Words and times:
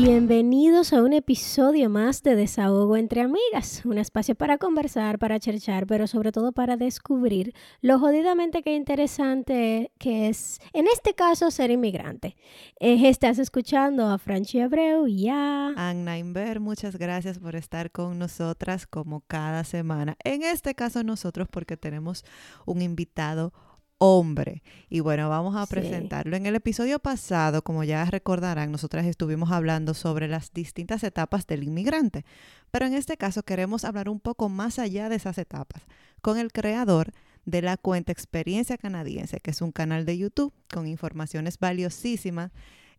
Bienvenidos 0.00 0.92
a 0.92 1.02
un 1.02 1.12
episodio 1.12 1.90
más 1.90 2.22
de 2.22 2.36
Desahogo 2.36 2.96
entre 2.96 3.20
Amigas, 3.20 3.82
un 3.84 3.98
espacio 3.98 4.36
para 4.36 4.56
conversar, 4.56 5.18
para 5.18 5.40
cherchar, 5.40 5.88
pero 5.88 6.06
sobre 6.06 6.30
todo 6.30 6.52
para 6.52 6.76
descubrir 6.76 7.52
lo 7.80 7.98
jodidamente 7.98 8.62
que 8.62 8.76
interesante 8.76 9.90
que 9.98 10.28
es, 10.28 10.60
en 10.72 10.86
este 10.86 11.14
caso, 11.14 11.50
ser 11.50 11.72
inmigrante. 11.72 12.36
Eh, 12.78 13.08
estás 13.08 13.40
escuchando 13.40 14.06
a 14.06 14.18
Franchi 14.18 14.60
Abreu 14.60 15.08
y 15.08 15.30
a... 15.30 15.70
Anna 15.76 16.16
Inver, 16.16 16.60
muchas 16.60 16.96
gracias 16.96 17.40
por 17.40 17.56
estar 17.56 17.90
con 17.90 18.20
nosotras 18.20 18.86
como 18.86 19.22
cada 19.22 19.64
semana. 19.64 20.16
En 20.22 20.44
este 20.44 20.76
caso 20.76 21.02
nosotros 21.02 21.48
porque 21.50 21.76
tenemos 21.76 22.24
un 22.66 22.82
invitado 22.82 23.52
hombre. 23.98 24.62
Y 24.88 25.00
bueno, 25.00 25.28
vamos 25.28 25.56
a 25.56 25.66
presentarlo. 25.66 26.36
En 26.36 26.46
el 26.46 26.54
episodio 26.54 26.98
pasado, 26.98 27.62
como 27.62 27.84
ya 27.84 28.04
recordarán, 28.04 28.72
nosotras 28.72 29.06
estuvimos 29.06 29.50
hablando 29.50 29.94
sobre 29.94 30.28
las 30.28 30.52
distintas 30.52 31.04
etapas 31.04 31.46
del 31.46 31.64
inmigrante. 31.64 32.24
Pero 32.70 32.86
en 32.86 32.94
este 32.94 33.16
caso 33.16 33.42
queremos 33.42 33.84
hablar 33.84 34.08
un 34.08 34.20
poco 34.20 34.48
más 34.48 34.78
allá 34.78 35.08
de 35.08 35.16
esas 35.16 35.38
etapas, 35.38 35.82
con 36.20 36.38
el 36.38 36.52
creador 36.52 37.12
de 37.44 37.62
la 37.62 37.76
cuenta 37.76 38.12
Experiencia 38.12 38.78
Canadiense, 38.78 39.40
que 39.40 39.50
es 39.50 39.62
un 39.62 39.72
canal 39.72 40.04
de 40.04 40.18
YouTube 40.18 40.52
con 40.72 40.86
informaciones 40.86 41.58
valiosísimas 41.58 42.52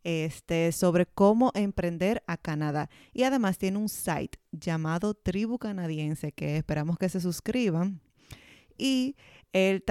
este, 0.03 0.71
sobre 0.71 1.05
cómo 1.05 1.51
emprender 1.55 2.23
a 2.27 2.37
Canadá. 2.37 2.89
Y 3.13 3.23
además 3.23 3.57
tiene 3.57 3.77
un 3.77 3.89
site 3.89 4.39
llamado 4.51 5.13
Tribu 5.13 5.59
Canadiense, 5.59 6.31
que 6.31 6.57
esperamos 6.57 6.97
que 6.97 7.09
se 7.09 7.21
suscriban. 7.21 8.01
Y 8.77 9.17
él 9.53 9.83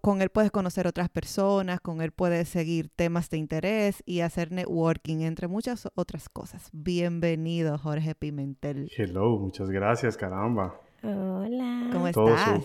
con, 0.00 0.22
él 0.22 0.28
puedes 0.28 0.50
conocer 0.50 0.86
otras 0.86 1.08
personas, 1.08 1.80
con 1.80 2.00
él 2.00 2.12
puedes 2.12 2.48
seguir 2.48 2.90
temas 2.94 3.30
de 3.30 3.38
interés 3.38 4.02
y 4.04 4.20
hacer 4.20 4.52
networking, 4.52 5.20
entre 5.20 5.48
muchas 5.48 5.88
otras 5.94 6.28
cosas. 6.28 6.68
Bienvenido, 6.72 7.78
Jorge 7.78 8.14
Pimentel. 8.14 8.90
Hello, 8.96 9.38
muchas 9.38 9.70
gracias, 9.70 10.16
caramba. 10.16 10.74
Hola. 11.02 11.90
¿Cómo 11.92 12.08
estás? 12.08 12.60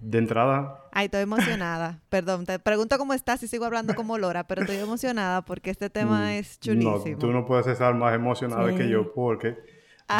de 0.00 0.18
entrada. 0.18 0.84
Ay, 0.92 1.04
estoy 1.06 1.22
emocionada. 1.22 2.00
Perdón, 2.08 2.44
te 2.44 2.58
pregunto 2.58 2.98
cómo 2.98 3.14
estás 3.14 3.42
y 3.44 3.48
sigo 3.48 3.64
hablando 3.64 3.94
como 3.94 4.18
Lora, 4.18 4.44
pero 4.48 4.62
estoy 4.62 4.78
emocionada 4.78 5.42
porque 5.42 5.70
este 5.70 5.88
tema 5.88 6.26
mm, 6.26 6.30
es 6.30 6.58
chulísimo. 6.58 6.98
No, 6.98 7.18
tú 7.18 7.28
no 7.28 7.46
puedes 7.46 7.68
estar 7.68 7.94
más 7.94 8.14
emocionada 8.14 8.74
que 8.74 8.88
yo 8.88 9.12
porque 9.14 9.56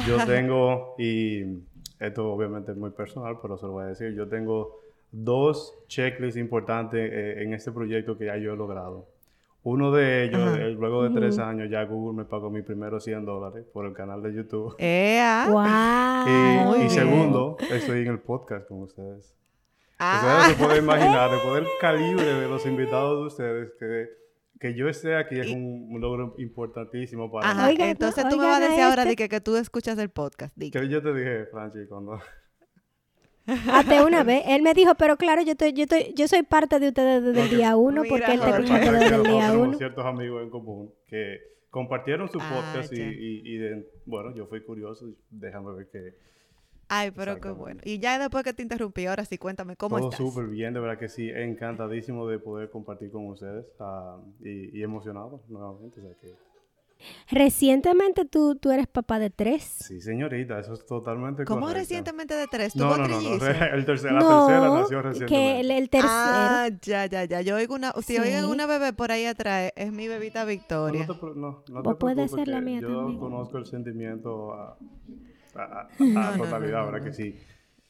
yo 0.06 0.24
tengo, 0.26 0.94
y 0.96 1.42
esto 1.98 2.30
obviamente 2.30 2.72
es 2.72 2.78
muy 2.78 2.90
personal, 2.90 3.38
pero 3.42 3.58
se 3.58 3.66
lo 3.66 3.72
voy 3.72 3.84
a 3.84 3.88
decir, 3.88 4.14
yo 4.14 4.28
tengo 4.28 4.87
dos 5.10 5.74
checklists 5.88 6.38
importantes 6.38 7.10
eh, 7.12 7.42
en 7.42 7.54
este 7.54 7.72
proyecto 7.72 8.18
que 8.18 8.26
ya 8.26 8.36
yo 8.36 8.52
he 8.52 8.56
logrado. 8.56 9.06
Uno 9.64 9.90
de 9.90 10.24
ellos, 10.24 10.56
eh, 10.56 10.70
luego 10.70 11.02
de 11.02 11.10
tres 11.10 11.38
años, 11.38 11.68
ya 11.68 11.84
Google 11.84 12.16
me 12.16 12.24
pagó 12.24 12.48
mis 12.48 12.64
primeros 12.64 13.04
100 13.04 13.24
dólares 13.24 13.66
por 13.72 13.86
el 13.86 13.92
canal 13.92 14.22
de 14.22 14.34
YouTube. 14.34 14.76
Wow. 15.48 16.76
y, 16.84 16.88
segundo, 16.88 17.56
estoy 17.70 18.02
en 18.02 18.08
el 18.08 18.18
podcast 18.20 18.68
con 18.68 18.82
ustedes. 18.82 19.34
Ah. 19.98 20.20
Ustedes 20.22 20.56
se 20.56 20.64
pueden 20.64 20.84
imaginar, 20.84 21.30
después 21.30 21.54
del 21.54 21.66
calibre 21.80 22.24
de 22.24 22.48
los 22.48 22.64
invitados 22.66 23.20
de 23.20 23.26
ustedes, 23.26 23.72
que, 23.78 24.08
que 24.60 24.74
yo 24.74 24.88
esté 24.88 25.16
aquí 25.16 25.38
es 25.38 25.50
un, 25.50 25.98
logro 26.00 26.34
importantísimo 26.38 27.30
para 27.30 27.52
mí. 27.66 27.76
entonces 27.78 28.28
tú 28.28 28.38
me 28.38 28.46
vas 28.46 28.60
a 28.60 28.68
decir 28.68 28.82
ahora 28.82 29.04
de 29.04 29.16
que, 29.16 29.28
que, 29.28 29.40
tú 29.40 29.56
escuchas 29.56 29.98
el 29.98 30.08
podcast. 30.08 30.56
Que 30.56 30.88
yo 30.88 31.02
te 31.02 31.12
dije, 31.12 31.46
Franchi, 31.46 31.86
cuando... 31.88 32.20
Hasta 33.72 34.04
una 34.06 34.22
vez. 34.24 34.44
Él 34.46 34.62
me 34.62 34.74
dijo, 34.74 34.94
pero 34.94 35.16
claro, 35.16 35.42
yo 35.42 35.52
estoy, 35.52 35.72
yo 35.72 35.84
estoy, 35.84 36.12
yo 36.14 36.28
soy 36.28 36.42
parte 36.42 36.78
de 36.78 36.88
ustedes 36.88 37.22
desde 37.22 37.42
el 37.42 37.50
día 37.50 37.76
uno, 37.76 38.02
porque 38.08 38.32
él 38.32 38.40
te 38.40 38.50
escucha 38.50 38.78
desde 38.78 39.14
el 39.16 39.22
día 39.22 39.52
uno. 39.52 39.76
ciertos 39.76 40.04
amigos 40.04 40.42
en 40.42 40.50
común 40.50 40.92
que 41.06 41.38
compartieron 41.70 42.28
su 42.28 42.38
ah, 42.40 42.50
podcast 42.50 42.92
y, 42.92 43.00
y, 43.00 43.84
bueno, 44.06 44.34
yo 44.34 44.46
fui 44.46 44.62
curioso, 44.62 45.06
déjame 45.30 45.74
ver 45.74 45.88
qué. 45.90 46.14
Ay, 46.90 47.10
pero 47.10 47.38
qué 47.38 47.50
bueno. 47.50 47.80
Y 47.84 47.98
ya 47.98 48.18
después 48.18 48.42
que 48.44 48.54
te 48.54 48.62
interrumpí, 48.62 49.04
ahora 49.04 49.24
sí, 49.24 49.36
cuéntame, 49.36 49.76
¿cómo 49.76 49.98
Todo 49.98 50.12
súper 50.12 50.46
bien, 50.46 50.72
de 50.72 50.80
verdad 50.80 50.98
que 50.98 51.08
sí, 51.08 51.28
encantadísimo 51.28 52.26
de 52.26 52.38
poder 52.38 52.70
compartir 52.70 53.10
con 53.10 53.26
ustedes 53.26 53.66
uh, 53.78 54.20
y, 54.42 54.78
y, 54.78 54.82
emocionado 54.82 55.42
nuevamente, 55.48 56.00
o 56.00 56.04
sea 56.04 56.14
que 56.18 56.34
Recientemente 57.30 58.24
tú, 58.24 58.56
tú 58.56 58.70
eres 58.70 58.86
papá 58.86 59.18
de 59.18 59.30
tres. 59.30 59.62
Sí, 59.62 60.00
señorita, 60.00 60.58
eso 60.58 60.74
es 60.74 60.84
totalmente 60.84 61.44
¿Cómo 61.44 61.68
recientemente 61.68 62.34
de 62.34 62.46
tres? 62.46 62.74
no, 62.74 62.96
no, 62.96 63.08
no, 63.08 63.20
no, 63.20 63.32
el 63.34 63.38
tercer, 63.84 64.12
la 64.12 64.20
tercera 64.20 64.60
nació 64.60 65.02
recientemente. 65.02 65.26
Que 65.26 65.60
el, 65.60 65.90
tercero. 65.90 66.12
Ah, 66.12 66.68
ya, 66.82 67.06
ya, 67.06 67.24
ya. 67.24 67.40
Yo 67.40 67.56
oigo 67.56 67.74
una, 67.74 67.92
si 68.02 68.18
oigan 68.18 68.46
una 68.46 68.66
bebé 68.66 68.92
por 68.92 69.12
ahí 69.12 69.26
atrás, 69.26 69.72
es 69.76 69.92
mi 69.92 70.08
bebita 70.08 70.44
Victoria. 70.44 71.06
No, 71.06 71.14
no, 71.14 71.34
no, 71.34 71.64
no 71.68 71.82
te 71.82 71.94
puede 71.94 72.28
ser 72.28 72.48
la 72.48 72.60
mía 72.60 72.80
yo 72.80 72.88
también. 72.88 73.14
Yo 73.14 73.20
conozco 73.20 73.58
el 73.58 73.66
sentimiento 73.66 74.52
a, 74.54 74.76
a, 75.54 75.88
totalidad, 76.38 76.84
¿verdad 76.90 77.04
que 77.04 77.12
sí? 77.12 77.36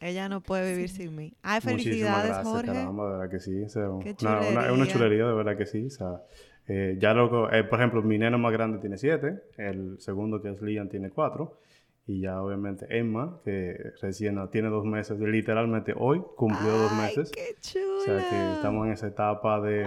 Ella 0.01 0.29
no 0.29 0.41
puede 0.41 0.75
vivir 0.75 0.91
sin 0.91 1.17
mí. 1.17 1.35
Ay, 1.43 1.61
felicidades, 1.61 2.31
gracias, 2.31 2.47
Jorge. 2.47 2.73
Caramba, 2.73 3.05
de 3.05 3.11
verdad 3.19 3.31
que 3.31 3.41
sí. 3.41 3.63
O 3.63 3.69
sea, 3.69 3.83
Qué 4.01 4.15
una, 4.21 4.41
una, 4.41 4.67
es 4.67 4.73
una 4.73 4.87
chulería, 4.87 5.27
de 5.27 5.35
verdad 5.35 5.57
que 5.57 5.67
sí. 5.67 5.87
O 5.87 5.91
sea, 5.91 6.23
eh, 6.69 6.97
ya 7.01 7.15
luego, 7.15 7.51
eh, 7.51 7.65
por 7.65 7.79
ejemplo, 7.79 8.03
mi 8.03 8.19
neno 8.19 8.39
más 8.39 8.53
grande 8.53 8.79
tiene 8.79 8.99
siete, 8.99 9.41
el 9.57 9.99
segundo 10.01 10.43
que 10.43 10.51
es 10.51 10.61
Liam 10.61 10.89
tiene 10.89 11.11
cuatro, 11.11 11.59
y 12.07 12.21
ya 12.21 12.43
obviamente 12.43 12.87
Emma, 12.91 13.41
que 13.45 13.93
recién 14.01 14.39
tiene 14.51 14.69
dos 14.69 14.85
meses, 14.85 15.19
literalmente 15.19 15.95
hoy 15.97 16.23
cumplió 16.37 16.71
dos 16.71 16.93
meses. 16.93 17.31
Qué 17.31 17.57
chula. 17.61 17.85
O 17.99 18.01
sea 18.01 18.29
que 18.31 18.53
estamos 18.55 18.87
en 18.87 18.93
esa 18.93 19.09
etapa 19.09 19.61
de, 19.61 19.87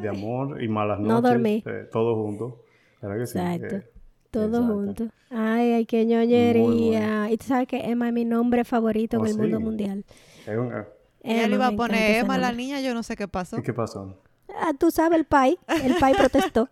de, 0.00 0.08
amor 0.08 0.62
y 0.62 0.68
malas 0.68 1.00
noches. 1.00 1.12
No 1.12 1.20
dormí. 1.20 1.62
Eh, 1.66 1.88
todos 1.90 2.16
juntos. 2.16 2.54
¿Verdad 3.00 3.18
que 3.18 3.26
sí? 3.26 3.38
Exacto. 3.38 3.88
Todos 4.30 4.66
juntos. 4.66 5.08
Ay, 5.30 5.72
ay, 5.72 5.86
qué 5.86 6.04
ñoñería. 6.06 7.30
Y 7.30 7.36
tú 7.36 7.46
sabes 7.46 7.68
que 7.68 7.78
Emma 7.78 8.08
es 8.08 8.14
mi 8.14 8.24
nombre 8.24 8.64
favorito 8.64 9.16
en 9.16 9.22
oh, 9.22 9.26
el 9.26 9.36
mundo 9.36 9.60
mundial. 9.60 10.04
Ella 10.46 11.48
le 11.48 11.54
iba 11.54 11.68
a 11.68 11.72
poner 11.72 12.16
Emma 12.16 12.34
a 12.34 12.38
la 12.38 12.52
niña, 12.52 12.80
yo 12.80 12.94
no 12.94 13.02
sé 13.02 13.16
qué 13.16 13.28
pasó. 13.28 13.58
¿Y 13.58 13.62
qué 13.62 13.72
pasó? 13.72 14.20
Ah, 14.60 14.72
tú 14.78 14.90
sabes, 14.90 15.18
el 15.18 15.24
PAI. 15.24 15.58
El 15.82 15.94
PAI 15.96 16.14
protestó. 16.18 16.68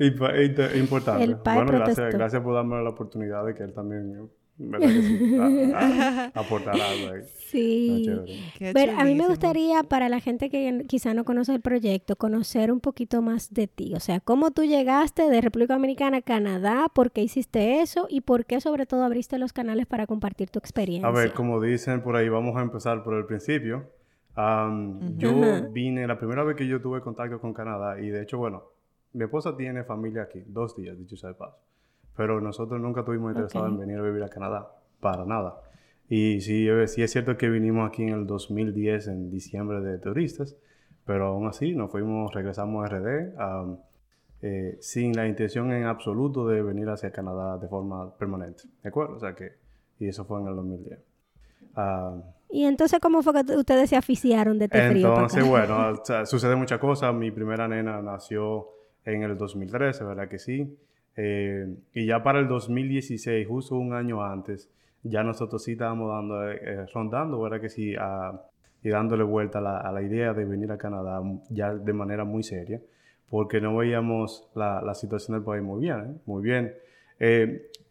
Importante. 0.00 1.24
El 1.24 1.36
PAI 1.38 1.56
bueno, 1.56 1.70
protestó. 1.72 2.02
Gracias, 2.02 2.18
gracias 2.18 2.42
por 2.42 2.54
darme 2.54 2.82
la 2.82 2.90
oportunidad 2.90 3.44
de 3.44 3.54
que 3.54 3.62
él 3.62 3.72
también 3.72 4.28
¿verdad 4.58 4.88
que 4.88 5.02
sí? 5.02 5.72
aportar 6.34 6.74
algo 6.74 7.14
ahí. 7.14 7.22
Sí. 7.48 8.08
Pero 8.58 8.98
a 8.98 9.04
mí 9.04 9.14
me 9.14 9.26
gustaría, 9.26 9.82
para 9.82 10.08
la 10.08 10.20
gente 10.20 10.50
que 10.50 10.84
quizá 10.88 11.14
no 11.14 11.24
conoce 11.24 11.54
el 11.54 11.60
proyecto, 11.60 12.16
conocer 12.16 12.72
un 12.72 12.80
poquito 12.80 13.22
más 13.22 13.52
de 13.52 13.66
ti. 13.66 13.94
O 13.94 14.00
sea, 14.00 14.20
cómo 14.20 14.50
tú 14.50 14.64
llegaste 14.64 15.28
de 15.28 15.40
República 15.40 15.74
Dominicana 15.74 16.18
a 16.18 16.22
Canadá, 16.22 16.86
por 16.92 17.12
qué 17.12 17.22
hiciste 17.22 17.80
eso 17.80 18.06
y 18.08 18.22
por 18.22 18.46
qué 18.46 18.60
sobre 18.60 18.86
todo 18.86 19.04
abriste 19.04 19.38
los 19.38 19.52
canales 19.52 19.86
para 19.86 20.06
compartir 20.06 20.50
tu 20.50 20.58
experiencia. 20.58 21.08
A 21.08 21.12
ver, 21.12 21.32
como 21.32 21.60
dicen 21.60 22.02
por 22.02 22.16
ahí, 22.16 22.28
vamos 22.28 22.56
a 22.56 22.62
empezar 22.62 23.02
por 23.04 23.14
el 23.14 23.26
principio. 23.26 23.90
Yo 25.16 25.70
vine, 25.70 26.06
la 26.06 26.18
primera 26.18 26.44
vez 26.44 26.56
que 26.56 26.66
yo 26.66 26.80
tuve 26.80 27.00
contacto 27.00 27.40
con 27.40 27.54
Canadá, 27.54 27.98
y 28.00 28.08
de 28.10 28.22
hecho, 28.22 28.38
bueno, 28.38 28.64
mi 29.14 29.24
esposa 29.24 29.56
tiene 29.56 29.82
familia 29.84 30.22
aquí, 30.22 30.42
dos 30.46 30.76
días, 30.76 30.98
dicho 30.98 31.16
sea 31.16 31.30
de 31.30 31.36
paso. 31.36 31.58
Pero 32.16 32.40
nosotros 32.40 32.80
nunca 32.80 33.04
tuvimos 33.04 33.32
interesado 33.32 33.66
en 33.66 33.78
venir 33.78 33.98
a 33.98 34.02
vivir 34.02 34.22
a 34.22 34.28
Canadá, 34.28 34.70
para 35.00 35.24
nada. 35.24 35.60
Y 36.08 36.40
sí, 36.40 36.68
sí 36.86 37.02
es 37.02 37.10
cierto 37.10 37.36
que 37.36 37.48
vinimos 37.48 37.88
aquí 37.88 38.02
en 38.02 38.10
el 38.10 38.26
2010, 38.26 39.08
en 39.08 39.30
diciembre 39.30 39.80
de 39.80 39.98
turistas, 39.98 40.56
pero 41.04 41.26
aún 41.26 41.46
así 41.46 41.74
nos 41.74 41.90
fuimos, 41.90 42.32
regresamos 42.34 42.84
a 42.84 42.88
RD, 42.88 43.32
eh, 44.42 44.76
sin 44.80 45.16
la 45.16 45.26
intención 45.26 45.72
en 45.72 45.84
absoluto 45.84 46.46
de 46.46 46.62
venir 46.62 46.88
hacia 46.90 47.10
Canadá 47.10 47.56
de 47.58 47.68
forma 47.68 48.14
permanente. 48.16 48.64
¿De 48.82 48.88
acuerdo? 48.90 49.16
O 49.16 49.20
sea 49.20 49.34
que, 49.34 49.52
y 49.98 50.08
eso 50.08 50.24
fue 50.26 50.40
en 50.42 50.48
el 50.48 50.56
2010. 50.56 51.00
¿Y 52.50 52.64
entonces 52.64 53.00
cómo 53.00 53.22
fue 53.22 53.32
que 53.44 53.56
ustedes 53.56 53.90
se 53.90 53.96
aficiaron 53.96 54.58
de 54.58 54.66
este 54.66 54.90
frío? 54.90 55.08
Entonces, 55.08 55.46
bueno, 55.46 55.94
sucede 56.26 56.56
muchas 56.56 56.78
cosas. 56.78 57.14
Mi 57.14 57.30
primera 57.30 57.66
nena 57.68 58.00
nació 58.00 58.68
en 59.04 59.22
el 59.22 59.36
2013, 59.36 60.04
¿verdad 60.04 60.28
que 60.28 60.38
sí? 60.38 60.76
Eh, 61.16 61.74
y 61.94 62.06
ya 62.06 62.22
para 62.22 62.40
el 62.40 62.48
2016, 62.48 63.46
justo 63.48 63.76
un 63.76 63.94
año 63.94 64.22
antes, 64.22 64.68
ya 65.02 65.22
nosotros 65.22 65.62
sí 65.62 65.72
estábamos 65.72 66.10
dando, 66.10 66.50
eh, 66.50 66.86
rondando, 66.92 67.40
¿verdad 67.40 67.60
que 67.60 67.68
sí? 67.68 67.94
y 68.82 68.88
dándole 68.88 69.24
vuelta 69.24 69.58
a 69.58 69.92
la, 69.92 70.02
idea 70.02 70.32
de 70.32 70.44
venir 70.44 70.70
a 70.70 70.78
Canadá 70.78 71.20
ya 71.48 71.74
de 71.74 71.92
manera 71.92 72.24
muy 72.24 72.42
seria, 72.42 72.80
porque 73.30 73.60
no 73.60 73.76
veíamos 73.76 74.48
la, 74.54 74.82
la 74.82 74.94
situación 74.94 75.36
del 75.36 75.44
país 75.44 75.62
muy 75.62 75.80
bien, 75.80 75.98
¿eh? 75.98 76.20
muy 76.26 76.42
bien. 76.42 76.74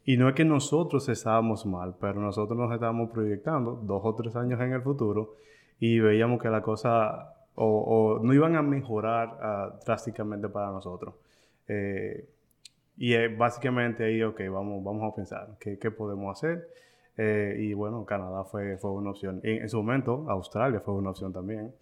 Y 0.06 0.18
no 0.18 0.30
es 0.30 0.36
que 0.36 0.46
nosotros 0.46 1.10
estábamos 1.10 1.66
mal, 1.66 1.96
pero 2.00 2.22
nosotros 2.22 2.58
nos 2.58 2.72
estábamos 2.72 3.10
proyectando 3.10 3.72
dos 3.84 4.02
o 4.04 4.14
tres 4.16 4.36
años 4.36 4.62
en 4.62 4.74
el 4.74 4.82
futuro 4.82 5.36
y 5.80 6.00
veíamos 6.00 6.42
que 6.42 6.50
la 6.50 6.62
cosa 6.62 7.34
o, 7.56 8.20
no 8.22 8.34
iban 8.34 8.56
a 8.56 8.62
mejorar 8.62 9.38
ah, 9.42 9.80
drásticamente 9.86 10.48
para 10.50 10.68
nosotros. 10.68 11.16
Eh, 11.68 12.30
y 12.98 13.28
básicamente 13.36 14.04
ahí, 14.06 14.22
ok, 14.22 14.42
vamos, 14.52 14.84
vamos 14.84 15.12
a 15.12 15.16
pensar 15.16 15.58
qué, 15.60 15.80
qué 15.80 15.92
podemos 15.92 16.38
hacer. 16.38 16.70
Eh, 17.18 17.56
y 17.60 17.74
bueno, 17.74 18.06
Canadá 18.06 18.44
fue, 18.44 18.78
fue 18.78 18.92
una 18.92 19.12
opción. 19.12 19.40
En, 19.44 19.64
en, 19.64 19.70
su 19.70 19.78
momento, 19.78 20.26
Australia 20.30 20.82
fue 20.82 20.94
una 20.94 21.10
opción 21.10 21.34
también. 21.34 21.74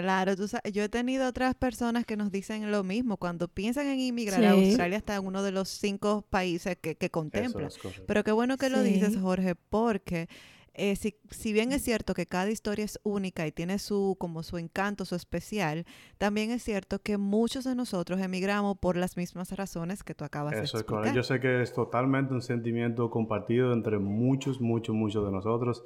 Claro, 0.00 0.36
tú 0.36 0.48
sabes, 0.48 0.72
yo 0.72 0.82
he 0.82 0.88
tenido 0.88 1.28
otras 1.28 1.54
personas 1.54 2.06
que 2.06 2.16
nos 2.16 2.32
dicen 2.32 2.70
lo 2.70 2.82
mismo. 2.82 3.18
Cuando 3.18 3.46
piensan 3.46 3.86
en 3.88 4.00
inmigrar, 4.00 4.42
Australia 4.44 4.96
está 4.96 5.16
en 5.16 5.26
uno 5.26 5.42
de 5.42 5.52
los 5.52 5.68
cinco 5.68 6.24
países 6.30 6.78
que, 6.80 6.94
que 6.94 7.10
contempla. 7.10 7.68
Pero 8.06 8.24
qué 8.24 8.32
bueno 8.32 8.56
que 8.56 8.70
lo 8.70 8.82
dices, 8.82 9.16
Jorge, 9.18 9.54
porque 9.54 10.28
eh, 10.74 10.96
si, 10.96 11.16
si, 11.30 11.52
bien 11.52 11.72
es 11.72 11.82
cierto 11.82 12.14
que 12.14 12.26
cada 12.26 12.50
historia 12.50 12.84
es 12.84 12.98
única 13.02 13.46
y 13.46 13.52
tiene 13.52 13.78
su 13.78 14.16
como 14.18 14.42
su 14.42 14.56
encanto, 14.56 15.04
su 15.04 15.14
especial, 15.14 15.84
también 16.18 16.50
es 16.50 16.62
cierto 16.62 17.00
que 17.00 17.18
muchos 17.18 17.64
de 17.64 17.74
nosotros 17.74 18.20
emigramos 18.20 18.78
por 18.78 18.96
las 18.96 19.16
mismas 19.16 19.52
razones 19.52 20.02
que 20.02 20.14
tú 20.14 20.24
acabas 20.24 20.54
de 20.54 20.60
explicar. 20.60 21.06
Es 21.06 21.14
Yo 21.14 21.22
sé 21.22 21.40
que 21.40 21.60
es 21.62 21.74
totalmente 21.74 22.32
un 22.32 22.40
sentimiento 22.40 23.10
compartido 23.10 23.72
entre 23.72 23.98
muchos, 23.98 24.60
muchos, 24.60 24.94
muchos 24.94 25.24
de 25.24 25.30
nosotros. 25.30 25.84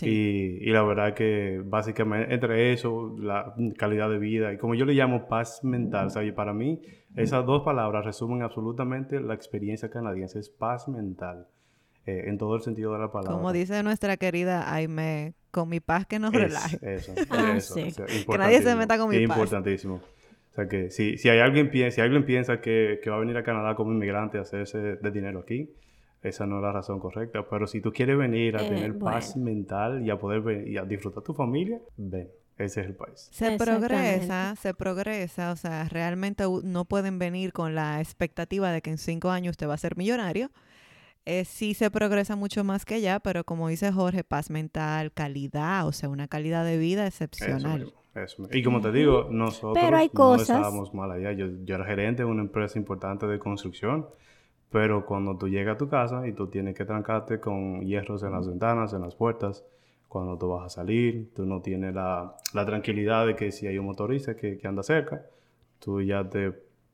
Y, 0.00 0.66
y, 0.66 0.70
la 0.70 0.82
verdad 0.82 1.12
que 1.12 1.62
básicamente 1.62 2.32
entre 2.32 2.72
eso, 2.72 3.14
la 3.20 3.54
calidad 3.76 4.08
de 4.08 4.18
vida 4.18 4.52
y 4.52 4.56
como 4.56 4.74
yo 4.74 4.86
le 4.86 4.94
llamo 4.94 5.28
paz 5.28 5.62
mental, 5.62 6.10
¿sabes? 6.10 6.32
para 6.32 6.54
mí 6.54 6.80
esas 7.14 7.44
dos 7.44 7.62
palabras 7.62 8.04
resumen 8.06 8.40
absolutamente 8.42 9.20
la 9.20 9.34
experiencia 9.34 9.90
canadiense, 9.90 10.38
es 10.38 10.48
paz 10.48 10.88
mental. 10.88 11.46
Eh, 12.04 12.24
en 12.26 12.36
todo 12.36 12.56
el 12.56 12.62
sentido 12.62 12.92
de 12.92 12.98
la 12.98 13.12
palabra. 13.12 13.36
Como 13.36 13.52
dice 13.52 13.80
nuestra 13.84 14.16
querida 14.16 14.74
Aime, 14.74 15.34
con 15.52 15.68
mi 15.68 15.78
paz 15.78 16.04
que 16.04 16.18
nos 16.18 16.32
relaje. 16.32 16.78
Eso, 16.82 17.14
ah, 17.30 17.54
eso. 17.56 17.76
que 17.76 18.38
nadie 18.38 18.60
se 18.60 18.74
meta 18.74 18.98
con 18.98 19.08
mi 19.08 19.24
paz. 19.26 19.36
Importantísimo. 19.36 19.94
O 19.94 20.54
sea 20.54 20.68
que 20.68 20.90
si, 20.90 21.16
si, 21.16 21.28
hay 21.28 21.38
alguien, 21.38 21.70
si 21.92 22.00
alguien 22.00 22.26
piensa 22.26 22.60
que, 22.60 22.98
que, 23.02 23.08
va 23.08 23.16
a 23.16 23.20
venir 23.20 23.36
a 23.36 23.44
Canadá 23.44 23.76
como 23.76 23.92
inmigrante 23.92 24.38
a 24.38 24.40
hacerse 24.40 24.78
de 24.96 25.10
dinero 25.12 25.38
aquí, 25.38 25.70
esa 26.22 26.44
no 26.44 26.56
es 26.56 26.62
la 26.62 26.72
razón 26.72 26.98
correcta. 26.98 27.46
Pero 27.48 27.68
si 27.68 27.80
tú 27.80 27.92
quieres 27.92 28.18
venir 28.18 28.56
a 28.56 28.66
eh, 28.66 28.68
tener 28.68 28.98
paz 28.98 29.36
mental 29.36 30.04
y 30.04 30.10
a 30.10 30.18
poder 30.18 30.66
y 30.66 30.78
a 30.78 30.84
disfrutar 30.84 31.22
tu 31.22 31.34
familia, 31.34 31.80
ven. 31.96 32.28
Ese 32.58 32.82
es 32.82 32.86
el 32.86 32.94
país. 32.94 33.28
Se 33.32 33.56
progresa, 33.56 34.54
se 34.56 34.74
progresa, 34.74 35.52
o 35.52 35.56
sea, 35.56 35.88
realmente 35.88 36.44
no 36.64 36.84
pueden 36.84 37.18
venir 37.18 37.52
con 37.52 37.74
la 37.74 38.00
expectativa 38.00 38.70
de 38.70 38.82
que 38.82 38.90
en 38.90 38.98
cinco 38.98 39.30
años 39.30 39.52
usted 39.52 39.68
va 39.68 39.74
a 39.74 39.78
ser 39.78 39.96
millonario 39.96 40.50
eh, 41.24 41.44
sí 41.44 41.74
se 41.74 41.90
progresa 41.90 42.36
mucho 42.36 42.64
más 42.64 42.84
que 42.84 42.96
allá, 42.96 43.20
pero 43.20 43.44
como 43.44 43.68
dice 43.68 43.92
Jorge, 43.92 44.24
paz 44.24 44.50
mental, 44.50 45.12
calidad, 45.12 45.86
o 45.86 45.92
sea, 45.92 46.08
una 46.08 46.28
calidad 46.28 46.64
de 46.64 46.78
vida 46.78 47.06
excepcional. 47.06 47.92
Eso, 48.14 48.46
Y 48.52 48.62
como 48.62 48.80
te 48.80 48.92
digo, 48.92 49.28
nosotros 49.30 49.90
no 50.12 50.34
estábamos 50.36 50.92
mal 50.92 51.10
allá. 51.12 51.32
Yo, 51.32 51.46
yo 51.64 51.76
era 51.76 51.84
gerente 51.86 52.24
de 52.24 52.28
una 52.28 52.42
empresa 52.42 52.78
importante 52.78 53.26
de 53.26 53.38
construcción, 53.38 54.06
pero 54.70 55.06
cuando 55.06 55.36
tú 55.38 55.48
llegas 55.48 55.76
a 55.76 55.78
tu 55.78 55.88
casa 55.88 56.26
y 56.26 56.32
tú 56.32 56.48
tienes 56.48 56.74
que 56.76 56.84
trancarte 56.84 57.40
con 57.40 57.80
hierros 57.80 58.22
en 58.22 58.32
las 58.32 58.46
ventanas, 58.46 58.92
en 58.92 59.00
las 59.00 59.14
puertas, 59.14 59.64
cuando 60.08 60.36
tú 60.36 60.48
vas 60.48 60.66
a 60.66 60.68
salir, 60.68 61.32
tú 61.34 61.46
no 61.46 61.62
tienes 61.62 61.94
la, 61.94 62.36
la 62.52 62.66
tranquilidad 62.66 63.26
de 63.26 63.34
que 63.34 63.50
si 63.50 63.66
hay 63.66 63.78
un 63.78 63.86
motorista 63.86 64.36
que, 64.36 64.58
que 64.58 64.68
anda 64.68 64.82
cerca, 64.82 65.24
tú 65.78 66.02
ya 66.02 66.28
te 66.28 66.52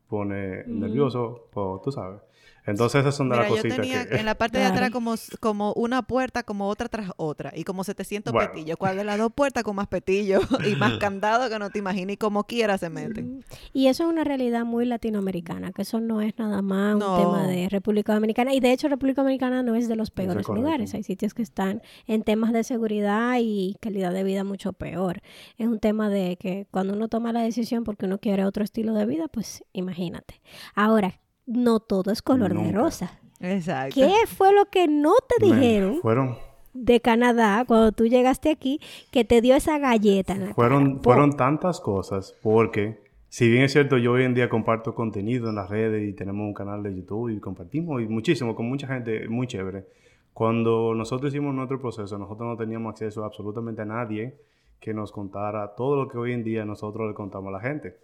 pones 0.08 0.66
nervioso, 0.68 1.48
o 1.52 1.80
tú 1.82 1.90
sabes. 1.90 2.20
Entonces 2.68 3.00
esas 3.00 3.14
son 3.14 3.30
de 3.30 3.36
las 3.36 3.48
cositas 3.48 3.76
yo 3.76 3.82
tenía 3.82 4.02
en 4.02 4.26
la 4.26 4.34
parte 4.34 4.58
de 4.58 4.64
atrás 4.64 4.90
como, 4.90 5.14
como 5.40 5.72
una 5.72 6.02
puerta, 6.02 6.42
como 6.42 6.68
otra 6.68 6.88
tras 6.88 7.10
otra, 7.16 7.52
y 7.54 7.64
como 7.64 7.82
700 7.82 8.32
petillos. 8.32 8.76
¿Cuál 8.76 8.98
de 8.98 9.04
las 9.04 9.18
dos 9.18 9.32
puertas 9.32 9.62
con 9.64 9.76
más 9.76 9.88
petillos 9.88 10.42
y 10.70 10.76
más 10.76 10.92
candado 10.98 11.48
que 11.48 11.58
no 11.58 11.70
te 11.70 11.78
imaginas? 11.78 12.14
Y 12.14 12.16
como 12.18 12.44
quiera 12.44 12.76
se 12.76 12.90
meten. 12.90 13.44
Y 13.72 13.86
eso 13.86 14.04
es 14.04 14.10
una 14.10 14.24
realidad 14.24 14.64
muy 14.64 14.84
latinoamericana, 14.84 15.72
que 15.72 15.82
eso 15.82 16.00
no 16.00 16.20
es 16.20 16.38
nada 16.38 16.60
más 16.60 16.94
un 16.94 17.00
tema 17.00 17.46
de 17.46 17.68
República 17.68 18.12
Dominicana. 18.12 18.52
Y 18.52 18.60
de 18.60 18.72
hecho 18.72 18.88
República 18.88 19.22
Dominicana 19.22 19.62
no 19.62 19.74
es 19.74 19.88
de 19.88 19.96
los 19.96 20.10
peores 20.10 20.46
lugares. 20.48 20.94
Hay 20.94 21.02
sitios 21.02 21.32
que 21.32 21.42
están 21.42 21.82
en 22.06 22.22
temas 22.22 22.52
de 22.52 22.64
seguridad 22.64 23.36
y 23.40 23.76
calidad 23.80 24.12
de 24.12 24.24
vida 24.24 24.44
mucho 24.44 24.72
peor. 24.74 25.22
Es 25.56 25.66
un 25.66 25.78
tema 25.78 26.10
de 26.10 26.36
que 26.36 26.66
cuando 26.70 26.92
uno 26.92 27.08
toma 27.08 27.32
la 27.32 27.40
decisión 27.40 27.84
porque 27.84 28.06
uno 28.06 28.18
quiere 28.18 28.44
otro 28.44 28.62
estilo 28.62 28.92
de 28.92 29.06
vida, 29.06 29.28
pues 29.28 29.64
imagínate. 29.72 30.40
Ahora, 30.74 31.20
no 31.48 31.80
todo 31.80 32.12
es 32.12 32.22
color 32.22 32.54
de 32.54 32.70
rosa. 32.70 33.18
Exacto. 33.40 33.94
¿Qué 33.94 34.12
fue 34.26 34.52
lo 34.52 34.66
que 34.66 34.86
no 34.86 35.14
te 35.26 35.44
dijeron? 35.44 35.98
fueron 36.02 36.36
de 36.74 37.00
Canadá 37.00 37.64
cuando 37.66 37.92
tú 37.92 38.06
llegaste 38.06 38.50
aquí 38.50 38.80
que 39.10 39.24
te 39.24 39.40
dio 39.40 39.56
esa 39.56 39.78
galleta. 39.78 40.36
fueron, 40.54 41.02
fueron 41.02 41.36
tantas 41.36 41.80
cosas 41.80 42.36
porque 42.42 43.00
si 43.28 43.48
bien 43.50 43.64
es 43.64 43.72
cierto 43.72 43.98
yo 43.98 44.12
hoy 44.12 44.24
en 44.24 44.34
día 44.34 44.48
comparto 44.48 44.94
contenido 44.94 45.48
en 45.48 45.56
las 45.56 45.68
redes 45.68 46.08
y 46.08 46.12
tenemos 46.12 46.46
un 46.46 46.54
canal 46.54 46.82
de 46.82 46.94
YouTube 46.94 47.30
y 47.30 47.40
compartimos 47.40 48.00
y 48.02 48.06
muchísimo 48.06 48.54
con 48.54 48.68
mucha 48.68 48.86
gente 48.86 49.28
muy 49.28 49.46
chévere. 49.46 49.86
Cuando 50.32 50.94
nosotros 50.94 51.32
hicimos 51.32 51.52
nuestro 51.54 51.80
proceso, 51.80 52.16
nosotros 52.16 52.48
no 52.48 52.56
teníamos 52.56 52.92
acceso 52.92 53.24
a 53.24 53.26
absolutamente 53.26 53.82
a 53.82 53.86
nadie 53.86 54.36
que 54.78 54.94
nos 54.94 55.10
contara 55.10 55.74
todo 55.74 55.96
lo 55.96 56.08
que 56.08 56.16
hoy 56.16 56.32
en 56.32 56.44
día 56.44 56.64
nosotros 56.64 57.08
le 57.08 57.14
contamos 57.14 57.48
a 57.48 57.52
la 57.52 57.60
gente. 57.60 57.96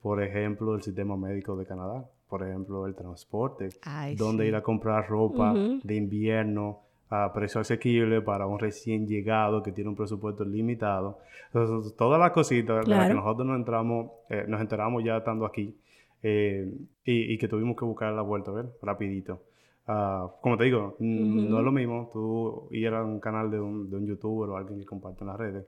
Por 0.00 0.22
ejemplo, 0.22 0.74
el 0.74 0.82
sistema 0.82 1.16
médico 1.16 1.56
de 1.56 1.66
Canadá 1.66 2.08
por 2.34 2.42
ejemplo, 2.42 2.84
el 2.84 2.96
transporte, 2.96 3.68
donde 4.16 4.48
ir 4.48 4.56
a 4.56 4.60
comprar 4.60 5.08
ropa 5.08 5.54
de 5.54 5.94
invierno 5.94 6.80
a 7.08 7.32
precio 7.32 7.60
asequible 7.60 8.22
para 8.22 8.44
un 8.48 8.58
recién 8.58 9.06
llegado 9.06 9.62
que 9.62 9.70
tiene 9.70 9.90
un 9.90 9.94
presupuesto 9.94 10.44
limitado. 10.44 11.20
Entonces, 11.52 11.94
todas 11.94 12.18
las 12.18 12.32
cositas 12.32 12.88
las 12.88 13.06
que 13.06 13.14
nosotros 13.14 13.46
nos, 13.46 13.56
entramos, 13.56 14.10
eh, 14.28 14.46
nos 14.48 14.60
enteramos 14.60 15.04
ya 15.04 15.18
estando 15.18 15.46
aquí 15.46 15.76
eh, 16.24 16.68
y, 17.04 17.38
que 17.38 17.46
tuvimos 17.46 17.76
que 17.76 17.84
buscar 17.84 18.12
la 18.12 18.22
vuelta, 18.22 18.50
ver, 18.50 18.66
rapidito. 18.82 19.40
Ah, 19.86 20.28
como 20.40 20.56
te 20.56 20.64
digo, 20.64 20.96
no 20.98 21.58
es 21.60 21.64
lo 21.64 21.70
mismo 21.70 22.10
tú 22.12 22.66
ir 22.72 22.88
a 22.88 23.04
un 23.04 23.20
canal 23.20 23.48
de 23.48 23.60
un, 23.60 23.88
de 23.88 23.96
un 23.96 24.06
youtuber 24.08 24.50
o 24.50 24.56
alguien 24.56 24.80
que 24.80 24.86
comparte 24.86 25.20
en 25.20 25.28
las 25.28 25.36
redes 25.36 25.66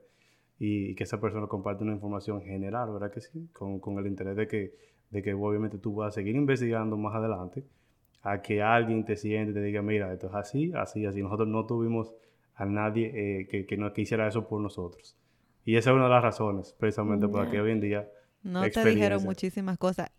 y, 0.59 0.95
que 0.95 1.05
esa 1.05 1.21
persona 1.21 1.47
comparte 1.47 1.85
una 1.85 1.93
información 1.93 2.41
general, 2.41 2.91
¿verdad 2.91 3.09
que 3.09 3.21
sí? 3.21 3.47
Con, 3.53 3.79
con 3.79 3.97
el 3.99 4.07
interés 4.07 4.35
de 4.35 4.49
que 4.49 4.96
de 5.09 5.21
que 5.21 5.33
obviamente 5.33 5.77
tú 5.77 5.95
vas 5.95 6.09
a 6.09 6.11
seguir 6.11 6.35
investigando 6.35 6.97
más 6.97 7.15
adelante, 7.15 7.63
a 8.21 8.41
que 8.41 8.61
alguien 8.61 9.05
te 9.05 9.15
siente 9.15 9.51
y 9.51 9.53
te 9.53 9.61
diga, 9.61 9.81
mira, 9.81 10.11
esto 10.11 10.27
es 10.27 10.33
así, 10.35 10.71
así, 10.75 11.05
así. 11.05 11.21
Nosotros 11.21 11.47
no 11.47 11.65
tuvimos 11.65 12.13
a 12.55 12.65
nadie 12.65 13.11
eh, 13.13 13.47
que, 13.47 13.65
que, 13.65 13.77
no, 13.77 13.93
quisiera 13.93 14.27
eso 14.27 14.47
por 14.47 14.59
nosotros. 14.61 15.15
Y 15.63 15.75
esa 15.75 15.91
es 15.91 15.95
una 15.95 16.05
de 16.05 16.11
las 16.11 16.23
razones, 16.23 16.75
precisamente, 16.77 17.27
por 17.27 17.45
la 17.45 17.51
que 17.51 17.61
hoy 17.61 17.71
en 17.71 17.81
día... 17.81 18.09
No 18.43 18.69
te 18.69 18.83
dijeron 18.83 19.23
muchísimas 19.23 19.77
cosas. 19.77 20.11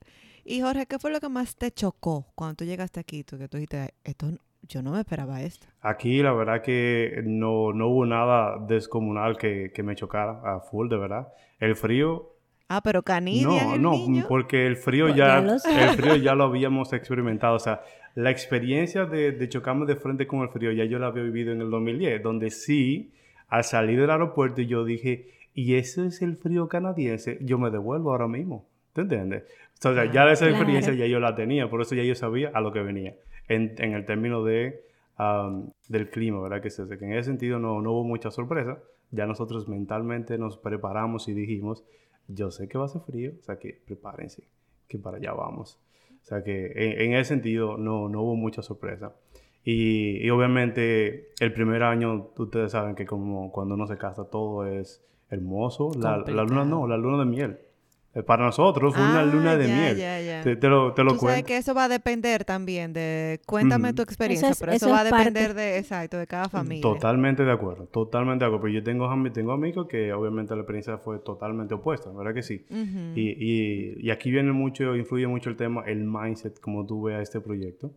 Y 0.45 0.61
Jorge, 0.63 0.87
¿qué 0.87 0.99
fue 0.99 1.11
lo 1.11 1.21
que 1.21 1.29
más 1.29 1.57
te 1.57 1.71
chocó 1.71 2.27
cuando 2.35 2.57
tú 2.57 2.65
llegaste 2.65 3.01
aquí? 3.01 3.25
Tú, 3.25 3.39
que 3.39 3.49
tú 3.49 3.59
dijiste, 3.59 3.95
esto, 4.05 4.31
yo 4.63 4.83
no 4.83 4.93
me 4.93 5.01
esperaba 5.01 5.43
esto. 5.43 5.67
Aquí 5.81 6.23
la 6.23 6.33
verdad 6.33 6.63
que 6.63 7.23
no, 7.25 7.73
no 7.73 7.89
hubo 7.89 8.07
nada 8.07 8.59
descomunal 8.67 9.37
que, 9.37 9.73
que 9.75 9.83
me 9.83 9.95
chocara 9.95 10.41
a 10.45 10.61
full, 10.61 10.89
de 10.89 10.97
verdad. 10.97 11.29
El 11.59 11.77
frío 11.77 12.38
Ah, 12.69 12.83
pero 12.83 13.03
Canidia. 13.03 13.79
No, 13.79 14.09
no, 14.09 14.29
porque 14.29 14.67
el 14.67 14.77
frío 14.77 15.07
pues 15.07 15.17
ya, 15.17 15.39
el 15.39 15.97
frío 15.97 16.17
ya 16.17 16.35
lo 16.35 16.45
habíamos 16.53 16.93
experimentado. 16.93 17.57
O 17.57 17.59
sea, 17.59 17.81
la 18.15 18.31
experiencia 18.31 19.07
de, 19.07 19.33
de 19.33 19.49
chocarme 19.49 19.87
de 19.87 19.97
frente 19.97 20.27
con 20.27 20.41
el 20.41 20.51
frío 20.51 20.73
ya 20.73 20.85
yo 20.85 20.99
la 20.99 21.07
había 21.07 21.23
vivido 21.23 21.53
en 21.53 21.63
el 21.63 21.71
2010, 21.71 22.23
donde 22.23 22.51
sí, 22.51 23.11
al 23.49 23.65
salir 23.65 23.99
del 24.01 24.11
aeropuerto 24.11 24.61
yo 24.61 24.85
dije, 24.85 25.31
¿y 25.55 25.77
ese 25.77 26.07
es 26.07 26.21
el 26.21 26.37
frío 26.37 26.69
canadiense? 26.69 27.39
Yo 27.41 27.59
me 27.59 27.71
devuelvo 27.71 28.13
ahora 28.13 28.29
mismo. 28.29 28.67
¿Te 28.93 29.03
entiendes? 29.03 29.45
O 29.85 29.95
sea, 29.95 30.11
ya 30.11 30.31
esa 30.31 30.49
experiencia 30.49 30.93
ya 30.93 31.07
yo 31.07 31.21
la 31.21 31.35
tenía, 31.35 31.71
por 31.71 31.81
eso 31.81 31.95
ya 31.95 32.03
yo 32.03 32.15
sabía 32.15 32.51
a 32.53 32.61
lo 32.61 32.73
que 32.73 32.81
venía. 32.83 33.15
En, 33.49 33.75
en 33.79 33.95
el 33.95 34.05
término 34.05 34.45
de, 34.45 34.83
del 35.89 36.11
clima, 36.11 36.41
¿verdad? 36.41 36.61
Que, 36.61 36.69
que 36.69 37.05
en 37.05 37.13
ese 37.13 37.31
sentido 37.31 37.59
no, 37.59 37.81
no 37.81 37.93
hubo 37.93 38.05
mucha 38.05 38.31
sorpresa. 38.31 38.79
Ya 39.11 39.27
nosotros 39.27 39.69
mentalmente 39.69 40.37
nos 40.37 40.59
preparamos 40.59 41.29
y 41.29 41.33
dijimos, 41.33 41.83
yo 42.29 42.51
sé 42.51 42.69
que 42.69 42.79
va 42.79 42.85
a 42.85 42.89
ser 42.89 43.01
frío, 43.03 43.33
o 43.39 43.43
sea 43.43 43.59
que 43.59 43.81
prepárense, 43.85 44.45
que 44.87 44.99
para 44.99 45.17
allá 45.17 45.33
vamos. 45.33 45.79
O 46.23 46.27
sea 46.29 46.45
que 46.45 46.73
en, 46.77 47.15
ese 47.15 47.31
sentido 47.31 47.79
no, 47.79 48.09
no 48.09 48.23
hubo 48.23 48.37
mucha 48.37 48.63
sorpresa. 48.63 49.15
Y, 49.65 50.29
obviamente 50.31 51.31
el 51.41 51.53
primer 51.53 51.83
año, 51.83 52.31
ustedes 52.37 52.73
saben 52.73 52.95
que 52.95 53.05
como 53.05 53.53
cuando 53.53 53.75
uno 53.75 53.87
se 53.87 53.99
casa 53.99 54.25
todo 54.25 54.67
es 54.67 55.05
hermoso. 55.31 55.91
La, 55.99 56.19
la, 56.19 56.45
luna 56.45 56.65
no, 56.65 56.87
la 56.87 56.97
luna 56.97 57.19
de 57.19 57.25
miel. 57.25 57.59
Eh, 58.19 58.23
para 58.23 58.45
nosotros 58.45 58.95
fue 58.95 59.05
una 59.05 59.25
luna 59.25 59.57
de 59.57 59.69
miel. 59.69 60.59
Te, 60.59 60.69
lo, 60.69 60.93
te 60.93 61.05
lo 61.05 61.13
Tú 61.13 61.21
sabes 61.21 61.45
que 61.45 61.57
eso 61.57 61.75
va 61.75 61.85
a 61.85 61.89
depender 61.89 62.45
también 62.45 62.93
de... 62.93 63.41
Cuéntame 63.47 63.93
tu 63.93 64.03
experiencia, 64.03 64.51
pero 64.59 64.73
eso, 64.73 64.91
va 64.91 65.01
a 65.01 65.05
depender 65.05 65.55
de, 65.55 65.79
exacto, 65.79 66.19
de 66.19 66.27
cada 66.27 66.49
familia. 66.49 66.83
Totalmente 66.83 67.45
de 67.45 67.53
acuerdo, 67.53 67.87
totalmente 67.87 68.45
de 68.45 68.47
acuerdo. 68.49 68.63
Pero 68.63 68.75
yo 68.75 68.83
tengo, 68.83 69.31
tengo 69.33 69.53
amigos 69.53 69.87
que 69.89 70.13
obviamente 70.13 70.55
la 70.55 70.63
experiencia 70.63 70.99
fue 70.99 71.19
totalmente 71.21 71.75
opuesta, 71.75 72.11
¿verdad 72.11 72.35
que 72.35 72.43
sí? 72.43 72.67
y, 73.15 73.21
y, 73.21 73.95
y, 73.99 74.11
aquí 74.11 74.31
viene 74.31 74.53
mucho, 74.53 74.97
influye 74.97 75.27
mucho 75.27 75.51
el 75.51 75.57
tema, 75.57 75.85
el 75.87 76.05
mindset, 76.05 76.59
como 76.61 76.87
tú 76.87 77.03
veas 77.03 77.23
este 77.23 77.41
proyecto, 77.41 77.93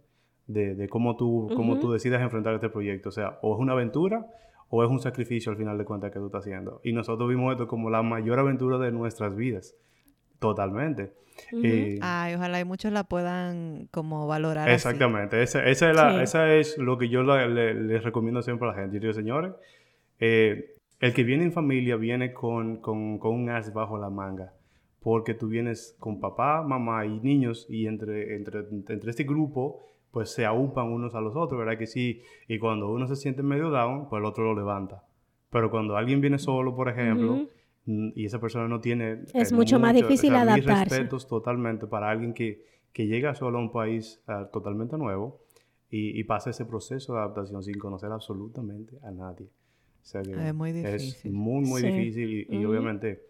de, 0.48 0.76
de 0.76 0.90
cómo, 0.90 1.16
tú, 1.16 1.50
cómo 1.56 1.80
tú 1.80 1.92
decidas 1.92 2.22
enfrentar 2.22 2.54
este 2.54 2.70
proyecto. 2.70 3.10
O 3.10 3.12
sea, 3.12 3.40
o 3.42 3.56
es 3.56 3.60
una 3.60 3.74
aventura 3.74 4.28
o 4.70 4.84
es 4.84 4.90
un 4.90 5.00
sacrificio 5.00 5.52
al 5.52 5.58
final 5.58 5.78
de 5.78 5.86
cuentas 5.86 6.12
que 6.12 6.20
tú 6.20 6.28
estás 6.28 6.42
haciendo. 6.42 6.80
Y 6.84 6.94
nosotros 6.94 7.28
vimos 7.28 7.52
esto 7.52 7.68
como 7.68 7.90
la 7.90 8.04
mayor 8.04 8.40
aventura 8.40 8.78
de 8.78 8.92
nuestras 8.92 9.36
vidas 9.36 9.76
Totalmente. 10.42 11.14
Ay, 12.02 12.34
ojalá 12.34 12.60
y 12.60 12.66
muchos 12.66 12.92
la 12.92 13.04
puedan 13.04 13.88
como 13.92 14.26
valorar. 14.26 14.68
Exactamente. 14.70 15.44
Esa, 15.44 15.64
esa, 15.66 16.24
es 16.24 16.34
es 16.36 16.78
lo 16.80 16.98
que 16.98 17.10
yo 17.10 17.22
les 17.22 18.04
recomiendo 18.04 18.42
siempre 18.42 18.68
a 18.68 18.72
la 18.72 18.78
gente. 18.78 18.96
Yo 18.96 19.02
digo, 19.02 19.14
señores, 19.14 19.54
eh, 20.20 20.76
el 21.00 21.14
que 21.14 21.24
viene 21.24 21.44
en 21.44 21.52
familia 21.52 21.96
viene 21.96 22.34
con, 22.34 22.78
con, 22.78 23.20
con, 23.20 23.36
un 23.36 23.50
as 23.52 23.72
bajo 23.72 24.00
la 24.00 24.10
manga. 24.10 24.54
Porque 25.00 25.36
tú 25.36 25.48
vienes 25.48 25.96
con 26.00 26.20
papá, 26.20 26.64
mamá 26.64 27.06
y 27.06 27.20
niños 27.20 27.68
y 27.70 27.86
entre, 27.86 28.36
entre, 28.36 28.62
entre 28.70 29.10
este 29.12 29.24
grupo 29.24 29.86
pues 30.10 30.32
se 30.32 30.46
aupan 30.46 30.88
unos 30.88 31.14
a 31.14 31.22
los 31.22 31.36
otros, 31.36 31.58
¿verdad 31.60 31.78
que 31.78 31.88
sí? 31.88 32.22
Y 32.48 32.58
cuando 32.58 32.92
uno 32.92 33.08
se 33.08 33.16
siente 33.16 33.44
medio 33.44 33.70
down, 33.70 34.10
pues 34.10 34.20
el 34.20 34.26
otro 34.26 34.44
lo 34.44 34.56
levanta. 34.56 35.04
Pero 35.52 35.70
cuando 35.70 35.96
alguien 35.96 36.20
viene 36.20 36.40
solo, 36.40 36.76
por 36.76 36.90
ejemplo, 36.90 37.46
y 37.86 38.26
esa 38.26 38.40
persona 38.40 38.68
no 38.68 38.80
tiene... 38.80 39.24
Es 39.34 39.52
mucho, 39.52 39.80
más 39.80 39.94
difícil 39.94 40.36
adaptarse. 40.36 40.84
Mis 40.84 40.90
respetos 40.90 41.28
totalmente 41.28 41.88
para 41.88 42.10
alguien 42.10 42.34
que, 42.34 42.64
que 42.94 43.08
llega 43.08 43.34
solo 43.36 43.58
a 43.58 43.62
un 43.62 43.72
país 43.72 44.22
ah, 44.28 44.50
totalmente 44.52 44.98
nuevo 44.98 45.42
y, 45.90 46.20
y, 46.20 46.24
pasa 46.24 46.52
ese 46.52 46.66
proceso 46.66 47.14
de 47.14 47.20
adaptación 47.20 47.64
sin 47.64 47.78
conocer 47.78 48.12
absolutamente 48.12 48.98
a 49.04 49.12
nadie. 49.12 49.48
O 50.02 50.06
sea 50.06 50.22
que 50.22 50.32
es 50.32 50.54
muy 50.54 50.72
difícil. 50.72 51.30
Es 51.30 51.34
muy, 51.34 51.66
muy 51.66 51.82
difícil 51.82 52.48
y, 52.50 52.66
obviamente 52.66 53.24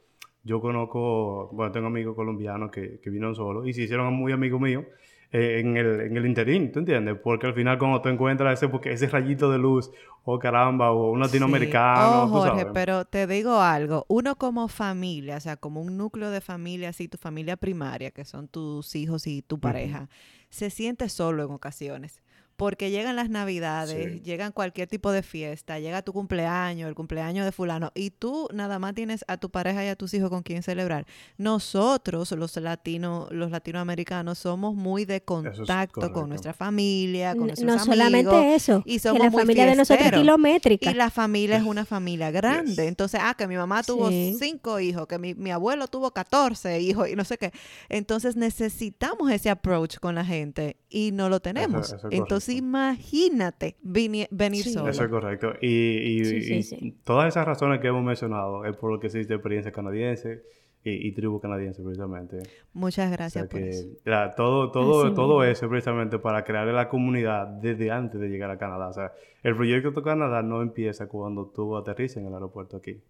yo 0.43 0.59
conozco, 0.59 1.49
bueno, 1.53 1.71
tengo 1.71 1.87
amigos 1.87 2.15
colombianos 2.15 2.71
que, 2.71 2.99
que 2.99 3.09
vinieron 3.09 3.35
solos 3.35 3.67
y 3.67 3.73
se 3.73 3.83
hicieron 3.83 4.13
muy 4.13 4.31
amigos 4.31 4.59
míos 4.59 4.85
eh, 5.31 5.59
en, 5.59 5.77
el, 5.77 6.01
en 6.01 6.17
el 6.17 6.25
interín, 6.25 6.71
¿tú 6.71 6.79
entiendes? 6.79 7.17
Porque 7.23 7.47
al 7.47 7.53
final 7.53 7.77
cuando 7.79 8.01
tú 8.01 8.09
encuentras 8.09 8.59
ese, 8.59 8.67
porque 8.67 8.91
ese 8.91 9.07
rayito 9.07 9.49
de 9.49 9.57
luz, 9.57 9.89
o 10.23 10.35
oh, 10.35 10.39
caramba, 10.39 10.91
o 10.91 11.11
un 11.11 11.19
latinoamericano. 11.19 12.23
Oh, 12.23 12.27
Jorge, 12.27 12.67
pero 12.73 13.05
te 13.05 13.25
digo 13.27 13.61
algo, 13.61 14.05
uno 14.09 14.35
como 14.35 14.67
familia, 14.67 15.37
o 15.37 15.39
sea, 15.39 15.57
como 15.57 15.81
un 15.81 15.97
núcleo 15.97 16.31
de 16.31 16.41
familia, 16.41 16.89
así 16.89 17.07
tu 17.07 17.17
familia 17.17 17.55
primaria, 17.57 18.11
que 18.11 18.25
son 18.25 18.47
tus 18.47 18.95
hijos 18.95 19.25
y 19.25 19.41
tu 19.41 19.59
pareja, 19.59 20.09
se 20.49 20.69
siente 20.69 21.07
solo 21.09 21.43
en 21.43 21.51
ocasiones 21.51 22.20
porque 22.61 22.91
llegan 22.91 23.15
las 23.15 23.31
navidades, 23.31 24.21
llegan 24.21 24.51
cualquier 24.51 24.87
tipo 24.87 25.11
de 25.11 25.23
fiesta, 25.23 25.79
llega 25.79 26.03
tu 26.03 26.13
cumpleaños, 26.13 26.87
el 26.87 26.93
cumpleaños 26.93 27.43
de 27.43 27.51
fulano, 27.51 27.91
y 27.95 28.11
tú 28.11 28.47
nada 28.53 28.77
más 28.77 28.93
tienes 28.93 29.25
a 29.27 29.37
tu 29.37 29.49
pareja 29.49 29.83
y 29.83 29.87
a 29.87 29.95
tus 29.95 30.13
hijos 30.13 30.29
con 30.29 30.43
quien 30.43 30.61
celebrar. 30.61 31.07
Nosotros, 31.39 32.31
los 32.33 32.55
latinos, 32.57 33.31
los 33.31 33.49
latinoamericanos, 33.49 34.37
somos 34.37 34.75
muy 34.75 35.05
de 35.05 35.23
contacto 35.23 36.13
con 36.13 36.29
nuestra 36.29 36.53
familia, 36.53 37.31
con 37.31 37.47
nuestros 37.47 37.67
amigos. 37.67 37.87
No 37.87 37.93
solamente 37.95 38.53
eso, 38.53 38.83
y 38.85 38.99
somos 38.99 39.17
que 39.17 39.25
la 39.25 39.31
familia 39.31 39.65
de 39.65 39.75
nosotros 39.75 40.05
es 40.05 40.13
kilométrica. 40.13 40.91
Y 40.91 40.93
la 40.93 41.09
familia 41.09 41.57
es 41.57 41.63
una 41.63 41.83
familia 41.83 42.29
grande. 42.29 42.87
Entonces, 42.87 43.21
ah, 43.23 43.33
que 43.35 43.47
mi 43.47 43.55
mamá 43.55 43.81
tuvo 43.81 44.11
cinco 44.11 44.79
hijos, 44.79 45.07
que 45.07 45.17
mi, 45.17 45.33
mi 45.33 45.49
abuelo 45.49 45.87
tuvo 45.87 46.11
catorce 46.11 46.79
hijos, 46.79 47.09
y 47.09 47.15
no 47.15 47.25
sé 47.25 47.39
qué. 47.39 47.51
Entonces 47.89 48.35
necesitamos 48.35 49.31
ese 49.31 49.49
approach 49.49 49.97
con 49.97 50.13
la 50.13 50.23
gente 50.23 50.77
y 50.91 51.11
no 51.11 51.27
lo 51.27 51.39
tenemos. 51.39 51.95
Entonces, 52.11 52.50
imagínate 52.51 53.77
venir, 53.81 54.27
solo. 54.63 54.89
Eso 54.89 55.03
es 55.03 55.09
correcto. 55.09 55.53
Y, 55.61 56.91
todas 57.03 57.29
esas 57.29 57.45
razones 57.45 57.79
que 57.79 57.87
hemos 57.87 58.03
mencionado 58.03 58.65
es 58.65 58.75
por 58.75 58.91
lo 58.91 58.99
que 58.99 59.07
existe 59.07 59.33
experiencia 59.33 59.71
canadiense 59.71 60.43
y, 60.83 61.11
tribu 61.11 61.39
canadiense, 61.39 61.83
precisamente. 61.83 62.39
Muchas 62.73 63.11
gracias 63.11 63.47
por 63.47 63.61
eso. 63.61 63.87
todo 64.35 64.71
todo, 64.71 65.13
todo 65.13 65.43
eso 65.43 65.69
precisamente 65.69 66.17
para 66.17 66.43
crear 66.43 66.67
la 66.67 66.89
comunidad 66.89 67.47
desde 67.47 67.91
antes 67.91 68.19
de 68.19 68.29
llegar 68.29 68.49
a 68.49 68.57
Canadá. 68.57 68.87
O 68.87 68.93
sea, 68.93 69.11
el 69.43 69.55
proyecto 69.55 69.91
de 69.91 70.01
Canadá 70.01 70.41
no 70.41 70.61
empieza 70.61 71.07
cuando 71.07 71.45
tú 71.47 71.77
aterrizas 71.77 72.17
en 72.17 72.27
el 72.27 72.33
aeropuerto 72.33 72.77
aquí, 72.77 73.01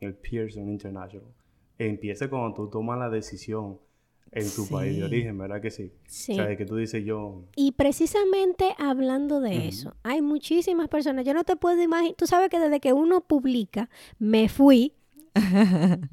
en 0.00 0.08
el 0.08 0.14
Pearson 0.14 0.68
International. 0.68 1.28
Empieza 1.78 2.30
cuando 2.30 2.54
tú 2.54 2.70
tomas 2.70 2.98
la 2.98 3.10
decisión 3.10 3.78
en 4.32 4.54
tu 4.54 4.66
país 4.68 4.96
de 4.96 5.04
origen, 5.04 5.38
¿verdad 5.38 5.60
que 5.60 5.70
sí? 5.70 5.92
Sí. 6.06 6.32
O 6.32 6.36
sea, 6.36 6.46
de 6.46 6.56
que 6.56 6.66
tú 6.66 6.76
dices 6.76 7.04
yo... 7.04 7.44
Y 7.56 7.72
precisamente 7.72 8.74
hablando 8.78 9.40
de 9.40 9.68
eso, 9.68 9.94
hay 10.02 10.22
muchísimas 10.22 10.88
personas, 10.88 11.24
yo 11.24 11.34
no 11.34 11.44
te 11.44 11.56
puedo 11.56 11.80
imaginar, 11.82 12.14
tú 12.16 12.26
sabes 12.26 12.48
que 12.50 12.58
desde 12.58 12.80
que 12.80 12.92
uno 12.92 13.22
publica, 13.22 13.88
me 14.18 14.48
fui, 14.48 14.94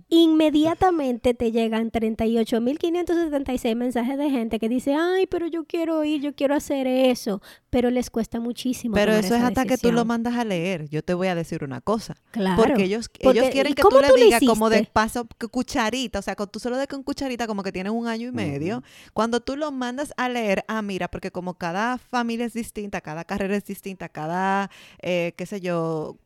Inmediatamente 0.10 1.34
te 1.34 1.52
llegan 1.52 1.92
38.576 1.92 3.76
mensajes 3.76 4.18
de 4.18 4.30
gente 4.30 4.60
que 4.60 4.70
dice, 4.70 4.96
ay, 4.96 5.28
pero 5.28 5.48
yo 5.48 5.66
quiero 5.66 6.04
ir, 6.04 6.22
yo 6.22 6.36
quiero 6.36 6.56
hacer 6.56 6.88
eso, 6.88 7.42
pero 7.70 7.90
les 7.90 8.10
cuesta 8.10 8.40
muchísimo. 8.40 8.96
Pero 8.96 9.14
eso 9.14 9.36
es 9.36 9.42
hasta 9.42 9.66
que 9.66 9.78
tú 9.78 9.92
lo 9.92 10.06
mandas 10.06 10.36
a 10.36 10.46
leer. 10.46 10.90
Yo 10.90 11.04
te 11.04 11.14
voy 11.14 11.28
a 11.28 11.36
decir 11.36 11.64
una 11.64 11.82
cosa. 11.82 12.16
Claro. 12.32 12.62
Porque 12.62 12.84
ellos, 12.84 13.10
ellos 13.20 13.50
quieren 13.50 13.74
que 13.74 13.82
tú 13.82 14.00
le 14.00 14.24
digas 14.24 14.42
como 14.46 14.70
de 14.70 14.84
paso, 14.92 15.28
cucharita, 15.52 16.20
o 16.20 16.22
sea, 16.22 16.36
cuando 16.36 16.52
tú 16.52 16.60
solo 16.60 16.78
de 16.78 16.88
con 16.88 17.04
cucharita 17.04 17.48
como 17.48 17.64
que 17.64 17.72
tienes 17.72 17.92
un 17.92 18.08
año 18.08 18.30
y 18.30 18.32
medio. 18.32 18.84
Cuando 19.14 19.40
tú 19.40 19.56
lo 19.56 19.72
mandas 19.72 20.14
a 20.18 20.30
leer, 20.30 20.64
ah, 20.68 20.82
mira, 20.82 21.10
porque 21.10 21.32
como 21.32 21.56
cada 21.56 21.98
familia 21.98 22.46
es 22.46 22.54
distinta, 22.54 23.02
cada 23.02 23.24
carrera 23.24 23.56
es 23.56 23.66
distinta, 23.66 24.10
cada, 24.10 24.70
eh, 25.02 25.34
qué 25.38 25.46
sé 25.46 25.62
yo, 25.62 26.18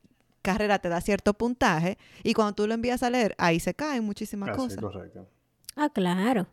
carrera 0.48 0.80
te 0.80 0.88
da 0.88 1.02
cierto 1.02 1.34
puntaje 1.34 1.98
y 2.24 2.34
cuando 2.34 2.54
tú 2.54 2.68
lo 2.68 2.74
envías 2.74 3.04
a 3.04 3.10
leer, 3.10 3.36
ahí 3.38 3.60
se 3.60 3.74
caen 3.74 4.06
muchísimas 4.06 4.56
cosas. 4.56 4.80
Correcto. 4.80 5.28
Ah, 5.76 5.90
claro. 5.90 6.48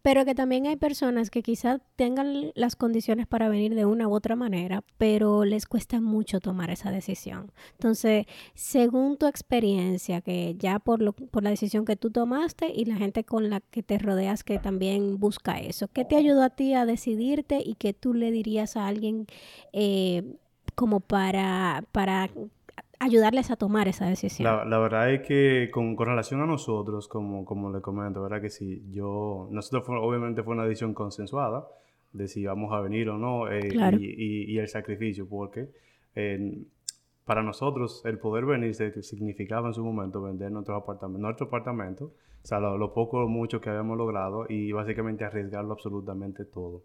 Pero 0.00 0.24
que 0.24 0.34
también 0.34 0.66
hay 0.66 0.76
personas 0.76 1.30
que 1.30 1.42
quizás 1.42 1.80
tengan 1.96 2.52
las 2.54 2.76
condiciones 2.76 3.26
para 3.26 3.48
venir 3.48 3.74
de 3.74 3.84
una 3.84 4.06
u 4.08 4.14
otra 4.14 4.36
manera, 4.36 4.84
pero 4.96 5.44
les 5.44 5.66
cuesta 5.66 6.00
mucho 6.00 6.40
tomar 6.40 6.70
esa 6.70 6.90
decisión. 6.90 7.52
Entonces, 7.72 8.26
según 8.54 9.16
tu 9.16 9.26
experiencia, 9.26 10.20
que 10.20 10.54
ya 10.56 10.78
por, 10.78 11.00
lo, 11.02 11.12
por 11.12 11.42
la 11.42 11.50
decisión 11.50 11.84
que 11.84 11.96
tú 11.96 12.10
tomaste 12.10 12.72
y 12.74 12.84
la 12.84 12.96
gente 12.96 13.24
con 13.24 13.48
la 13.50 13.60
que 13.60 13.82
te 13.82 13.98
rodeas 13.98 14.42
que 14.42 14.58
también 14.58 15.18
busca 15.18 15.60
eso, 15.60 15.88
¿qué 15.88 16.04
te 16.04 16.16
ayudó 16.16 16.42
a 16.42 16.50
ti 16.50 16.74
a 16.74 16.84
decidirte 16.84 17.60
y 17.64 17.74
qué 17.74 17.92
tú 17.92 18.12
le 18.14 18.32
dirías 18.32 18.76
a 18.76 18.88
alguien 18.88 19.26
eh, 19.72 20.36
como 20.74 21.00
para, 21.00 21.84
para 21.92 22.28
ayudarles 23.04 23.50
a 23.50 23.56
tomar 23.56 23.88
esa 23.88 24.06
decisión. 24.06 24.68
La, 24.68 24.78
verdad 24.78 25.12
es 25.12 25.22
que 25.22 25.70
con, 25.72 25.96
relación 25.96 26.40
a 26.40 26.46
nosotros, 26.46 27.08
como, 27.08 27.44
como 27.44 27.70
le 27.72 27.80
comento, 27.80 28.22
¿verdad? 28.22 28.40
Que 28.40 28.50
si 28.50 28.82
yo, 28.90 29.48
nosotros 29.50 29.84
obviamente 29.88 30.42
fue 30.42 30.54
una 30.54 30.64
decisión 30.64 30.94
consensuada 30.94 31.66
de 32.12 32.28
si 32.28 32.44
vamos 32.44 32.72
a 32.72 32.80
venir 32.80 33.08
o 33.08 33.18
no 33.18 33.50
eh, 33.50 33.68
y, 33.98 34.58
el 34.58 34.68
sacrificio, 34.68 35.28
porque 35.28 35.70
para 37.24 37.42
nosotros 37.42 38.02
el 38.04 38.18
poder 38.18 38.44
venir 38.44 38.74
significaba 38.74 39.68
en 39.68 39.74
su 39.74 39.84
momento 39.84 40.22
vender 40.22 40.50
nuestro 40.50 40.76
apartamento, 40.76 41.20
nuestro 41.20 41.46
apartamento, 41.46 42.12
o 42.42 42.46
sea, 42.46 42.58
lo, 42.58 42.92
poco 42.92 43.24
o 43.24 43.28
mucho 43.28 43.60
que 43.60 43.70
habíamos 43.70 43.96
logrado 43.96 44.46
y 44.48 44.72
básicamente 44.72 45.24
arriesgarlo 45.24 45.72
absolutamente 45.72 46.44
todo. 46.44 46.82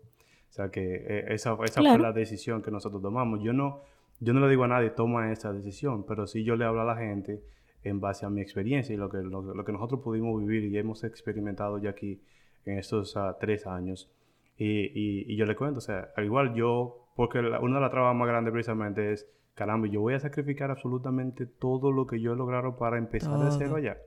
O 0.50 0.54
sea 0.58 0.70
que 0.70 0.96
eh, 0.96 1.26
esa, 1.30 1.58
esa 1.64 1.82
fue 1.82 2.00
la 2.00 2.14
decisión 2.14 2.62
que 2.62 2.72
nosotros 2.72 3.02
tomamos. 3.02 3.42
Yo 3.42 3.54
no, 3.54 3.82
yo 4.20 4.34
no 4.34 4.40
le 4.40 4.50
digo 4.50 4.64
a 4.64 4.68
nadie, 4.68 4.90
toma 4.90 5.32
esa 5.32 5.54
decisión, 5.54 6.06
pero 6.06 6.28
sí 6.28 6.44
yo 6.44 6.56
le 6.56 6.66
hablo 6.66 6.82
a 6.82 6.86
la 6.86 6.96
gente 6.96 7.42
en 7.84 8.00
base 8.00 8.26
a 8.26 8.30
mi 8.30 8.42
experiencia 8.42 8.94
y 8.94 8.98
lo 8.98 9.10
que, 9.10 9.18
lo, 9.18 9.64
que 9.64 9.72
nosotros 9.72 10.02
pudimos 10.02 10.40
vivir 10.40 10.66
y 10.66 10.78
hemos 10.78 11.04
experimentado 11.04 11.78
ya 11.78 11.92
aquí 11.92 12.22
en 12.66 12.80
estos 12.80 13.16
ah, 13.16 13.38
tres 13.40 13.68
años. 13.68 14.12
Y, 14.58 15.32
y, 15.32 15.36
yo 15.36 15.46
le 15.46 15.56
cuento, 15.56 15.78
o 15.78 15.82
sea, 15.82 16.10
al 16.16 16.26
igual 16.26 16.56
yo, 16.56 17.08
porque 17.16 17.40
una 17.40 17.76
de 17.76 17.82
las 17.82 17.92
trabas 17.92 18.16
más 18.16 18.28
grandes 18.28 18.52
precisamente 18.52 19.14
es, 19.14 19.28
caramba, 19.54 19.88
yo 19.88 20.02
voy 20.02 20.16
a 20.16 20.20
sacrificar 20.20 20.72
absolutamente 20.72 21.46
todo 21.46 21.92
lo 21.92 22.08
que 22.08 22.20
yo 22.20 22.34
he 22.34 22.36
logrado 22.36 22.76
para 22.76 22.98
empezar 22.98 23.38
de 23.38 23.52
cero 23.52 23.76
allá. 23.76 23.98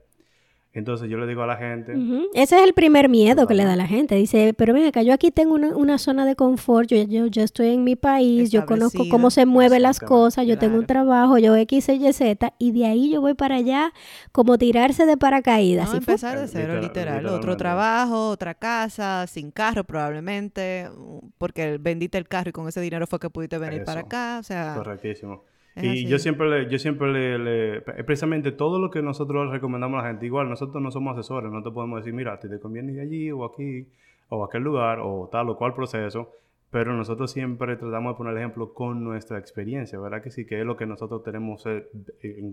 Entonces 0.73 1.09
yo 1.09 1.17
le 1.17 1.27
digo 1.27 1.43
a 1.43 1.47
la 1.47 1.57
gente... 1.57 1.93
Ese 2.33 2.55
es 2.55 2.63
el 2.63 2.73
primer 2.73 3.09
miedo 3.09 3.45
que 3.45 3.53
le 3.53 3.65
da 3.65 3.73
a 3.73 3.75
la 3.75 3.87
gente. 3.87 4.15
Dice, 4.15 4.53
pero 4.53 4.73
ven 4.73 4.85
acá, 4.85 5.01
yo 5.01 5.13
aquí 5.13 5.29
tengo 5.29 5.55
una, 5.55 5.97
zona 5.97 6.25
de 6.25 6.37
confort, 6.37 6.87
yo, 6.89 7.27
yo, 7.27 7.43
estoy 7.43 7.69
en 7.69 7.83
mi 7.83 7.97
país, 7.97 8.51
yo 8.51 8.65
conozco 8.65 9.03
cómo 9.09 9.31
se 9.31 9.45
mueven 9.45 9.81
las 9.81 9.99
cosas, 9.99 10.47
yo 10.47 10.57
tengo 10.57 10.77
un 10.77 10.85
trabajo, 10.85 11.37
yo 11.37 11.55
X, 11.57 11.89
Y, 11.89 12.13
Z, 12.13 12.53
y 12.57 12.71
de 12.71 12.85
ahí 12.85 13.11
yo 13.11 13.19
voy 13.19 13.33
para 13.33 13.55
allá 13.55 13.91
como 14.31 14.57
tirarse 14.57 15.05
de 15.05 15.17
paracaídas. 15.17 15.89
No, 15.89 15.97
empezar 15.97 16.39
de 16.39 16.47
cero, 16.47 16.79
literal. 16.79 17.25
Otro 17.25 17.57
trabajo, 17.57 18.29
otra 18.29 18.53
casa, 18.53 19.27
sin 19.27 19.51
carro 19.51 19.83
probablemente, 19.83 20.89
porque 21.37 21.79
vendiste 21.79 22.17
el 22.17 22.27
carro 22.29 22.49
y 22.49 22.53
con 22.53 22.67
ese 22.69 22.79
dinero 22.79 23.07
fue 23.07 23.19
que 23.19 23.29
pudiste 23.29 23.57
venir 23.57 23.83
para 23.83 24.01
acá, 24.01 24.37
o 24.39 24.43
sea... 24.43 24.75
Correctísimo 24.77 25.43
y 25.75 26.05
yo 26.07 26.19
siempre, 26.19 26.49
le, 26.49 26.69
yo 26.69 26.77
siempre 26.79 27.37
le, 27.37 27.81
precisamente 27.81 28.51
todo 28.51 28.79
lo 28.79 28.89
que 28.89 29.01
nosotros 29.01 29.51
recomendamos 29.51 29.99
a 29.99 30.03
la 30.03 30.09
gente, 30.09 30.25
igual 30.25 30.49
nosotros 30.49 30.81
no 30.81 30.91
somos 30.91 31.17
asesores, 31.17 31.51
no 31.51 31.63
te 31.63 31.71
podemos 31.71 31.99
decir, 31.99 32.13
mira, 32.13 32.39
te 32.39 32.59
conviene 32.59 32.93
ir 32.93 32.99
allí 32.99 33.31
o 33.31 33.45
aquí 33.45 33.87
o 34.29 34.45
aquel 34.45 34.63
lugar 34.63 34.99
o 35.01 35.29
tal 35.31 35.49
o 35.49 35.57
cual 35.57 35.73
proceso, 35.73 36.31
pero 36.71 36.93
nosotros 36.93 37.31
siempre 37.31 37.75
tratamos 37.75 38.13
de 38.13 38.17
poner 38.17 38.33
el 38.33 38.39
ejemplo 38.39 38.73
con 38.73 39.03
nuestra 39.03 39.37
experiencia, 39.37 39.99
¿verdad? 39.99 40.21
Que 40.23 40.31
sí, 40.31 40.45
que 40.45 40.59
es 40.59 40.65
lo 40.65 40.77
que 40.77 40.85
nosotros 40.85 41.21
tenemos, 41.21 41.65
eh, 41.65 41.85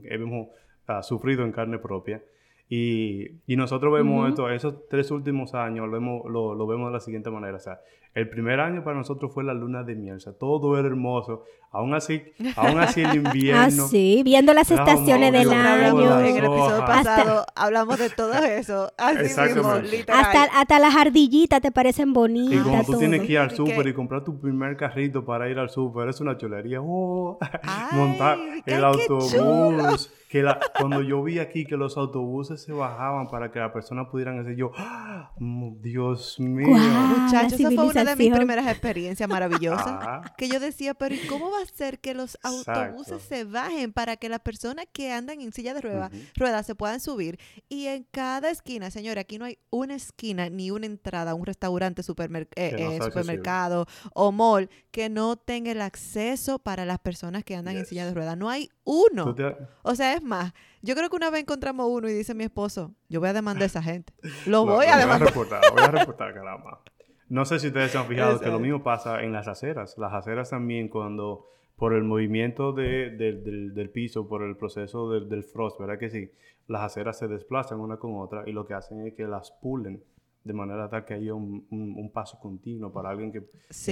hemos 0.04 0.48
ah, 0.88 1.02
sufrido 1.02 1.44
en 1.44 1.52
carne 1.52 1.78
propia. 1.78 2.20
Y, 2.68 3.30
y 3.46 3.56
nosotros 3.56 3.94
vemos 3.94 4.28
esto, 4.28 4.50
esos 4.50 4.88
tres 4.88 5.10
últimos 5.10 5.54
años 5.54 5.86
lo 5.86 5.92
vemos, 5.92 6.30
lo, 6.30 6.54
lo, 6.54 6.66
vemos 6.66 6.88
de 6.88 6.92
la 6.94 7.00
siguiente 7.00 7.30
manera. 7.30 7.56
O 7.56 7.60
sea, 7.60 7.80
El 8.18 8.28
primer 8.28 8.58
año 8.58 8.82
para 8.82 8.96
nosotros 8.96 9.32
fue 9.32 9.44
la 9.44 9.54
luna 9.54 9.84
de 9.84 9.94
miel, 9.94 10.16
o 10.16 10.20
sea, 10.20 10.32
todo 10.32 10.76
era 10.76 10.88
hermoso. 10.88 11.44
Aún 11.70 11.94
así, 11.94 12.20
aún 12.56 12.80
así 12.80 13.02
el 13.02 13.14
invierno. 13.24 13.84
Ah, 13.84 13.88
sí, 13.88 14.22
viendo 14.24 14.52
las 14.54 14.68
estaciones 14.72 15.32
del 15.32 15.52
año. 15.52 16.18
en 16.20 16.36
el 16.36 16.44
episodio 16.44 16.84
pasado 16.84 17.46
hablamos 17.54 17.96
de 17.98 18.10
todo 18.10 18.32
eso. 18.34 18.90
Así 18.98 19.40
mismo, 19.40 19.74
literal. 19.76 20.24
Hasta, 20.24 20.42
hasta 20.60 20.78
las 20.80 20.96
ardillitas 20.96 21.60
te 21.60 21.70
parecen 21.70 22.08
Y 22.08 22.12
bonitas. 22.12 22.62
cuando 22.64 22.84
tú 22.84 22.92
todo. 22.92 22.98
tienes 22.98 23.20
que 23.20 23.32
ir 23.34 23.38
al 23.38 23.52
Y 23.52 23.56
súper 23.56 23.86
y 23.86 23.94
comprar 23.94 24.24
tu 24.24 24.40
primer 24.40 24.76
carrito 24.76 25.24
para 25.24 25.48
ir 25.48 25.58
al 25.60 25.70
súper, 25.70 26.08
es 26.08 26.20
una 26.20 26.36
chulería. 26.36 26.80
Oh, 26.82 27.38
Ay, 27.62 27.96
montar 27.96 28.36
el 28.38 28.62
qué 28.64 28.74
autobús. 28.74 30.10
Que 30.28 30.42
la- 30.42 30.60
cuando 30.78 31.00
yo 31.02 31.22
vi 31.22 31.38
aquí 31.38 31.64
que 31.64 31.76
los 31.76 31.96
autobuses 31.96 32.62
se 32.62 32.72
bajaban 32.72 33.28
para 33.28 33.50
que 33.50 33.58
las 33.58 33.72
personas 33.72 34.08
pudieran 34.10 34.38
hacer 34.38 34.56
yo, 34.56 34.70
¡Ah! 34.76 35.32
Dios 35.80 36.38
mío. 36.38 36.68
Guau. 36.68 36.80
Muchachos, 36.80 37.52
esa 37.58 37.70
fue 37.70 37.86
una 37.86 38.04
de 38.04 38.16
mis 38.16 38.34
primeras 38.36 38.66
experiencias 38.66 39.28
maravillosas. 39.28 39.86
Ah. 39.88 40.34
Que 40.36 40.48
yo 40.48 40.60
decía, 40.60 40.94
pero 40.94 41.14
¿y 41.14 41.18
cómo 41.28 41.50
va 41.50 41.62
a 41.62 41.66
ser 41.66 41.98
que 41.98 42.14
los 42.14 42.34
Exacto. 42.36 42.70
autobuses 42.72 43.22
se 43.22 43.44
bajen 43.44 43.92
para 43.92 44.16
que 44.16 44.28
las 44.28 44.40
personas 44.40 44.86
que 44.92 45.12
andan 45.12 45.40
en 45.40 45.52
silla 45.52 45.74
de 45.74 45.80
ruedas 45.80 46.10
ruedas 46.36 46.66
se 46.66 46.74
puedan 46.74 47.00
subir? 47.00 47.38
Y 47.68 47.86
en 47.86 48.04
cada 48.10 48.50
esquina, 48.50 48.90
señora, 48.90 49.22
aquí 49.22 49.38
no 49.38 49.44
hay 49.46 49.58
una 49.70 49.94
esquina 49.94 50.48
ni 50.50 50.70
una 50.70 50.86
entrada 50.86 51.30
a 51.32 51.34
un 51.34 51.46
restaurante, 51.46 52.02
supermer- 52.02 52.48
eh, 52.56 52.72
no 52.72 52.78
eh, 52.78 52.84
accesible. 52.96 53.04
supermercado 53.06 53.86
o 54.14 54.32
mall 54.32 54.68
que 54.90 55.08
no 55.08 55.36
tenga 55.36 55.70
el 55.70 55.80
acceso 55.80 56.58
para 56.58 56.84
las 56.84 56.98
personas 56.98 57.44
que 57.44 57.56
andan 57.56 57.76
en 57.76 57.86
silla 57.86 58.04
de 58.06 58.14
ruedas. 58.14 58.36
No 58.36 58.50
hay 58.50 58.68
uno. 58.90 59.34
Te- 59.34 59.54
O 59.82 59.94
sea, 59.94 60.14
es 60.14 60.22
más, 60.22 60.52
yo 60.82 60.94
creo 60.94 61.10
que 61.10 61.16
una 61.16 61.30
vez 61.30 61.42
encontramos 61.42 61.86
uno 61.90 62.08
y 62.08 62.12
dice 62.14 62.34
mi 62.34 62.44
esposo, 62.44 62.94
yo 63.08 63.20
voy 63.20 63.28
a 63.28 63.32
demandar 63.34 63.64
a 63.64 63.66
esa 63.66 63.82
gente. 63.82 64.12
Lo 64.46 64.64
voy 64.64 64.86
a 64.86 64.96
demandar. 64.96 65.28
reportar, 65.28 65.60
lo 65.66 65.72
voy 65.72 65.82
a 65.84 65.90
reportar, 65.90 66.32
caramba. 66.34 66.80
No 67.28 67.44
sé 67.44 67.58
si 67.58 67.66
ustedes 67.66 67.90
se 67.90 67.98
han 67.98 68.06
fijado 68.06 68.40
que 68.40 68.48
lo 68.48 68.58
mismo 68.58 68.82
pasa 68.82 69.22
en 69.22 69.32
las 69.34 69.48
aceras. 69.48 69.98
Las 69.98 70.14
aceras 70.14 70.48
también 70.48 70.88
cuando, 70.88 71.44
por 71.76 71.92
el 71.92 72.02
movimiento 72.04 72.72
de- 72.72 73.10
de- 73.10 73.32
del, 73.34 73.74
del 73.74 73.90
piso, 73.90 74.26
por 74.26 74.42
el 74.42 74.56
proceso 74.56 75.10
del, 75.10 75.28
del 75.28 75.44
frost, 75.44 75.78
¿verdad 75.78 75.98
que 75.98 76.08
sí? 76.08 76.30
Las 76.68 76.82
aceras 76.82 77.18
se 77.18 77.28
desplazan 77.28 77.80
una 77.80 77.98
con 77.98 78.16
otra 78.18 78.44
y 78.46 78.52
lo 78.52 78.66
que 78.66 78.72
hacen 78.74 79.06
es 79.06 79.12
que 79.14 79.24
las 79.26 79.50
pulen 79.50 80.02
de 80.44 80.52
manera 80.54 80.88
tal 80.88 81.04
que 81.04 81.14
haya 81.14 81.34
un, 81.34 81.66
un- 81.70 81.94
un 81.98 82.10
paso 82.12 82.38
continuo 82.38 82.90
para 82.92 83.10
alguien 83.10 83.32
que, 83.32 83.42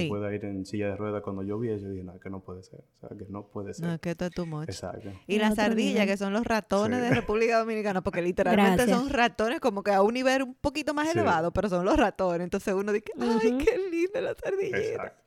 pueda 0.09 0.33
ir 0.33 0.43
en 0.45 0.65
silla 0.65 0.87
de 0.87 0.95
ruedas. 0.95 1.21
Cuando 1.21 1.43
yo 1.43 1.59
vi 1.59 1.69
eso, 1.69 1.87
dije, 1.87 2.03
no, 2.03 2.19
que 2.19 2.29
no 2.29 2.39
puede 2.39 2.63
ser. 2.63 2.79
O 3.01 3.07
sea, 3.07 3.17
que 3.17 3.25
no 3.29 3.47
puede 3.47 3.73
ser. 3.73 3.85
No, 3.85 3.99
que 3.99 4.11
esto 4.11 4.25
es 4.25 4.31
too 4.31 4.45
much. 4.45 4.69
Exacto. 4.69 5.09
Y 5.27 5.37
las 5.37 5.59
ardillas, 5.59 6.05
que 6.07 6.17
son 6.17 6.33
los 6.33 6.45
ratones 6.45 6.99
Sí. 7.03 7.09
de 7.09 7.15
República 7.15 7.59
Dominicana, 7.59 8.01
porque 8.01 8.21
literalmente 8.21 8.75
Gracias. 8.85 8.97
son 8.97 9.09
ratones 9.09 9.59
como 9.59 9.83
que 9.83 9.91
a 9.91 10.01
un 10.01 10.13
nivel 10.13 10.43
un 10.43 10.55
poquito 10.55 10.93
más 10.93 11.07
Sí. 11.09 11.17
elevado, 11.17 11.51
pero 11.51 11.69
son 11.69 11.85
los 11.85 11.95
ratones. 11.97 12.41
Entonces 12.41 12.73
uno 12.73 12.91
dice, 12.91 13.11
ay, 13.19 13.49
Ujú. 13.53 13.57
qué 13.59 13.77
lindas 13.91 14.23
las 14.23 14.43
ardillitas. 14.43 14.81
Exacto. 14.81 15.23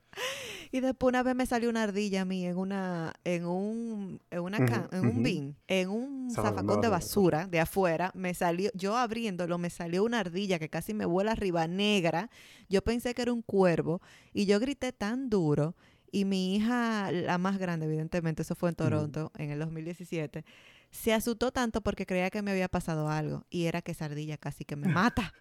Y 0.73 0.81
después 0.81 1.09
una 1.11 1.23
vez 1.23 1.35
me 1.35 1.47
salió 1.47 1.69
una 1.69 1.83
ardilla 1.83 2.23
a 2.23 2.25
mí 2.25 2.47
en 2.47 2.57
una, 2.57 3.15
en 3.25 3.45
un, 3.45 4.21
en 4.31 4.41
una 4.41 4.59
can- 4.67 4.89
en 4.93 5.01
un 5.01 5.23
bin, 5.23 5.57
en 5.67 5.89
un 5.91 6.31
zafacón 6.43 6.81
de 6.81 6.89
basura. 6.89 7.39
basura 7.39 7.47
de 7.49 7.61
afuera, 7.61 8.13
me 8.15 8.35
salió, 8.35 8.71
yo 8.75 8.97
abriéndolo, 8.97 9.59
me 9.59 9.69
salió 9.71 10.05
una 10.05 10.21
ardilla 10.21 10.59
que 10.61 10.69
casi 10.69 10.95
me 10.95 11.05
vuela 11.07 11.33
arriba, 11.33 11.67
negra. 11.67 12.31
Yo 12.69 12.83
pensé 12.83 13.15
que 13.15 13.23
era 13.23 13.33
un 13.33 13.43
cuervo 13.43 14.01
y 14.33 14.47
yo 14.47 14.61
grité 14.61 14.93
tan 14.93 15.29
duro. 15.29 15.75
Y 16.13 16.25
mi 16.25 16.57
hija, 16.57 17.13
la 17.13 17.39
más 17.39 17.59
grande, 17.59 17.87
evidentemente, 17.87 18.43
eso 18.43 18.55
fue 18.57 18.69
en 18.71 18.75
Toronto 18.75 19.31
en 19.39 19.51
el 19.51 19.61
2017, 19.61 20.45
se 20.91 21.13
asustó 21.15 21.53
tanto 21.53 21.83
porque 21.83 22.05
creía 22.05 22.31
que 22.31 22.43
me 22.43 22.51
había 22.51 22.69
pasado 22.69 23.09
algo. 23.09 23.45
Y 23.49 23.67
era 23.67 23.81
que 23.81 23.93
esa 23.93 24.07
ardilla 24.07 24.37
casi 24.37 24.65
que 24.65 24.75
me 24.75 24.89
mata. 24.89 25.33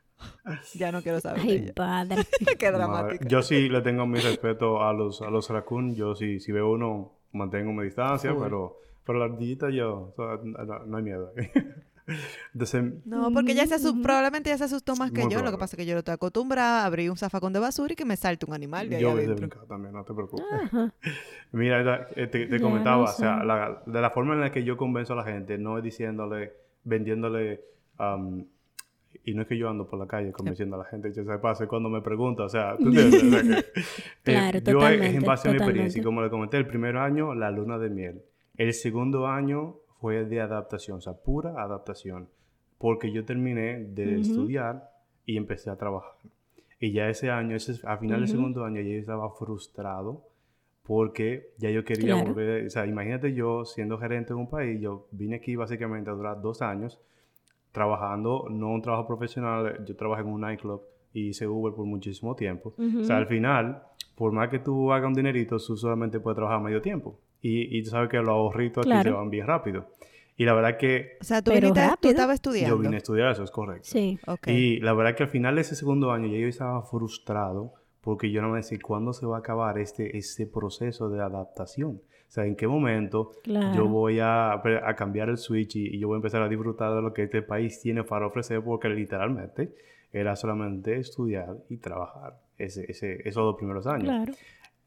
Ya 0.74 0.92
no 0.92 1.02
quiero 1.02 1.20
saber 1.20 1.42
Ay, 1.44 1.52
ella. 1.52 1.74
padre. 1.74 2.24
Qué 2.60 2.72
dramático. 2.72 3.26
Yo 3.28 3.42
sí 3.42 3.70
le 3.70 3.82
tengo 3.82 4.06
mi 4.06 4.20
respeto 4.20 4.82
a 4.84 4.94
los, 4.94 5.22
a 5.22 5.30
los 5.30 5.50
raccoon. 5.50 5.96
Yo 5.96 6.16
sí, 6.16 6.40
si 6.40 6.52
veo 6.52 6.72
uno, 6.72 7.12
mantengo 7.34 7.72
mi 7.74 7.84
distancia, 7.86 8.34
Full. 8.34 8.44
pero, 8.44 8.78
pero 9.06 9.20
la 9.20 9.26
ardillita 9.26 9.70
yo, 9.70 10.14
o 10.16 10.16
sea, 10.16 10.40
no, 10.44 10.86
no 10.86 10.98
hay 10.98 11.04
miedo. 11.04 11.32
Entonces, 12.56 13.06
No, 13.06 13.32
porque 13.32 13.52
ella 13.52 13.68
se 13.68 13.76
asustó, 13.76 13.94
Ujú. 13.94 14.02
probablemente 14.02 14.50
ella 14.50 14.58
se 14.58 14.64
asustó 14.64 14.96
más 14.96 15.12
que 15.12 15.18
yo. 15.22 15.24
Lo 15.26 15.30
que 15.30 15.36
probable. 15.36 15.58
pasa 15.60 15.76
es 15.76 15.78
que 15.78 15.86
yo 15.86 15.94
no 15.94 16.00
estoy 16.00 16.16
acostumbrada 16.16 16.82
a 16.82 16.86
abrir 16.88 17.12
un 17.12 17.18
zafacón 17.18 17.54
de 17.54 17.60
basura 17.60 17.94
y 17.94 17.96
que 17.96 18.04
me 18.06 18.18
salte 18.18 18.48
un 18.48 18.54
animal 18.56 18.90
de 18.90 19.00
yo 19.00 19.12
adentro. 19.12 19.36
brincado 19.36 19.66
también, 19.68 19.94
no 19.94 20.04
te 20.04 20.14
preocupes. 20.16 20.44
Ajá. 20.52 20.92
Mira, 21.52 22.08
eh, 22.16 22.26
te, 22.26 22.48
te 22.48 22.58
Ya 22.58 22.60
comentaba, 22.60 22.98
no 22.98 23.04
o 23.04 23.08
sea, 23.14 23.44
la- 23.44 23.84
de 23.86 24.02
la 24.02 24.10
forma 24.10 24.34
en 24.34 24.42
la 24.42 24.52
que 24.52 24.64
yo 24.64 24.76
convenzo 24.76 25.14
a 25.14 25.18
la 25.18 25.24
gente, 25.24 25.60
no 25.60 25.78
es 25.78 25.84
diciéndole, 25.84 26.54
vendiéndole, 26.84 27.62
am, 28.00 28.46
y 29.24 29.34
no 29.34 29.42
es 29.42 29.48
que 29.48 29.58
yo 29.58 29.70
ando 29.70 29.88
por 29.88 30.00
la 30.00 30.08
calle 30.08 30.32
convenciendo 30.32 30.76
a 30.76 30.80
la 30.80 30.86
gente, 30.86 31.12
que 31.12 31.24
se 31.24 31.38
pasa 31.40 31.68
cuando 31.68 31.90
me 31.90 32.02
pregunta, 32.02 32.44
o 32.44 32.50
sea, 32.50 32.78
¿tú 32.82 32.90
entiendes? 32.90 33.24
O 33.24 33.30
sea, 33.30 33.44
que, 33.44 33.54
eh, 33.54 33.66
Claro, 34.24 34.60
yo 34.60 34.88
es 34.88 35.16
en 35.16 35.24
base 35.24 35.48
a 35.48 35.52
mi 35.52 35.58
experiencia, 35.58 36.00
y 36.00 36.04
como 36.04 36.22
le 36.22 36.30
comenté, 36.30 36.58
el 36.58 36.68
primer 36.68 36.98
año, 36.98 37.34
la 37.34 37.52
luna 37.52 37.78
de 37.78 37.90
miel. 37.90 38.22
El 38.58 38.74
segundo 38.74 39.28
año 39.28 39.76
fue 40.00 40.26
de 40.26 40.42
adaptación, 40.42 40.98
o 40.98 41.02
sea, 41.02 41.14
pura 41.14 41.62
adaptación, 41.62 42.28
porque 42.78 43.12
yo 43.12 43.26
terminé 43.26 43.80
de 43.80 44.14
Ujú. 44.14 44.22
estudiar 44.22 44.90
y 45.26 45.38
empecé 45.38 45.70
a 45.70 45.76
trabajar. 45.76 46.14
Y 46.80 46.92
ya 46.94 47.10
ese 47.10 47.30
año, 47.30 47.56
ese, 47.56 47.74
a 47.86 47.98
final 47.98 48.20
del 48.20 48.30
Ujú. 48.30 48.38
segundo 48.38 48.64
año, 48.64 48.82
ya 48.82 48.90
yo 48.94 49.00
estaba 49.00 49.30
frustrado 49.32 50.24
porque 50.84 51.52
ya 51.58 51.70
yo 51.70 51.84
quería 51.84 52.16
Claro. 52.16 52.26
volver, 52.34 52.66
o 52.66 52.70
sea, 52.70 52.86
imagínate 52.88 53.34
yo 53.34 53.64
siendo 53.64 54.00
gerente 54.00 54.30
de 54.30 54.40
un 54.40 54.50
país, 54.50 54.82
yo 54.82 55.08
vine 55.12 55.36
aquí 55.36 55.56
básicamente 55.56 56.10
a 56.10 56.14
durar 56.14 56.42
dos 56.42 56.62
años 56.64 57.00
trabajando, 57.72 58.46
no 58.50 58.70
un 58.72 58.82
trabajo 58.82 59.08
profesional, 59.08 59.84
yo 59.86 59.96
trabajé 59.96 60.22
en 60.24 60.30
un 60.30 60.42
nightclub 60.42 60.82
y 61.14 61.30
hice 61.30 61.48
Uber 61.48 61.74
por 61.74 61.86
muchísimo 61.86 62.36
tiempo. 62.36 62.74
O 63.00 63.04
sea, 63.04 63.18
al 63.18 63.28
final, 63.28 63.84
por 64.16 64.32
más 64.32 64.50
que 64.50 64.60
tú 64.60 64.92
hagas 64.92 65.08
un 65.08 65.14
dinerito, 65.14 65.58
tú 65.58 65.78
solamente 65.78 66.20
puedes 66.20 66.36
trabajar 66.36 66.62
medio 66.62 66.82
tiempo. 66.82 67.20
Y, 67.42 67.78
y 67.78 67.84
tú 67.84 67.90
sabes 67.92 68.10
que 68.10 68.18
los 68.18 68.30
ahorritos 68.30 68.82
aquí 68.82 68.90
Claro. 68.90 69.10
se 69.12 69.16
van 69.16 69.30
bien 69.30 69.48
rápido. 69.48 69.88
Y 70.36 70.46
la 70.46 70.54
verdad 70.54 70.78
que 70.78 71.18
O 71.20 71.24
sea, 71.24 71.42
tú, 71.42 71.52
viniste, 71.52 71.82
tú 72.02 72.08
estabas 72.10 72.36
estudiando. 72.36 72.76
yo 72.76 72.82
vine 72.82 72.96
a 72.96 72.98
estudiar 72.98 73.32
eso, 73.32 73.44
es 73.44 73.52
correcto. 73.52 73.90
Sí. 73.90 74.20
Ok. 74.26 74.48
Y 74.48 74.80
la 74.80 74.94
verdad 74.94 75.16
que 75.16 75.24
al 75.24 75.30
final 75.30 75.56
de 75.56 75.62
ese 75.62 75.76
segundo 75.76 76.12
año 76.12 76.28
ya 76.28 76.38
yo 76.40 76.48
estaba 76.48 76.82
frustrado 76.84 77.74
porque 78.02 78.32
yo 78.32 78.42
no 78.42 78.50
me 78.50 78.58
decía 78.58 78.78
cuándo 78.82 79.12
se 79.14 79.26
va 79.26 79.38
a 79.38 79.40
acabar 79.40 79.78
este, 79.80 80.18
este 80.18 80.46
proceso 80.48 81.10
de 81.10 81.22
adaptación. 81.22 82.02
O 82.30 82.32
sea, 82.32 82.46
en 82.46 82.56
qué 82.56 82.68
momento 82.68 83.32
Claro. 83.44 83.76
yo 83.76 83.88
voy 83.88 84.20
a, 84.20 84.54
a 84.54 84.96
cambiar 84.96 85.30
el 85.30 85.38
switch 85.38 85.76
y, 85.78 85.96
y 85.96 86.00
yo 86.00 86.08
voy 86.08 86.16
a 86.16 86.20
empezar 86.20 86.44
a 86.44 86.48
disfrutar 86.48 86.94
de 86.96 87.02
lo 87.02 87.12
que 87.12 87.24
este 87.24 87.42
país 87.42 87.82
tiene 87.82 88.04
para 88.04 88.28
ofrecer 88.28 88.62
porque 88.64 88.88
literalmente 88.88 89.74
era 90.14 90.36
solamente 90.36 90.98
estudiar 90.98 91.58
y 91.70 91.78
trabajar 91.78 92.40
ese, 92.58 92.86
ese, 92.90 93.28
esos 93.28 93.44
dos 93.44 93.56
primeros 93.58 93.88
años. 93.88 94.04
Claro. 94.04 94.34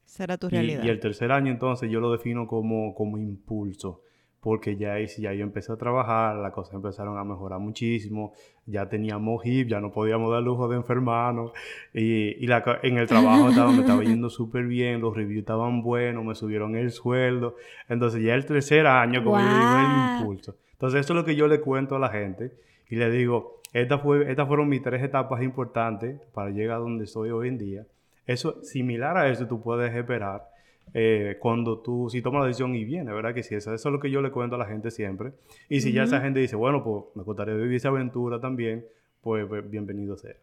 Será 0.05 0.37
tu 0.37 0.47
Y, 0.47 0.51
realidad. 0.51 0.83
y 0.83 0.89
el 0.89 0.99
tercer 0.99 1.31
año 1.31 1.51
entonces 1.51 1.89
yo 1.91 1.99
lo 1.99 2.11
defino 2.11 2.47
como, 2.47 2.93
como 2.95 3.17
impulso, 3.17 4.01
porque 4.43 4.75
ya, 4.75 4.99
ya 4.99 5.33
yo 5.33 5.41
empecé 5.41 5.71
a 5.71 5.77
trabajar, 5.77 6.35
las 6.35 6.51
cosas 6.51 6.73
empezaron 6.73 7.17
a 7.17 7.23
mejorar 7.23 7.59
muchísimo, 7.59 8.33
ya 8.65 8.89
teníamos 8.89 9.41
HIP, 9.45 9.69
ya 9.69 9.79
no 9.79 9.93
podíamos 9.93 10.29
dar 10.31 10.43
lujo 10.43 10.67
de 10.67 10.75
enfermarnos, 10.75 11.53
y, 11.93 12.43
y 12.43 12.47
la 12.47 12.61
en 12.83 12.97
el 12.97 13.07
trabajo 13.07 13.49
estaba, 13.49 13.71
me 13.71 13.79
estaba 13.79 14.03
yendo 14.03 14.29
súper 14.29 14.65
bien, 14.65 14.99
los 14.99 15.15
reviews 15.15 15.39
estaban 15.39 15.81
buenos, 15.81 16.25
me 16.25 16.35
subieron 16.35 16.75
el 16.75 16.91
sueldo, 16.91 17.55
entonces 17.87 18.21
ya 18.21 18.35
el 18.35 18.45
tercer 18.45 18.85
año, 18.85 19.23
como 19.23 19.39
yo 19.39 19.45
digo, 19.45 19.77
el 19.77 20.19
impulso. 20.19 20.57
Entonces 20.73 20.99
eso 20.99 21.13
es 21.13 21.17
lo 21.17 21.23
que 21.23 21.37
yo 21.37 21.47
le 21.47 21.61
cuento 21.61 21.95
a 21.95 21.99
la 21.99 22.09
gente, 22.09 22.51
y 22.89 22.97
le 22.97 23.09
digo, 23.09 23.61
estas 23.71 24.01
fue, 24.01 24.29
estas 24.29 24.45
fueron 24.45 24.67
mis 24.67 24.81
tres 24.81 25.01
etapas 25.01 25.41
importantes 25.41 26.19
para 26.33 26.49
llegar 26.49 26.75
a 26.75 26.79
donde 26.79 27.05
estoy 27.05 27.29
hoy 27.29 27.47
en 27.47 27.57
día. 27.57 27.85
Eso, 28.27 28.61
similar 28.61 29.15
a 29.15 29.29
eso, 29.29 29.47
tú 29.47 29.61
puedes 29.61 29.95
esperar 29.95 30.52
eh, 30.93 31.37
cuando 31.39 31.79
tú, 31.79 32.07
si 32.09 32.21
tomas 32.21 32.41
la 32.41 32.47
decisión 32.47 32.75
y 32.75 32.85
viene, 32.85 33.11
¿verdad? 33.13 33.33
Que 33.33 33.43
sí, 33.43 33.55
eso, 33.55 33.73
eso 33.73 33.89
es 33.89 33.93
lo 33.93 33.99
que 33.99 34.11
yo 34.11 34.21
le 34.21 34.31
cuento 34.31 34.55
a 34.55 34.59
la 34.59 34.65
gente 34.65 34.91
siempre. 34.91 35.33
Y 35.69 35.81
si 35.81 35.91
ya 35.91 36.03
esa 36.03 36.21
gente 36.21 36.39
dice, 36.39 36.55
bueno, 36.55 36.83
pues 36.83 37.05
me 37.15 37.23
gustaría 37.23 37.53
vivir 37.55 37.75
esa 37.77 37.89
aventura 37.89 38.39
también, 38.39 38.85
pues, 39.21 39.45
pues, 39.47 39.69
bienvenido 39.69 40.17
sea. 40.17 40.35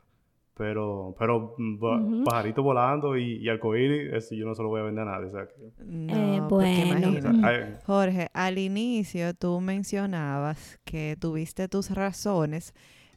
Pero, 0.56 1.14
pero 1.18 1.54
mm, 1.56 2.22
pajarito 2.24 2.62
volando 2.62 3.16
y, 3.16 3.36
y 3.36 3.48
arcoíris, 3.48 4.12
eso 4.12 4.34
yo 4.34 4.44
no 4.44 4.54
se 4.54 4.62
lo 4.62 4.68
voy 4.68 4.80
a 4.80 4.84
vender 4.84 5.08
a 5.08 5.12
nadie. 5.12 5.28
o 5.28 5.30
sea 5.32 5.46
que- 5.46 5.84
No, 5.84 6.12
Eh, 6.14 6.42
porque 6.50 6.84
bueno. 6.86 7.08
o 7.08 7.20
sea, 7.20 7.30
imagínate. 7.30 7.46
ay, 7.46 7.76
Jorge, 7.86 8.28
al 8.34 8.58
inicio 8.58 9.32
tú 9.32 9.58
mencionabas 9.60 10.78
que 10.84 11.16
tuviste 11.18 11.68
tus 11.68 11.90
razones 11.90 12.74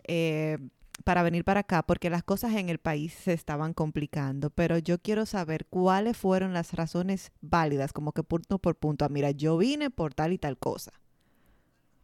eh, 0.07 0.57
para 1.03 1.23
venir 1.23 1.43
para 1.43 1.61
acá 1.61 1.83
porque 1.83 2.09
las 2.09 2.23
cosas 2.23 2.53
en 2.55 2.69
el 2.69 2.77
país 2.77 3.13
se 3.13 3.33
estaban 3.33 3.73
complicando, 3.73 4.49
pero 4.51 4.77
yo 4.77 4.99
quiero 4.99 5.25
saber 5.25 5.65
cuáles 5.65 6.15
fueron 6.17 6.53
las 6.53 6.73
razones 6.73 7.31
válidas, 7.41 7.93
como 7.93 8.11
que 8.11 8.23
punto 8.23 8.59
por 8.59 8.75
punto. 8.75 9.03
Ah, 9.05 9.09
mira, 9.09 9.31
yo 9.31 9.57
vine 9.57 9.89
por 9.89 10.13
tal 10.13 10.33
y 10.33 10.37
tal 10.37 10.57
cosa. 10.57 10.93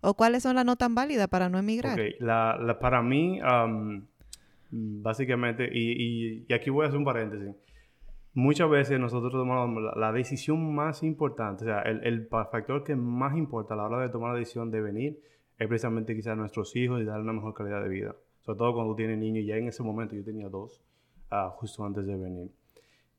¿O 0.02 0.14
cuáles 0.14 0.44
son 0.44 0.56
las 0.56 0.66
no 0.66 0.76
tan 0.76 0.96
válidas 0.96 1.28
para 1.28 1.50
no 1.50 1.58
emigrar? 1.60 2.00
La, 2.20 2.58
la- 2.58 2.80
para 2.80 3.02
mí, 3.02 3.40
am, 3.44 4.08
básicamente, 4.72 5.70
y, 5.72 6.46
y- 6.50 6.54
aquí 6.54 6.70
voy 6.70 6.86
a 6.86 6.88
hacer 6.88 6.98
un 6.98 7.06
paréntesis. 7.06 7.56
Muchas 8.34 8.70
veces 8.70 9.00
nosotros 9.00 9.32
tomamos 9.34 9.84
la, 9.98 10.12
decisión 10.14 10.74
más 10.74 11.04
importante, 11.04 11.64
o 11.64 11.68
sea, 11.68 11.82
el, 11.82 12.04
el 12.06 12.28
factor 12.28 12.84
que 12.84 12.96
más 12.96 13.36
importa 13.36 13.74
a 13.74 13.78
la 13.78 13.84
hora 13.86 14.00
de 14.02 14.10
tomar 14.10 14.34
la 14.34 14.40
decisión 14.40 14.72
de 14.72 14.82
venir 14.82 15.20
es 15.58 15.68
precisamente 15.68 16.16
quizás 16.16 16.38
nuestros 16.38 16.74
hijos 16.76 17.02
y 17.02 17.06
darle 17.06 17.24
una 17.24 17.34
mejor 17.34 17.54
calidad 17.54 17.82
de 17.84 17.90
vida. 17.90 18.16
Sobre 18.42 18.58
todo 18.58 18.74
cuando 18.74 18.94
tú 18.94 18.98
tienes 18.98 19.18
niños, 19.18 19.46
ya 19.46 19.58
en 19.58 19.68
ese 19.68 19.84
momento 19.84 20.16
yo 20.16 20.24
tenía 20.24 20.50
dos, 20.50 20.82
ah, 21.30 21.54
justo 21.56 21.86
antes 21.86 22.06
de 22.06 22.16
venir. 22.16 22.52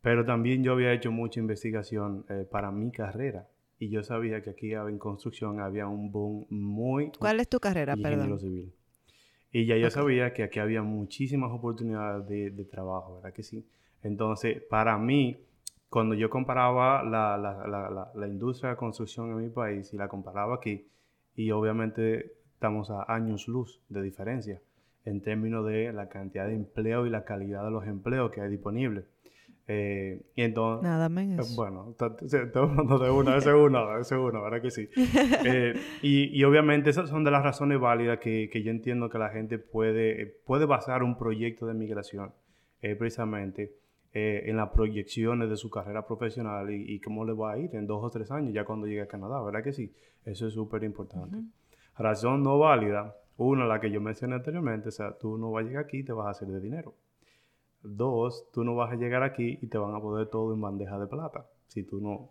Pero 0.03 0.25
también 0.25 0.65
yo 0.65 0.73
había 0.73 0.93
hecho 0.93 1.13
mucha 1.13 1.41
investigación 1.41 2.25
eh, 2.29 2.47
para 2.51 2.71
mi 2.71 2.91
carrera 2.91 3.49
y 3.79 3.89
yo 3.89 4.03
sabía 4.03 4.43
que 4.43 4.51
aquí 4.51 4.73
en 4.73 4.99
construcción 4.99 5.61
había 5.61 5.87
un 5.87 6.11
boom 6.13 6.47
muy... 6.51 7.13
¿Cuál 7.19 7.41
es 7.41 7.49
tu 7.49 7.59
carrera, 7.59 7.97
perdón? 7.97 8.39
civil. 8.39 8.73
Y 9.53 9.67
ya 9.67 9.77
yo 9.77 9.91
sabía 9.91 10.33
que 10.33 10.43
aquí 10.43 10.59
había 10.59 10.83
muchísimas 10.83 11.51
oportunidades 11.51 12.29
de, 12.29 12.51
de, 12.51 12.65
trabajo, 12.65 13.17
¿verdad 13.17 13.33
que 13.33 13.43
sí? 13.43 13.67
Entonces, 14.03 14.63
para 14.69 14.97
mí, 14.97 15.39
cuando 15.89 16.15
yo 16.15 16.31
comparaba 16.31 17.03
la, 17.03 17.37
la, 17.37 17.67
la, 17.67 18.11
la, 18.15 18.29
industria 18.29 18.71
de 18.71 18.77
construcción 18.77 19.31
en 19.31 19.39
mi 19.39 19.49
país 19.49 19.93
y 19.93 19.97
la 19.97 20.09
comparaba 20.09 20.55
aquí, 20.55 20.87
y 21.35 21.51
obviamente 21.51 22.35
estamos 22.53 22.91
a 22.91 23.13
años 23.13 23.49
luz 23.49 23.81
de 23.89 24.03
diferencia 24.03 24.61
en 25.05 25.23
términos 25.23 25.67
de 25.67 25.93
la 25.93 26.09
cantidad 26.09 26.47
de 26.47 26.55
empleo 26.55 27.07
y 27.07 27.11
la 27.11 27.25
calidad 27.25 27.65
de 27.65 27.71
los 27.71 27.87
empleos 27.87 28.31
que 28.31 28.41
hay 28.41 28.51
disponibles. 28.51 29.05
Eh, 29.73 30.21
y 30.35 30.43
entonces, 30.43 30.83
Nada 30.83 31.09
menos. 31.09 31.49
Eh, 31.49 31.55
bueno, 31.55 31.95
de 31.97 33.11
una, 33.11 33.37
ese 33.37 33.55
uno, 33.55 33.99
ese 34.01 34.17
uno, 34.17 34.43
¿verdad 34.43 34.61
que 34.61 34.71
sí? 34.73 34.89
Eh, 35.45 35.75
y, 36.03 36.37
y, 36.37 36.43
obviamente 36.43 36.91
esas 36.91 37.09
son 37.09 37.23
de 37.23 37.31
las 37.31 37.45
razones 37.45 37.79
válidas 37.79 38.19
que, 38.19 38.51
que, 38.53 38.65
yo 38.65 38.73
entiendo 38.73 39.09
que 39.09 39.19
la 39.19 39.31
gente 39.31 39.59
puede, 39.59 40.27
puede 40.45 40.67
basar 40.67 41.05
un 41.05 41.17
proyecto 41.17 41.67
de 41.67 41.75
migración 41.75 42.33
precisamente 42.81 43.77
en 44.13 44.57
las 44.57 44.71
proyecciones 44.71 45.49
de 45.49 45.57
su 45.57 45.71
carrera 45.71 46.07
profesional 46.07 46.71
y, 46.73 46.99
cómo 47.01 47.25
le 47.25 47.33
va 47.33 47.53
a 47.53 47.59
ir 47.59 47.75
en 47.77 47.87
dos 47.87 48.03
o 48.03 48.11
tres 48.11 48.31
años 48.31 48.53
ya 48.53 48.65
cuando 48.65 48.87
llegue 48.87 49.03
a 49.03 49.07
Canadá, 49.07 49.41
¿verdad 49.43 49.63
que 49.63 49.73
sí? 49.73 49.95
Eso 50.25 50.47
es 50.49 50.55
súper 50.55 50.83
importante. 50.83 51.37
Razón 51.97 52.43
no 52.43 52.59
válida, 52.59 53.15
una, 53.41 53.67
la 53.67 53.81
que 53.81 53.91
yo 53.91 54.01
mencioné 54.01 54.35
anteriormente, 54.35 54.91
o 54.91 54.93
sea, 54.93 55.17
tú 55.17 55.39
no 55.39 55.51
vas 55.51 55.65
a 55.65 55.69
llegar 55.69 55.85
aquí 55.85 55.99
y 55.99 56.05
te 56.05 56.13
vas 56.13 56.27
a 56.27 56.31
hacer 56.31 56.49
de 56.49 56.61
dinero. 56.61 56.95
Dos, 57.83 58.51
tú 58.53 58.65
no 58.65 58.75
vas 58.75 58.93
a 58.93 58.97
llegar 58.97 59.23
aquí 59.23 59.59
y 59.63 59.67
te 59.69 59.79
van 59.79 59.95
a 59.95 60.01
poder 60.01 60.29
todo 60.29 60.53
en 60.53 60.61
bandeja 60.61 60.99
de 60.99 61.07
plata. 61.07 61.47
Si 61.67 61.83
tú 61.83 62.01
no. 62.01 62.29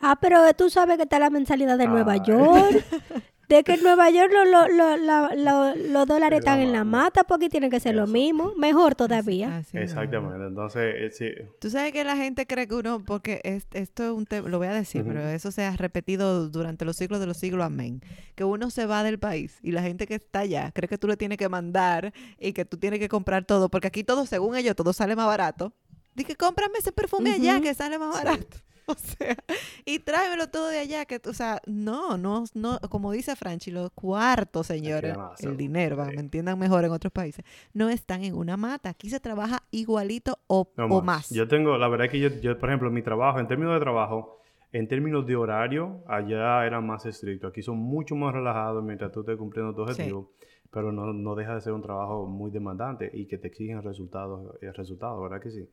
Ah, 0.00 0.18
pero 0.20 0.38
tú 0.54 0.68
sabes 0.68 0.96
que 0.96 1.04
está 1.04 1.18
la 1.20 1.30
mensalidad 1.30 1.78
de 1.78 1.86
Nueva 1.86 2.16
York. 2.16 2.84
de 3.50 3.64
que 3.64 3.72
en 3.74 3.82
Nueva 3.82 4.08
York 4.10 4.32
los 4.32 6.06
dólares 6.06 6.38
están 6.38 6.60
en 6.60 6.72
la 6.72 6.84
mata 6.84 7.24
porque 7.24 7.48
tiene 7.48 7.68
que 7.68 7.80
ser 7.80 7.96
lo 7.96 8.06
mismo, 8.06 8.54
mejor 8.56 8.94
todavía. 8.94 9.62
Exactamente, 9.72 10.46
entonces 10.46 10.94
eh, 10.96 11.10
sí. 11.10 11.30
Tú 11.60 11.68
sabes 11.68 11.92
que 11.92 12.04
la 12.04 12.16
gente 12.16 12.46
cree 12.46 12.68
que 12.68 12.76
uno, 12.76 13.04
porque 13.04 13.40
esto 13.42 14.04
es 14.04 14.10
un 14.10 14.24
tema, 14.24 14.48
lo 14.48 14.58
voy 14.58 14.68
a 14.68 14.72
decir, 14.72 15.04
pero 15.04 15.28
eso 15.28 15.50
se 15.50 15.64
ha 15.64 15.76
repetido 15.76 16.48
durante 16.48 16.84
los 16.84 16.96
siglos 16.96 17.18
de 17.18 17.26
los 17.26 17.36
siglos, 17.36 17.66
amén, 17.66 18.00
que 18.36 18.44
uno 18.44 18.70
se 18.70 18.86
va 18.86 19.02
del 19.02 19.18
país 19.18 19.58
y 19.62 19.72
la 19.72 19.82
gente 19.82 20.06
que 20.06 20.14
está 20.14 20.40
allá 20.40 20.70
cree 20.72 20.88
que 20.88 20.96
tú 20.96 21.08
le 21.08 21.16
tienes 21.16 21.36
que 21.36 21.48
mandar 21.48 22.12
y 22.38 22.52
que 22.52 22.64
tú 22.64 22.76
tienes 22.76 23.00
que 23.00 23.08
comprar 23.08 23.44
todo, 23.44 23.68
porque 23.68 23.88
aquí 23.88 24.04
todo, 24.04 24.26
según 24.26 24.54
ellos, 24.56 24.76
todo 24.76 24.92
sale 24.92 25.16
más 25.16 25.26
barato. 25.26 25.72
Dije, 26.14 26.36
cómprame 26.36 26.78
ese 26.78 26.92
perfume 26.92 27.32
allá 27.32 27.60
que 27.60 27.74
sale 27.74 27.98
más 27.98 28.14
barato. 28.14 28.58
O 28.96 28.96
sea, 28.98 29.36
y 29.84 30.00
tráemelo 30.00 30.48
todo 30.48 30.68
de 30.68 30.78
allá, 30.78 31.04
que, 31.04 31.20
o 31.26 31.32
sea, 31.32 31.60
no, 31.66 32.18
no, 32.18 32.44
no, 32.54 32.78
como 32.90 33.12
dice 33.12 33.36
Franchi, 33.36 33.70
los 33.70 33.90
cuartos, 33.92 34.66
señores, 34.66 35.16
el 35.38 35.56
dinero, 35.56 35.96
me 35.96 36.20
entiendan 36.20 36.58
mejor 36.58 36.84
en 36.84 36.90
otros 36.90 37.12
países, 37.12 37.44
no 37.72 37.88
están 37.88 38.24
en 38.24 38.34
una 38.34 38.56
mata. 38.56 38.90
Aquí 38.90 39.08
se 39.08 39.20
trabaja 39.20 39.62
igualito 39.70 40.38
o, 40.48 40.68
más. 41.02 41.30
Yo 41.30 41.46
tengo, 41.46 41.78
la 41.78 41.88
verdad 41.88 42.06
es 42.06 42.12
que 42.12 42.20
yo, 42.20 42.28
yo, 42.40 42.58
por 42.58 42.68
ejemplo, 42.68 42.90
mi 42.90 43.02
trabajo, 43.02 43.38
en 43.38 43.46
términos 43.46 43.74
de 43.74 43.80
trabajo, 43.80 44.40
en 44.72 44.86
términos 44.86 45.26
de 45.26 45.36
horario, 45.36 46.02
allá 46.06 46.66
era 46.66 46.80
más 46.80 47.06
estricto. 47.06 47.46
Aquí 47.46 47.62
son 47.62 47.78
mucho 47.78 48.14
más 48.14 48.32
relajados 48.32 48.82
mientras 48.84 49.10
tú 49.12 49.20
estés 49.20 49.36
cumpliendo 49.36 49.74
tu 49.74 49.82
objetivo. 49.82 50.30
Pero 50.70 50.92
no, 50.92 51.12
no 51.12 51.34
deja 51.34 51.54
de 51.56 51.60
ser 51.60 51.72
un 51.72 51.82
trabajo 51.82 52.26
muy 52.26 52.52
demandante 52.52 53.10
y 53.12 53.26
que 53.26 53.38
te 53.38 53.48
exigen 53.48 53.82
resultados, 53.82 54.54
eh, 54.62 54.70
resultados, 54.72 55.20
¿verdad 55.20 55.42
que 55.42 55.50
sí? 55.50 55.68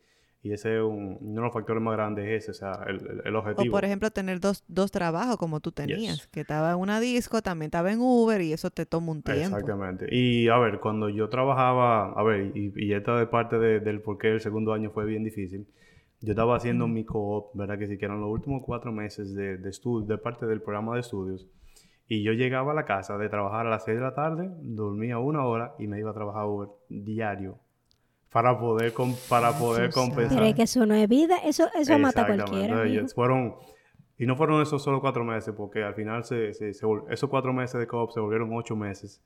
Y 0.47 0.53
ese 0.53 0.77
es 0.77 0.81
un, 0.81 1.17
uno 1.19 1.35
de 1.35 1.41
los 1.41 1.53
factores 1.53 1.83
más 1.83 1.93
grandes, 1.93 2.25
es 2.25 2.43
ese, 2.43 2.51
o 2.51 2.53
sea, 2.53 2.85
el, 2.87 3.21
el, 3.25 3.35
objetivo. 3.35 3.67
O 3.67 3.71
por 3.71 3.83
ejemplo, 3.83 4.09
tener 4.11 4.39
dos, 4.39 4.63
dos 4.69 4.91
trabajos 4.91 5.35
como 5.35 5.59
tú 5.59 5.73
tenías, 5.73 6.27
que 6.27 6.39
estaba 6.39 6.71
en 6.71 6.77
una 6.77 7.01
disco, 7.01 7.41
también 7.41 7.67
estaba 7.67 7.91
en 7.91 7.99
Uber 7.99 8.39
y 8.39 8.53
eso 8.53 8.69
te 8.69 8.85
toma 8.85 9.11
un 9.11 9.23
tiempo. 9.23 9.57
Exactamente. 9.57 10.07
Y 10.09 10.47
a 10.47 10.57
ver, 10.57 10.79
cuando 10.79 11.09
yo 11.09 11.27
trabajaba, 11.27 12.13
a 12.13 12.23
ver, 12.23 12.55
y, 12.55 12.71
y 12.77 12.93
esta 12.93 13.21
es 13.21 13.27
parte 13.27 13.59
del 13.59 14.01
por 14.01 14.17
qué 14.17 14.29
el 14.29 14.39
segundo 14.39 14.71
año 14.71 14.89
fue 14.89 15.05
bien 15.05 15.25
difícil. 15.25 15.67
Yo 16.21 16.31
estaba 16.31 16.55
haciendo 16.55 16.87
mi 16.87 17.03
co-op, 17.03 17.53
¿verdad? 17.53 17.77
Que 17.77 17.87
sí, 17.87 17.97
que 17.97 18.05
eran 18.05 18.21
los 18.21 18.29
últimos 18.29 18.63
cuatro 18.65 18.93
meses 18.93 19.33
de, 19.35 19.57
de 19.57 19.69
estudio, 19.69 20.07
de 20.07 20.17
parte 20.17 20.45
del 20.45 20.61
programa 20.61 20.93
de 20.93 21.01
estudios. 21.01 21.45
Y 22.07 22.23
yo 22.23 22.31
llegaba 22.31 22.71
a 22.71 22.75
la 22.75 22.85
casa 22.85 23.17
de 23.17 23.27
trabajar 23.27 23.67
a 23.67 23.69
las 23.69 23.83
seis 23.83 23.97
de 23.97 24.03
la 24.03 24.15
tarde, 24.15 24.49
dormía 24.61 25.19
una 25.19 25.45
hora 25.45 25.75
y 25.77 25.87
me 25.87 25.99
iba 25.99 26.11
a 26.11 26.13
trabajar 26.13 26.45
Uber 26.45 26.69
diario 26.87 27.59
para 28.37 28.59
poder, 28.59 28.93
para 29.27 29.51
poder 29.57 29.89
compensar. 29.89 30.37
Pero 30.37 30.55
que 30.55 30.61
eso 30.61 30.85
no 30.85 30.93
es 30.93 31.09
vida, 31.09 31.37
eso, 31.43 31.69
eso 31.73 31.97
mata 31.97 32.21
a 32.21 32.27
cualquiera. 32.27 32.85
fueron, 33.15 33.55
y 34.15 34.27
no 34.27 34.35
fueron 34.35 34.61
esos 34.61 34.83
solo 34.83 35.01
cuatro 35.01 35.23
meses, 35.23 35.55
porque 35.57 35.83
al 35.83 35.95
final 35.95 36.23
se, 36.23 36.53
se, 36.53 36.69
esos 36.69 37.29
cuatro 37.31 37.51
meses 37.51 37.79
de 37.79 37.87
co 37.87 38.07
se 38.11 38.19
volvieron 38.19 38.53
ocho 38.53 38.75
meses. 38.75 39.23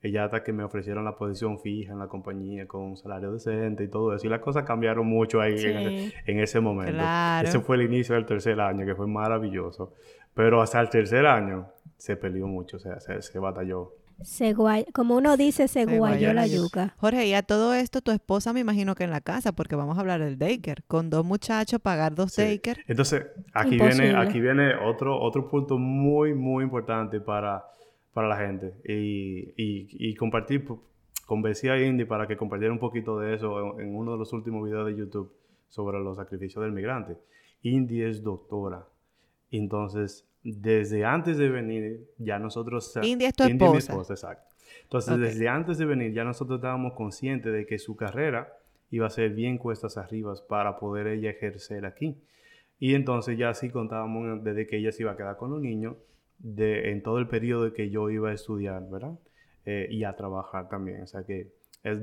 Y 0.00 0.12
ya 0.12 0.26
hasta 0.26 0.44
que 0.44 0.52
me 0.52 0.62
ofrecieron 0.62 1.04
la 1.04 1.16
posición 1.16 1.58
fija 1.58 1.92
en 1.92 1.98
la 1.98 2.06
compañía 2.06 2.68
con 2.68 2.82
un 2.82 2.96
salario 2.96 3.32
decente 3.32 3.82
y 3.82 3.88
todo 3.88 4.14
eso. 4.14 4.28
Y 4.28 4.30
las 4.30 4.40
cosas 4.40 4.62
cambiaron 4.62 5.08
mucho 5.08 5.40
ahí 5.40 6.12
en, 6.24 6.38
ese 6.38 6.60
momento. 6.60 7.02
Ese 7.42 7.58
fue 7.58 7.74
el 7.76 7.82
inicio 7.82 8.14
del 8.14 8.26
tercer 8.26 8.60
año, 8.60 8.86
que 8.86 8.94
fue 8.94 9.08
maravilloso. 9.08 9.92
Pero 10.34 10.62
hasta 10.62 10.80
el 10.80 10.88
tercer 10.88 11.26
año 11.26 11.66
se 11.96 12.16
peleó 12.16 12.46
mucho, 12.46 12.76
o 12.76 12.80
sea, 12.80 13.00
se, 13.00 13.20
se 13.22 13.38
batalló. 13.40 13.96
Se 14.24 14.54
como 14.92 15.16
uno 15.16 15.36
dice, 15.36 15.68
se, 15.68 15.84
guayó 15.84 16.32
la 16.32 16.46
yuca. 16.46 16.94
Jorge, 16.98 17.26
y 17.26 17.34
a 17.34 17.42
todo 17.42 17.74
esto, 17.74 18.00
tu 18.00 18.10
esposa 18.10 18.52
me 18.52 18.60
imagino 18.60 18.94
que 18.94 19.04
en 19.04 19.10
la 19.10 19.20
casa, 19.20 19.52
porque 19.52 19.76
vamos 19.76 19.96
a 19.96 20.00
hablar 20.00 20.20
del 20.20 20.38
daycare. 20.38 20.82
Con 20.86 21.10
dos 21.10 21.24
muchachos, 21.24 21.80
pagar 21.80 22.14
dos 22.14 22.32
sí. 22.32 22.60
Entonces, 22.86 23.24
aquí 23.52 23.78
viene, 23.78 24.16
aquí 24.16 24.40
viene 24.40 24.74
otro, 24.74 25.20
otro 25.20 25.48
punto 25.48 25.78
muy, 25.78 26.34
muy 26.34 26.64
importante 26.64 27.20
para, 27.20 27.64
para 28.12 28.28
la 28.28 28.36
gente. 28.36 28.74
Y, 28.84 29.50
y, 29.56 30.10
y 30.10 30.14
compartir, 30.14 30.64
convencí 31.26 31.68
a 31.68 31.82
Indy 31.82 32.04
para 32.04 32.26
que 32.26 32.36
compartiera 32.36 32.72
un 32.72 32.80
poquito 32.80 33.18
de 33.18 33.34
eso 33.34 33.74
en, 33.78 33.88
en 33.88 33.94
uno 33.94 34.12
de 34.12 34.18
los 34.18 34.32
últimos 34.32 34.64
videos 34.64 34.86
de 34.86 34.96
YouTube 34.96 35.32
sobre 35.68 35.98
los 36.00 36.16
sacrificios 36.16 36.62
del 36.62 36.72
migrante. 36.72 37.16
Indy 37.62 38.02
es 38.02 38.22
doctora. 38.22 38.86
Entonces, 39.50 40.26
desde 40.42 41.04
antes 41.04 41.38
de 41.38 41.48
venir, 41.48 42.08
ya 42.18 42.38
nosotros... 42.38 42.98
India 43.02 43.28
es 43.28 43.34
tu 43.34 43.44
esposa. 43.44 44.12
exacto. 44.12 44.52
Entonces, 44.82 45.18
desde 45.18 45.48
antes 45.48 45.78
de 45.78 45.86
venir, 45.86 46.12
ya 46.12 46.24
nosotros 46.24 46.58
estábamos 46.58 46.92
conscientes 46.94 47.52
de 47.52 47.66
que 47.66 47.78
su 47.78 47.96
carrera 47.96 48.52
iba 48.90 49.06
a 49.06 49.10
ser 49.10 49.30
bien 49.30 49.56
cuestas 49.56 49.96
arriba 49.96 50.34
para 50.48 50.78
poder 50.78 51.06
ella 51.06 51.30
ejercer 51.30 51.86
aquí. 51.86 52.16
Y 52.78 52.94
entonces 52.94 53.38
ya 53.38 53.54
sí 53.54 53.70
contábamos 53.70 54.42
desde 54.44 54.66
que 54.66 54.76
ella 54.76 54.92
se 54.92 55.04
iba 55.04 55.12
a 55.12 55.16
quedar 55.16 55.36
con 55.36 55.50
los 55.50 55.60
niños, 55.60 55.96
de, 56.38 56.90
en 56.90 57.02
todo 57.02 57.18
el 57.18 57.28
periodo 57.28 57.72
que 57.72 57.88
yo 57.88 58.10
iba 58.10 58.30
a 58.30 58.32
estudiar, 58.32 58.88
¿verdad? 58.90 59.18
Eh, 59.64 59.86
y 59.90 60.04
a 60.04 60.14
trabajar 60.16 60.68
también. 60.68 61.02
O 61.02 61.06
sea 61.06 61.22
que 61.22 61.52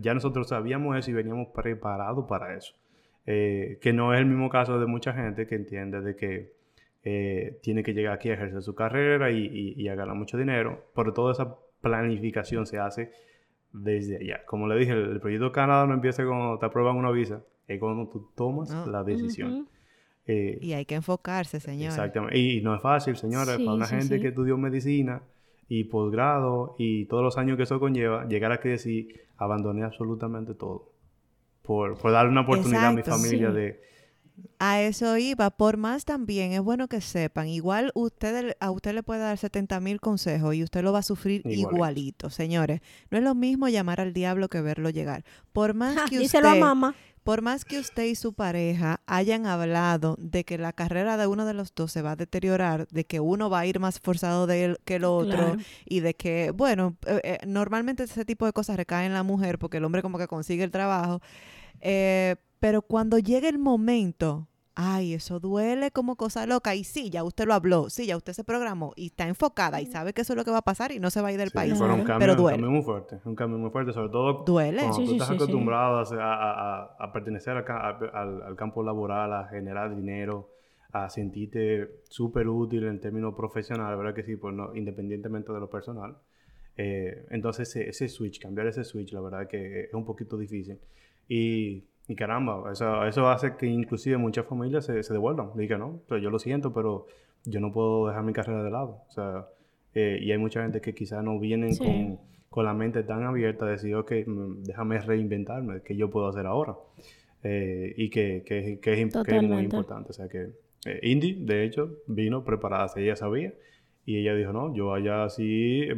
ya 0.02 0.14
nosotros 0.14 0.48
sabíamos 0.48 0.98
eso 0.98 1.12
y 1.12 1.14
veníamos 1.14 1.50
preparados 1.50 2.26
para 2.26 2.56
eso. 2.56 2.74
Eh, 3.26 3.78
que 3.82 3.94
no 3.94 4.14
es 4.14 4.20
el 4.20 4.26
mismo 4.26 4.50
caso 4.50 4.80
de 4.80 4.86
mucha 4.86 5.14
gente 5.14 5.46
que 5.46 5.56
entiende 5.56 6.02
de 6.02 6.16
que 6.16 6.54
eh, 7.04 7.60
tiene 7.64 7.84
que 7.84 7.94
llegar 7.94 8.14
aquí 8.14 8.30
a 8.30 8.34
ejercer 8.34 8.62
su 8.62 8.76
carrera 8.76 9.32
y, 9.32 9.74
y, 9.76 9.88
a 9.88 9.96
ganar 9.96 10.16
mucho 10.16 10.38
dinero, 10.38 10.92
pero 10.96 11.14
toda 11.14 11.32
esa 11.32 11.56
planificación 11.82 12.66
se 12.66 12.78
hace 12.78 13.12
desde 13.72 14.18
allá. 14.18 14.46
Como 14.46 14.68
le 14.68 14.78
dije, 14.78 14.92
el, 14.92 15.20
proyecto 15.20 15.52
Canadá 15.52 15.86
no 15.86 15.94
empieza 15.94 16.26
cuando 16.26 16.60
te 16.60 16.66
aprueban 16.66 16.98
una 16.98 17.12
visa, 17.12 17.42
es 17.68 17.80
cuando 17.80 18.10
tú 18.10 18.30
tomas 18.36 18.72
ah, 18.72 18.86
la 18.90 19.04
decisión. 19.04 19.70
Eh, 20.26 20.60
y 20.62 20.74
hay 20.74 20.86
que 20.86 20.96
enfocarse, 20.96 21.60
señor. 21.60 21.90
Exactamente. 21.90 22.38
Y, 22.38 22.62
no 22.62 22.76
es 22.76 22.82
fácil, 22.82 23.16
señores, 23.16 23.58
para 23.58 23.74
una 23.74 23.88
gente 23.88 24.20
que 24.20 24.28
estudió 24.28 24.58
medicina 24.58 25.24
y 25.68 25.86
posgrado 25.86 26.76
y 26.78 27.06
todos 27.06 27.24
los 27.24 27.38
años 27.38 27.58
que 27.58 27.64
eso 27.64 27.80
conlleva, 27.80 28.28
llegar 28.28 28.52
aquí 28.52 28.68
y 28.68 28.72
decir, 28.72 29.22
abandoné 29.38 29.84
absolutamente 29.84 30.54
todo. 30.54 30.92
Por, 31.62 31.98
por 31.98 32.12
darle 32.12 32.32
una 32.32 32.42
oportunidad 32.42 32.88
a 32.88 32.94
mi 32.94 33.04
familia 33.04 33.52
de 33.52 33.80
a 34.60 34.82
eso 34.82 35.18
iba. 35.18 35.50
Por 35.50 35.78
más 35.78 36.06
también 36.06 36.52
es 36.52 36.62
bueno 36.62 36.88
que 36.88 37.02
sepan. 37.02 37.48
Igual 37.48 37.92
usted, 37.96 38.56
a 38.60 38.72
usted 38.72 38.94
le 38.94 39.04
puede 39.04 39.22
dar 39.22 39.38
70 39.38 39.80
mil 39.80 40.00
consejos 40.00 40.56
y 40.56 40.64
usted 40.64 40.84
lo 40.84 40.94
va 40.94 41.00
a 41.00 41.04
sufrir 41.04 41.42
igualito. 41.46 42.30
señores. 42.30 42.82
No 43.10 43.18
es 43.18 43.24
lo 43.24 43.36
mismo 43.36 43.68
llamar 43.68 44.02
al 44.02 44.14
diablo 44.14 44.50
que 44.50 44.62
verlo 44.62 44.90
llegar. 44.90 45.24
Por 45.54 45.74
más 45.74 45.96
que 46.10 46.20
usted... 46.20 46.44
mamá. 46.60 46.96
Por 47.24 47.42
más 47.42 47.64
que 47.64 47.78
usted 47.78 48.06
y 48.06 48.16
su 48.16 48.34
pareja 48.34 49.02
hayan 49.06 49.46
hablado 49.46 50.16
de 50.20 50.46
que 50.46 50.58
la 50.58 50.74
carrera 50.74 51.16
de 51.18 51.28
uno 51.28 51.46
de 51.46 51.54
los 51.54 51.76
dos 51.76 51.92
se 51.92 52.02
va 52.02 52.12
a 52.12 52.16
deteriorar, 52.16 52.88
de 52.88 53.06
que 53.06 53.20
uno 53.20 53.50
va 53.52 53.60
a 53.60 53.66
ir 53.68 53.80
más 53.80 54.00
forzado 54.00 54.48
de 54.48 54.64
él 54.66 54.78
que 54.84 54.96
el 54.96 55.04
otro 55.04 55.58
y 55.86 56.00
de 56.00 56.16
que, 56.16 56.52
bueno, 56.52 56.96
eh, 57.06 57.22
eh, 57.24 57.38
normalmente 57.46 58.04
ese 58.04 58.26
tipo 58.26 58.46
de 58.46 58.54
cosas 58.54 58.78
recaen 58.78 59.08
en 59.08 59.14
la 59.14 59.24
mujer 59.24 59.60
porque 59.60 59.78
el 59.78 59.86
hombre 59.86 60.02
como 60.02 60.18
que 60.18 60.28
consigue 60.28 60.64
el 60.64 60.72
trabajo. 60.72 61.22
Eh, 61.82 62.38
pero 62.60 62.82
cuando 62.82 63.18
llegue 63.20 63.48
el 63.50 63.58
momento, 63.60 64.48
ay, 64.76 65.14
eso 65.14 65.40
duele 65.40 65.92
como 65.92 66.16
cosa 66.16 66.46
loca. 66.46 66.74
Y 66.76 66.84
sí, 66.84 67.10
ya 67.10 67.24
usted 67.24 67.46
lo 67.46 67.54
habló, 67.54 67.90
sí, 67.90 68.06
ya 68.06 68.16
usted 68.18 68.34
se 68.34 68.44
programó 68.44 68.94
y 68.96 69.08
está 69.08 69.28
enfocada 69.28 69.82
y 69.82 69.86
sabe 69.88 70.14
que 70.14 70.22
eso 70.22 70.34
es 70.34 70.38
lo 70.38 70.46
que 70.46 70.52
va 70.52 70.60
a 70.60 70.62
pasar 70.64 70.92
y 70.92 71.00
no 71.00 71.10
se 71.10 71.22
va 71.22 71.30
a 71.30 71.32
ir 71.34 71.38
del 71.40 71.50
Sí, 71.50 71.56
país. 71.56 71.74
pero 71.80 71.94
un 71.96 72.04
cambio, 72.04 72.20
Pero 72.20 72.32
un 72.34 72.38
duele. 72.38 72.58
cambio 72.58 72.72
muy 72.72 72.82
fuerte, 72.84 73.20
un 73.26 73.36
cambio 73.36 73.58
muy 73.60 73.70
fuerte, 73.72 73.92
sobre 73.94 74.10
todo 74.10 74.44
Duele. 74.46 74.80
cuando 74.80 74.96
Sí, 74.98 75.04
tú 75.04 75.08
sí, 75.12 75.16
estás 75.16 75.28
sí, 75.30 75.34
sí. 75.34 75.42
acostumbrado 75.44 75.98
a, 76.00 76.04
a- 76.24 76.80
a- 76.84 76.96
a 77.00 77.14
pertenecer 77.14 77.58
a- 77.58 77.90
al- 78.14 78.42
al 78.44 78.56
campo 78.56 78.84
laboral, 78.84 79.34
a 79.34 79.48
generar 79.48 79.96
dinero, 79.96 80.50
a 80.92 81.10
sentirte 81.10 82.02
súper 82.10 82.48
útil 82.48 82.86
en 82.86 83.00
términos 83.00 83.36
profesionales, 83.36 83.98
¿verdad 83.98 84.14
que 84.16 84.24
sí? 84.24 84.36
Pues 84.38 84.56
no, 84.56 84.74
independientemente 84.76 85.52
de 85.54 85.60
lo 85.60 85.70
personal. 85.70 86.18
Eh, 86.78 87.26
entonces 87.32 87.68
ese, 87.70 87.90
ese 87.90 88.08
switch, 88.08 88.40
cambiar 88.40 88.68
ese 88.68 88.84
switch, 88.86 89.12
la 89.12 89.20
verdad 89.22 89.48
que 89.48 89.82
es 89.82 89.94
un 89.94 90.06
poquito 90.06 90.38
difícil. 90.38 90.80
Y, 91.28 91.84
y 92.10 92.16
caramba, 92.16 92.72
eso, 92.72 93.06
eso 93.06 93.30
hace 93.30 93.56
que 93.56 93.68
inclusive 93.68 94.18
muchas 94.18 94.46
familias 94.46 94.84
se, 94.86 95.02
se 95.04 95.14
devuelvan. 95.14 95.52
Digan, 95.56 95.80
no, 95.80 95.88
o 95.88 96.02
sea, 96.10 96.18
yo 96.18 96.30
lo 96.30 96.40
siento, 96.40 96.74
pero 96.74 97.06
yo 97.46 97.60
no 97.62 97.72
puedo 97.72 98.08
dejar 98.08 98.24
mi 98.24 98.34
carrera 98.34 98.64
de 98.64 98.72
lado. 98.72 99.04
O 99.08 99.12
sea, 99.12 99.48
eh, 99.94 100.20
y 100.22 100.32
hay 100.32 100.38
mucha 100.38 100.62
gente 100.62 100.82
que 100.82 100.94
quizás 100.94 101.24
no 101.24 101.40
vienen 101.40 101.74
Sí. 101.74 101.86
con, 101.86 102.20
con 102.50 102.66
la 102.66 102.74
mente 102.74 103.04
tan 103.04 103.24
abierta 103.24 103.66
a 103.66 103.70
decir, 103.70 103.96
ok, 103.96 104.12
mm, 104.26 104.64
déjame 104.64 105.00
reinventarme, 105.00 105.82
¿qué 105.84 105.96
yo 105.96 106.10
puedo 106.10 106.28
hacer 106.28 106.46
ahora? 106.48 106.76
Eh, 107.44 107.94
y 107.96 108.10
que, 108.10 108.44
que, 108.46 108.80
que 108.82 108.94
es, 109.04 109.14
que 109.24 109.38
es 109.38 109.44
muy 109.44 109.64
importante. 109.64 110.10
O 110.10 110.14
sea, 110.14 110.28
que 110.28 110.50
eh, 110.86 111.00
Indy, 111.04 111.46
de 111.46 111.64
hecho, 111.64 111.92
vino 112.08 112.44
preparada, 112.44 112.92
ella 112.98 113.16
sabía. 113.16 113.54
Y 114.06 114.18
ella 114.18 114.34
dijo, 114.34 114.52
no, 114.52 114.74
yo 114.74 114.94
allá 114.96 115.30
sí 115.30 115.82
eh, 115.84 115.96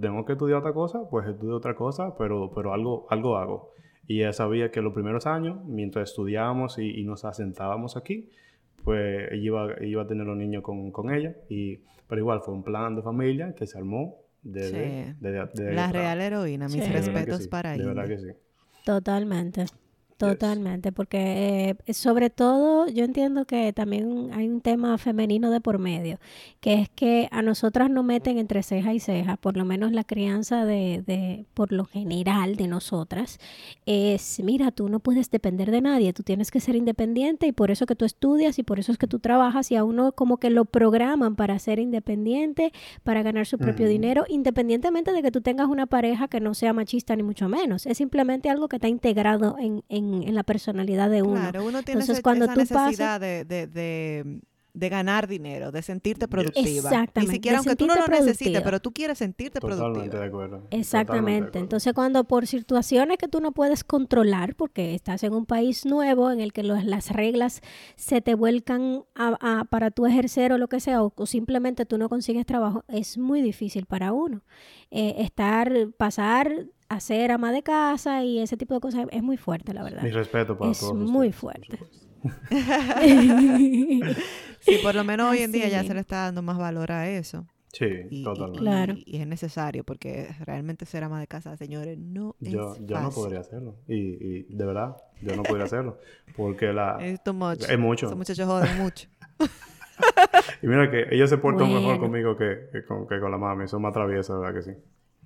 tengo 0.00 0.24
que 0.24 0.32
estudiar 0.32 0.58
otra 0.60 0.72
cosa, 0.72 1.10
pues 1.10 1.28
estudio 1.28 1.56
otra 1.56 1.74
cosa, 1.74 2.16
pero, 2.16 2.50
pero 2.54 2.72
algo, 2.72 3.06
algo 3.10 3.36
hago. 3.36 3.72
Y 4.06 4.20
ella 4.20 4.32
sabía 4.32 4.70
que 4.70 4.80
los 4.82 4.92
primeros 4.94 5.26
años, 5.26 5.64
mientras 5.64 6.10
estudiábamos 6.10 6.78
y, 6.78 7.00
y 7.00 7.04
nos 7.04 7.24
asentábamos 7.24 7.96
aquí, 7.96 8.30
pues 8.84 9.32
ella 9.32 9.42
iba, 9.42 9.64
ella 9.74 9.86
iba 9.86 10.02
a 10.02 10.06
tener 10.06 10.26
los 10.26 10.36
niños 10.36 10.62
con, 10.62 10.90
con 10.92 11.12
ella. 11.12 11.34
Y, 11.48 11.80
pero 12.06 12.20
igual 12.20 12.40
fue 12.40 12.54
un 12.54 12.62
plan 12.62 12.94
de 12.94 13.02
familia 13.02 13.54
que 13.54 13.66
se 13.66 13.76
armó 13.78 14.16
desde, 14.42 15.06
Sí. 15.06 15.14
desde- 15.20 15.46
desde 15.54 15.72
La 15.72 15.86
atrás. 15.86 16.02
real 16.02 16.20
heroína, 16.20 16.66
mis 16.66 16.74
Sí. 16.74 16.80
De 16.80 16.88
respetos 16.92 17.42
sí, 17.42 17.48
para 17.48 17.72
De 17.76 17.84
verdad 17.84 18.04
ella. 18.10 18.16
que 18.16 18.22
sí. 18.22 18.38
Totalmente. 18.84 19.66
Totalmente, 20.16 20.92
porque 20.92 21.76
eh, 21.86 21.92
sobre 21.92 22.30
todo 22.30 22.88
yo 22.88 23.04
entiendo 23.04 23.44
que 23.44 23.72
también 23.72 24.30
hay 24.32 24.48
un 24.48 24.60
tema 24.60 24.96
femenino 24.98 25.50
de 25.50 25.60
por 25.60 25.78
medio, 25.78 26.18
que 26.60 26.74
es 26.80 26.88
que 26.88 27.28
a 27.30 27.42
nosotras 27.42 27.90
nos 27.90 28.04
meten 28.04 28.38
entre 28.38 28.62
ceja 28.62 28.94
y 28.94 29.00
ceja, 29.00 29.36
por 29.36 29.56
lo 29.56 29.64
menos 29.64 29.92
la 29.92 30.04
crianza 30.04 30.64
de, 30.64 31.02
de 31.06 31.44
por 31.52 31.70
lo 31.72 31.84
general 31.84 32.56
de 32.56 32.66
nosotras, 32.66 33.38
es, 33.84 34.40
mira, 34.42 34.70
tú 34.70 34.88
no 34.88 35.00
puedes 35.00 35.30
depender 35.30 35.70
de 35.70 35.80
nadie, 35.82 36.12
tú 36.12 36.22
tienes 36.22 36.50
que 36.50 36.60
ser 36.60 36.76
independiente 36.76 37.46
y 37.46 37.52
por 37.52 37.70
eso 37.70 37.86
que 37.86 37.94
tú 37.94 38.04
estudias 38.04 38.58
y 38.58 38.62
por 38.62 38.78
eso 38.78 38.92
es 38.92 38.98
que 38.98 39.06
tú 39.06 39.18
trabajas 39.18 39.70
y 39.70 39.76
a 39.76 39.84
uno 39.84 40.12
como 40.12 40.38
que 40.38 40.50
lo 40.50 40.64
programan 40.64 41.36
para 41.36 41.58
ser 41.58 41.78
independiente, 41.78 42.72
para 43.02 43.22
ganar 43.22 43.46
su 43.46 43.58
propio 43.58 43.88
dinero, 43.88 44.24
independientemente 44.28 45.12
de 45.12 45.22
que 45.22 45.30
tú 45.30 45.40
tengas 45.40 45.68
una 45.68 45.86
pareja 45.86 46.28
que 46.28 46.40
no 46.40 46.54
sea 46.54 46.72
machista 46.72 47.14
ni 47.16 47.22
mucho 47.22 47.48
menos, 47.48 47.86
es 47.86 47.98
simplemente 47.98 48.48
algo 48.48 48.68
que 48.68 48.76
está 48.76 48.88
integrado 48.88 49.56
en, 49.58 49.84
en, 49.88 50.05
en 50.14 50.34
la 50.34 50.42
personalidad 50.42 51.10
de 51.10 51.22
uno. 51.22 51.40
Claro, 51.40 51.62
uno 51.64 51.82
tiene 51.82 52.00
Entonces, 52.00 52.14
ese- 52.16 52.22
cuando 52.22 52.44
esa 52.46 52.54
tú 52.54 52.60
pasas- 52.60 52.84
necesidad 52.86 53.20
de, 53.20 53.44
de, 53.44 53.66
de, 53.66 54.40
de 54.74 54.90
ganar 54.90 55.26
dinero, 55.26 55.72
de 55.72 55.80
sentirte 55.80 56.28
productiva. 56.28 56.68
Ni 56.68 56.76
Exactamente, 56.76 57.32
siquiera 57.36 57.54
de 57.54 57.58
aunque 57.60 57.76
tú 57.76 57.86
no 57.86 57.94
lo 57.94 58.06
necesites, 58.08 58.60
pero 58.60 58.78
tú 58.78 58.92
quieres 58.92 59.16
sentirte 59.16 59.58
Totalmente 59.58 59.90
productiva. 60.10 60.20
de 60.20 60.26
acuerdo. 60.28 60.44
Totalmente 60.56 60.76
de 60.76 60.80
Exactamente. 60.82 61.36
acuerdo. 61.48 61.58
Entonces, 61.60 61.92
cuando 61.94 62.24
por 62.24 62.46
situaciones 62.46 63.16
que 63.16 63.26
tú 63.26 63.40
no 63.40 63.52
puedes 63.52 63.84
controlar, 63.84 64.54
porque 64.54 64.94
estás 64.94 65.22
en 65.22 65.32
un 65.32 65.46
país 65.46 65.86
nuevo 65.86 66.30
en 66.30 66.40
el 66.40 66.52
que 66.52 66.62
los- 66.62 66.84
las 66.84 67.10
reglas 67.10 67.62
se 67.94 68.20
te 68.20 68.34
vuelcan 68.34 69.04
a- 69.14 69.38
a- 69.60 69.64
para 69.64 69.90
tú 69.90 70.04
ejercer 70.04 70.52
o 70.52 70.58
lo 70.58 70.68
que 70.68 70.80
sea, 70.80 71.02
o, 71.02 71.10
o 71.16 71.24
simplemente 71.24 71.86
tú 71.86 71.96
no 71.96 72.10
consigues 72.10 72.44
trabajo, 72.44 72.84
es 72.88 73.16
muy 73.16 73.40
difícil 73.40 73.86
para 73.86 74.12
uno. 74.12 74.42
Eh, 74.90 75.14
estar, 75.20 75.72
pasar 75.96 76.66
a 76.88 77.00
ser 77.00 77.32
ama 77.32 77.52
de 77.52 77.62
casa 77.62 78.22
y 78.24 78.38
ese 78.40 78.56
tipo 78.56 78.74
de 78.74 78.80
cosas 78.80 79.06
es 79.10 79.22
muy 79.22 79.36
fuerte, 79.36 79.72
la 79.74 79.82
verdad. 79.82 80.02
Mi 80.02 80.10
respeto 80.10 80.56
para 80.56 80.70
Es 80.72 80.80
todos 80.80 80.94
muy 80.94 81.28
ustedes, 81.28 81.40
por 81.40 81.78
fuerte. 81.78 81.78
Sí, 84.60 84.78
por 84.82 84.94
lo 84.94 85.04
menos 85.04 85.30
hoy 85.30 85.38
en 85.38 85.52
día 85.52 85.68
ya 85.68 85.84
se 85.84 85.94
le 85.94 86.00
está 86.00 86.24
dando 86.24 86.42
más 86.42 86.58
valor 86.58 86.90
a 86.92 87.08
eso. 87.08 87.46
Sí, 87.72 87.84
Y, 88.10 88.20
y- 88.20 88.24
totalmente. 88.24 88.58
Claro. 88.60 88.94
y 88.96 89.18
es 89.20 89.26
necesario 89.26 89.84
porque 89.84 90.28
realmente 90.44 90.86
ser 90.86 91.04
ama 91.04 91.20
de 91.20 91.26
casa, 91.26 91.56
señores, 91.56 91.98
no 91.98 92.34
Yo, 92.40 92.72
es 92.74 92.80
yo 92.86 92.96
no 92.96 93.02
fácil. 93.02 93.22
podría 93.22 93.40
hacerlo. 93.40 93.76
Y, 93.86 93.94
y 93.94 94.42
de 94.48 94.64
verdad, 94.64 94.96
yo 95.20 95.36
no 95.36 95.42
podría 95.42 95.66
hacerlo. 95.66 95.98
Porque 96.36 96.72
la... 96.72 96.96
Es 97.00 97.22
too 97.22 97.34
much. 97.34 97.62
Es 97.68 97.78
mucho. 97.78 98.06
Esos 98.06 98.16
muchachos 98.18 98.46
joden 98.46 98.78
mucho. 98.78 99.08
Y 100.62 100.66
mira 100.66 100.90
que 100.90 101.06
ellos 101.10 101.30
se 101.30 101.38
portan 101.38 101.72
mejor 101.72 101.98
conmigo 101.98 102.36
que, 102.36 102.68
que 102.70 102.84
con, 102.84 103.08
que 103.08 103.18
con 103.18 103.30
la 103.30 103.38
mami. 103.38 103.66
Son 103.66 103.80
más 103.80 103.94
traviesos, 103.94 104.38
¿verdad 104.40 104.54
que 104.54 104.62
sí? 104.62 104.70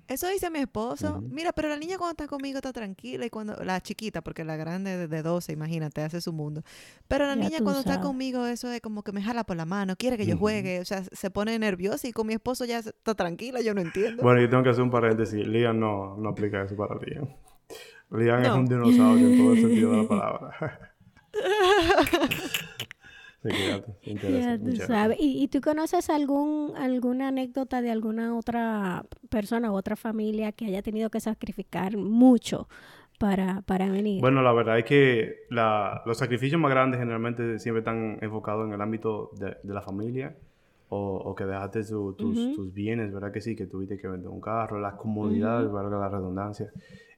Eso 0.07 0.27
dice 0.27 0.49
mi 0.49 0.59
esposo. 0.59 1.21
Mira, 1.21 1.51
pero 1.53 1.69
la 1.69 1.77
niña 1.77 1.97
cuando 1.97 2.11
está 2.11 2.27
conmigo 2.27 2.57
está 2.57 2.73
tranquila 2.73 3.25
y 3.25 3.29
cuando 3.29 3.55
la 3.63 3.79
chiquita, 3.81 4.21
porque 4.21 4.43
la 4.43 4.57
grande 4.57 4.97
de, 4.97 5.07
de 5.07 5.21
12, 5.21 5.53
imagínate, 5.53 6.01
hace 6.01 6.21
su 6.21 6.33
mundo. 6.33 6.63
Pero 7.07 7.25
la 7.25 7.35
Ya 7.35 7.41
niña 7.41 7.57
cuando 7.61 7.79
está 7.79 8.01
conmigo, 8.01 8.45
eso 8.45 8.71
es 8.71 8.81
como 8.81 9.03
que 9.03 9.11
me 9.11 9.21
jala 9.21 9.43
por 9.43 9.55
la 9.57 9.65
mano, 9.65 9.95
quiere 9.95 10.17
que 10.17 10.25
yo 10.25 10.37
juegue, 10.37 10.79
o 10.79 10.85
sea, 10.85 11.03
se 11.03 11.29
pone 11.29 11.57
nerviosa 11.59 12.07
y 12.07 12.11
con 12.11 12.27
mi 12.27 12.33
esposo 12.33 12.65
ya 12.65 12.79
está 12.79 13.15
tranquila, 13.15 13.61
yo 13.61 13.73
no 13.73 13.81
entiendo. 13.81 14.21
Bueno, 14.23 14.41
yo 14.41 14.49
tengo 14.49 14.63
que 14.63 14.69
hacer 14.69 14.83
un 14.83 14.91
paréntesis. 14.91 15.47
Liam 15.47 15.79
no, 15.79 16.17
no 16.17 16.29
aplica 16.29 16.63
eso 16.63 16.75
para 16.75 16.95
Liam. 16.95 17.29
Liam 18.11 18.43
es 18.43 18.51
un 18.51 18.65
dinosaurio 18.65 19.27
en 19.27 19.37
todo 19.37 19.53
el 19.53 19.61
sentido 19.61 19.91
de 19.91 19.97
la 19.97 20.07
palabra. 20.07 20.91
sí, 23.43 23.49
fíjate. 23.49 23.93
Ya 24.31 24.57
tú 24.57 24.75
sabes. 24.87 25.17
¿Y, 25.19 25.43
y 25.43 25.47
tú 25.47 25.61
conoces 25.61 26.09
algún 26.09 26.73
alguna 26.77 27.29
anécdota 27.29 27.81
de 27.81 27.91
alguna 27.91 28.35
otra 28.37 29.05
persona 29.29 29.71
u 29.71 29.75
otra 29.75 29.95
familia 29.95 30.51
que 30.51 30.65
haya 30.65 30.81
tenido 30.81 31.09
que 31.09 31.19
sacrificar 31.19 31.97
mucho 31.97 32.67
para, 33.19 33.61
para 33.63 33.89
venir? 33.89 34.19
Bueno, 34.21 34.41
la 34.41 34.51
verdad 34.53 34.79
es 34.79 34.85
que 34.85 35.35
la- 35.49 36.01
los 36.05 36.17
sacrificios 36.17 36.59
más 36.59 36.71
grandes 36.71 36.99
generalmente 36.99 37.59
siempre 37.59 37.79
están 37.79 38.17
enfocados 38.21 38.67
en 38.67 38.73
el 38.73 38.81
ámbito 38.81 39.31
de, 39.39 39.57
de 39.63 39.73
la 39.73 39.81
familia 39.81 40.35
o, 40.89 41.15
o 41.17 41.35
que 41.35 41.45
dejaste 41.45 41.83
su- 41.83 42.13
tus, 42.13 42.37
tus 42.55 42.73
bienes, 42.73 43.13
¿verdad? 43.13 43.31
Que 43.31 43.41
sí, 43.41 43.55
que 43.55 43.65
tuviste 43.65 43.97
que 43.97 44.07
vender 44.07 44.29
un 44.29 44.41
carro, 44.41 44.79
las 44.79 44.95
comodidades, 44.95 45.71
valga 45.71 45.97
la 45.97 46.09
redundancia, 46.09 46.69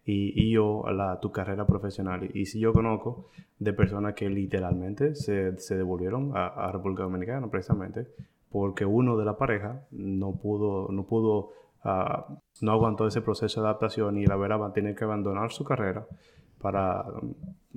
y, 0.05 0.33
y 0.35 0.51
yo 0.51 0.83
la, 0.91 1.19
tu 1.19 1.31
carrera 1.31 1.65
profesional. 1.65 2.29
Y, 2.33 2.45
sí 2.45 2.59
yo 2.59 2.73
conozco 2.73 3.29
de 3.59 3.73
personas 3.73 4.13
que 4.13 4.29
literalmente 4.29 5.15
se, 5.15 5.57
se 5.57 5.77
devolvieron 5.77 6.31
a, 6.35 6.47
a 6.47 6.71
República 6.71 7.03
Dominicana 7.03 7.47
precisamente 7.49 8.07
porque 8.51 8.85
uno 8.85 9.17
de 9.17 9.25
la 9.25 9.35
pareja 9.37 9.81
no 9.91 10.33
pudo, 10.35 10.91
no 10.91 11.03
pudo, 11.05 11.51
ah, 11.83 12.27
no 12.61 12.71
aguantó 12.71 13.07
ese 13.07 13.21
proceso 13.21 13.61
de 13.61 13.67
adaptación 13.67 14.17
y 14.17 14.25
la 14.25 14.35
verdad 14.35 14.59
va 14.59 14.67
a 14.67 14.73
tener 14.73 14.95
que 14.95 15.05
abandonar 15.05 15.51
su 15.51 15.63
carrera 15.63 16.05
para, 16.61 17.03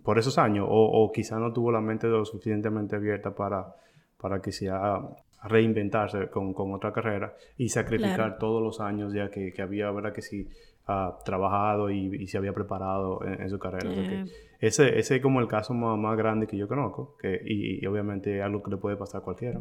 por 0.02 0.18
esos 0.18 0.36
años 0.38 0.66
o, 0.68 0.74
o 1.04 1.12
quizá 1.12 1.38
no 1.38 1.52
tuvo 1.52 1.72
la 1.72 1.80
mente 1.80 2.08
lo 2.08 2.24
suficientemente 2.24 2.96
abierta 2.96 3.34
para, 3.34 3.74
para 4.20 4.42
quizá 4.42 5.00
reinventarse 5.44 6.28
con, 6.28 6.52
con 6.52 6.74
otra 6.74 6.92
carrera 6.92 7.34
y 7.56 7.68
sacrificar 7.68 8.16
Claro. 8.16 8.36
todos 8.38 8.62
los 8.62 8.80
años 8.80 9.12
ya 9.12 9.30
que, 9.30 9.52
que 9.52 9.62
había, 9.62 9.90
¿verdad? 9.90 10.12
Que 10.12 10.22
sí, 10.22 10.48
ah, 10.87 11.18
trabajado 11.25 11.90
y, 11.90 12.14
y 12.22 12.27
se 12.27 12.38
había 12.38 12.53
preparado 12.53 13.25
en, 13.25 13.42
en 13.42 13.51
su 13.51 13.59
carrera. 13.59 13.90
O 13.90 13.94
sea 13.94 14.09
que 14.09 14.25
ese, 14.61 14.99
ese 14.99 15.16
es 15.16 15.22
como 15.22 15.40
el 15.40 15.49
caso 15.49 15.75
más, 15.75 15.99
más 15.99 16.16
grande 16.16 16.46
que 16.46 16.57
yo 16.57 16.66
conozco 16.68 17.16
que, 17.20 17.40
y, 17.44 17.83
y 17.83 17.87
obviamente 17.87 18.38
es 18.38 18.42
algo 18.44 18.62
que 18.62 18.70
le 18.70 18.77
puede 18.79 18.96
pasar 18.96 19.20
a 19.20 19.25
cualquiera. 19.25 19.61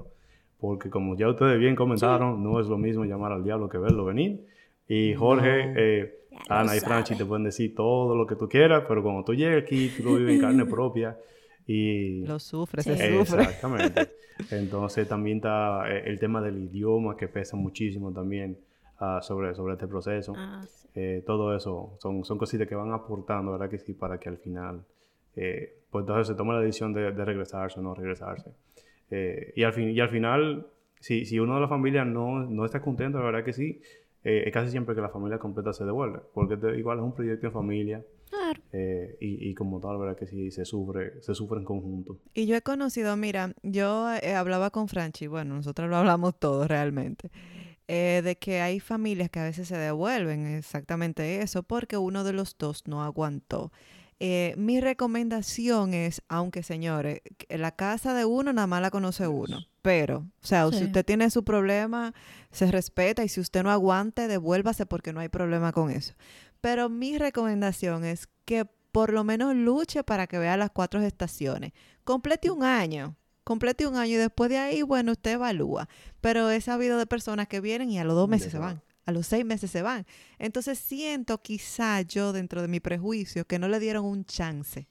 Porque 0.59 0.89
como 0.89 1.17
ya 1.17 1.27
ustedes 1.29 1.59
bien 1.59 1.75
comentaron, 1.75 2.41
no 2.41 2.59
es 2.61 2.67
lo 2.67 2.77
mismo 2.77 3.03
llamar 3.05 3.31
al 3.33 3.43
diablo 3.43 3.67
que 3.69 3.77
verlo 3.77 4.05
venir. 4.05 4.45
Y 4.87 5.13
Jorge, 5.13 5.65
No. 5.65 5.73
eh, 5.77 6.15
Ana 6.49 6.75
y 6.75 6.79
Franchi 6.79 7.15
te 7.15 7.25
pueden 7.25 7.43
decir 7.43 7.73
todo 7.75 8.15
lo 8.15 8.25
que 8.27 8.35
tú 8.35 8.47
quieras, 8.47 8.83
pero 8.87 9.01
cuando 9.03 9.23
tú 9.23 9.33
llegas 9.33 9.63
aquí, 9.63 9.89
tú 9.97 10.03
lo 10.03 10.15
vives 10.15 10.35
en 10.35 10.41
carne 10.41 10.65
propia. 10.77 11.17
Y 11.67 12.23
Lo 12.25 12.39
sufre, 12.39 12.83
Sí. 12.83 12.95
se 12.95 13.17
sufre. 13.19 13.41
Exactamente. 13.43 14.11
Entonces 14.51 15.07
también 15.07 15.37
está 15.37 15.83
eh, 15.91 16.03
el 16.05 16.19
tema 16.19 16.41
del 16.41 16.57
idioma 16.63 17.15
que 17.17 17.27
pesa 17.27 17.55
muchísimo 17.57 18.11
también 18.13 18.57
ah, 18.99 19.19
sobre, 19.21 19.53
sobre 19.55 19.73
este 19.73 19.87
proceso. 19.87 20.33
Ah, 20.37 20.63
sí. 20.67 20.87
Eh, 20.95 21.23
todo 21.25 21.55
eso 21.55 21.97
son, 21.99 22.23
son 22.23 22.37
cositas 22.37 22.67
que 22.67 22.75
van 22.75 22.91
aportando, 22.93 23.51
¿verdad? 23.51 23.69
Que 23.69 23.77
sí, 23.79 23.93
para 23.93 24.17
que 24.17 24.29
al 24.29 24.37
final, 24.37 24.83
eh, 25.35 25.79
pues 25.89 26.03
entonces 26.03 26.27
se 26.27 26.35
tome 26.35 26.53
la 26.53 26.61
decisión 26.61 26.93
de, 26.93 27.11
de 27.11 27.25
regresarse 27.25 27.79
o 27.79 27.83
no 27.83 27.93
regresarse. 27.93 28.51
Eh, 29.11 29.53
y, 29.55 29.63
al 29.63 29.73
fin, 29.73 29.89
y 29.89 29.99
al 29.99 30.09
final, 30.09 30.67
si, 30.99 31.25
si 31.25 31.39
uno 31.39 31.55
de 31.55 31.61
la 31.61 31.67
familia 31.67 32.05
no, 32.05 32.39
no 32.45 32.65
está 32.65 32.81
contento, 32.81 33.19
la 33.19 33.25
verdad 33.25 33.43
que 33.43 33.53
sí, 33.53 33.81
es 34.23 34.51
casi 34.51 34.71
siempre 34.71 34.95
que 34.95 35.01
la 35.01 35.09
familia 35.09 35.37
completa 35.37 35.71
se 35.71 35.85
devuelve, 35.85 36.19
porque 36.33 36.57
te- 36.57 36.75
igual 36.79 36.97
es 36.97 37.03
un 37.03 37.13
proyecto 37.13 37.45
en 37.45 37.53
familia 37.53 38.03
Claro. 38.29 38.59
eh, 38.73 39.15
y, 39.21 39.49
y 39.49 39.53
como 39.53 39.79
tal, 39.79 39.99
verdad 39.99 40.17
que 40.17 40.25
sí, 40.25 40.49
se 40.49 40.65
sufre, 40.65 41.21
se 41.21 41.35
sufre 41.35 41.59
en 41.59 41.63
conjunto. 41.65 42.17
Y 42.33 42.47
yo 42.47 42.55
he 42.55 42.61
conocido, 42.63 43.15
mira, 43.17 43.53
yo 43.61 44.07
eh, 44.23 44.33
hablaba 44.33 44.71
con 44.71 44.87
Franchi, 44.87 45.27
bueno, 45.27 45.53
nosotros 45.53 45.87
lo 45.91 45.97
hablamos 45.97 46.39
todos 46.39 46.67
realmente, 46.67 47.29
eh, 47.87 48.21
de 48.23 48.37
que 48.37 48.61
hay 48.61 48.79
familias 48.79 49.29
que 49.29 49.39
a 49.39 49.43
veces 49.43 49.67
se 49.67 49.77
devuelven 49.77 50.45
exactamente 50.47 51.41
eso 51.41 51.63
porque 51.63 51.97
uno 51.97 52.23
de 52.23 52.33
los 52.33 52.57
dos 52.57 52.83
no 52.87 53.03
aguantó 53.03 53.71
Eh, 54.19 54.53
mi 54.57 54.79
recomendación 54.79 55.93
es, 55.93 56.21
aunque 56.29 56.63
señores, 56.63 57.19
la 57.49 57.71
casa 57.75 58.13
de 58.13 58.23
uno 58.23 58.53
nada 58.53 58.65
más 58.65 58.81
la 58.81 58.89
conoce 58.89 59.27
uno, 59.27 59.59
pero, 59.81 60.19
o 60.41 60.47
sea, 60.47 60.71
si 60.71 60.85
usted 60.85 61.03
tiene 61.03 61.29
su 61.29 61.43
problema, 61.43 62.13
se 62.49 62.71
respeta 62.71 63.25
y 63.25 63.27
si 63.29 63.41
usted 63.41 63.61
no 63.63 63.71
aguante, 63.71 64.29
devuélvase 64.29 64.85
porque 64.85 65.11
no 65.11 65.19
hay 65.19 65.27
problema 65.27 65.73
con 65.73 65.91
eso. 65.91 66.13
Pero 66.61 66.87
mi 66.87 67.17
recomendación 67.17 68.05
es 68.05 68.29
que 68.45 68.65
por 68.93 69.11
lo 69.11 69.25
menos 69.25 69.53
luche 69.53 70.03
para 70.05 70.27
que 70.27 70.39
vea 70.39 70.55
las 70.55 70.71
cuatro 70.71 71.01
estaciones. 71.01 71.73
Complete 72.05 72.49
un 72.49 72.63
año, 72.63 73.17
complete 73.45 73.87
un 73.87 73.95
año 73.95 74.15
y 74.15 74.17
después 74.17 74.49
de 74.49 74.57
ahí, 74.57 74.81
bueno, 74.81 75.13
usted 75.13 75.31
evalúa. 75.35 75.87
Pero 76.19 76.49
he 76.51 76.59
sabido 76.59 76.97
de 76.97 77.05
personas 77.05 77.47
que 77.47 77.61
vienen 77.61 77.89
y 77.91 77.99
a 77.99 78.03
los 78.03 78.15
dos 78.15 78.27
meses 78.27 78.51
se 78.51 78.57
van. 78.57 78.75
van. 78.75 78.83
A 79.05 79.11
los 79.13 79.27
seis 79.27 79.45
meses 79.45 79.71
se 79.71 79.81
van. 79.81 80.05
Entonces 80.39 80.77
siento 80.79 81.41
quizá 81.41 82.01
yo 82.01 82.33
dentro 82.33 82.61
de 82.61 82.67
mi 82.67 82.79
prejuicio 82.81 83.45
que 83.45 83.59
no 83.59 83.67
le 83.69 83.79
dieron 83.79 84.03
un 84.03 84.25
chance. 84.25 84.87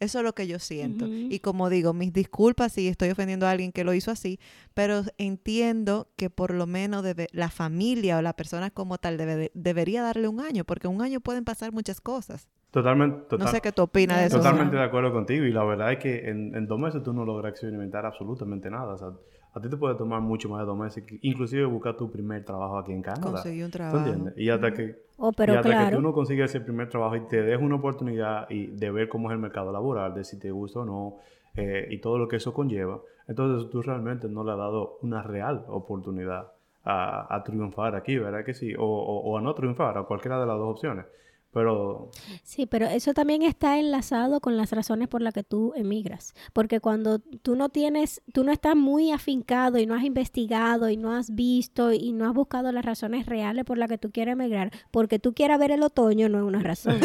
Eso 0.00 0.18
es 0.18 0.24
lo 0.24 0.34
que 0.34 0.48
yo 0.48 0.58
siento. 0.58 1.06
Y 1.06 1.38
como 1.38 1.70
digo, 1.70 1.92
mis 1.92 2.12
disculpas 2.12 2.72
si 2.72 2.88
estoy 2.88 3.10
ofendiendo 3.10 3.46
a 3.46 3.52
alguien 3.52 3.70
que 3.70 3.84
lo 3.84 3.94
hizo 3.94 4.10
así, 4.10 4.40
pero 4.74 5.04
entiendo 5.16 6.10
que 6.16 6.28
por 6.28 6.52
lo 6.54 6.66
menos 6.66 7.04
debe, 7.04 7.28
la 7.30 7.50
familia 7.50 8.18
o 8.18 8.22
la 8.22 8.34
persona 8.34 8.70
como 8.70 8.98
tal 8.98 9.16
debe 9.16 9.36
de- 9.36 9.52
debería 9.54 10.02
darle 10.02 10.26
un 10.26 10.40
año, 10.40 10.64
porque 10.64 10.88
un 10.88 11.02
año 11.02 11.20
pueden 11.20 11.44
pasar 11.44 11.70
muchas 11.70 12.00
cosas. 12.00 12.48
Totalmente, 12.72 13.18
total- 13.28 13.38
no 13.46 13.50
sé 13.50 13.60
qué 13.60 13.70
tú 13.70 13.82
opinas 13.82 14.18
de 14.20 14.26
eso. 14.26 14.38
totalmente 14.38 14.76
de 14.76 14.82
acuerdo 14.82 15.12
contigo. 15.12 15.44
Y 15.44 15.52
la 15.52 15.62
verdad 15.62 15.92
es 15.92 15.98
que 15.98 16.28
en, 16.30 16.54
en 16.54 16.66
dos 16.66 16.78
meses 16.78 17.02
tú 17.02 17.12
no 17.12 17.24
logras 17.24 17.50
experimentar 17.52 18.04
absolutamente 18.06 18.70
nada. 18.70 18.94
O 18.94 18.98
sea, 18.98 19.08
a 19.54 19.60
ti 19.60 19.68
te 19.68 19.76
puede 19.76 19.94
tomar 19.96 20.20
mucho 20.22 20.48
más 20.48 20.60
de 20.60 20.66
dos 20.66 20.78
meses, 20.78 21.04
que- 21.04 21.18
inclusive 21.22 21.66
buscar 21.66 21.96
tu 21.96 22.10
primer 22.10 22.44
trabajo 22.44 22.78
aquí 22.78 22.92
en 22.92 23.02
Canadá. 23.02 23.30
Conseguir 23.32 23.64
un 23.66 23.70
¿Tú 23.70 23.76
trabajo. 23.76 23.98
entiendes? 23.98 24.34
Y 24.38 24.48
hasta 24.48 24.72
que 24.72 24.96
Oh, 25.24 25.32
pero 25.32 25.52
y 25.52 25.56
hasta 25.56 25.68
que 25.68 25.74
claro. 25.76 25.96
tú 25.98 26.02
no 26.02 26.12
consigues 26.14 26.50
ese 26.50 26.60
primer 26.64 26.88
trabajo 26.88 27.14
y 27.14 27.20
te 27.28 27.42
des 27.42 27.60
una 27.60 27.76
oportunidad 27.76 28.48
y 28.50 28.68
de 28.68 28.90
ver 28.90 29.08
cómo 29.08 29.28
es 29.30 29.34
el 29.34 29.38
mercado 29.38 29.70
laboral, 29.70 30.14
de 30.14 30.24
si 30.24 30.38
te 30.38 30.50
gusta 30.50 30.80
o 30.80 30.84
no, 30.84 31.16
eh, 31.54 31.86
y 31.90 31.98
todo 32.00 32.18
lo 32.18 32.26
que 32.26 32.36
eso 32.36 32.52
conlleva, 32.54 32.98
entonces 33.28 33.70
tú 33.70 33.82
realmente 33.82 34.26
no 34.28 34.42
le 34.42 34.50
has 34.52 34.58
dado 34.58 34.98
una 35.02 35.22
real 35.22 35.64
oportunidad 35.68 36.48
a, 36.84 37.32
a 37.32 37.44
triunfar 37.44 37.94
aquí, 37.94 38.16
¿verdad 38.18 38.44
que 38.44 38.54
sí? 38.54 38.74
O, 38.74 38.82
o- 38.84 39.20
o 39.30 39.38
a 39.38 39.40
no 39.42 39.54
triunfar, 39.54 39.96
a 39.96 40.02
cualquiera 40.04 40.40
de 40.40 40.46
las 40.46 40.56
dos 40.58 40.70
opciones. 40.72 41.04
Pero 41.52 42.10
Sí, 42.42 42.66
pero 42.66 42.86
eso 42.86 43.12
también 43.12 43.42
está 43.42 43.78
enlazado 43.78 44.40
con 44.40 44.56
las 44.56 44.72
razones 44.72 45.08
por 45.08 45.20
las 45.20 45.34
que 45.34 45.42
tú 45.42 45.72
emigras. 45.76 46.34
Porque 46.52 46.80
cuando 46.80 47.18
tú 47.18 47.56
no 47.56 47.68
tienes, 47.68 48.22
tú 48.32 48.42
no 48.42 48.52
estás 48.52 48.74
muy 48.74 49.12
afincado 49.12 49.78
y 49.78 49.86
no 49.86 49.94
has 49.94 50.04
investigado 50.04 50.88
y 50.88 50.96
no 50.96 51.12
has 51.14 51.34
visto 51.34 51.92
y 51.92 52.12
no 52.12 52.26
has 52.26 52.32
buscado 52.34 52.72
las 52.72 52.84
razones 52.84 53.26
reales 53.26 53.64
por 53.64 53.76
las 53.78 53.88
que 53.88 53.98
tú 53.98 54.10
quieres 54.10 54.32
emigrar, 54.32 54.70
porque 54.90 55.18
tú 55.18 55.34
quieras 55.34 55.58
ver 55.58 55.72
el 55.72 55.82
otoño 55.82 56.28
no 56.28 56.38
es 56.38 56.44
una 56.44 56.62
razón. 56.62 56.98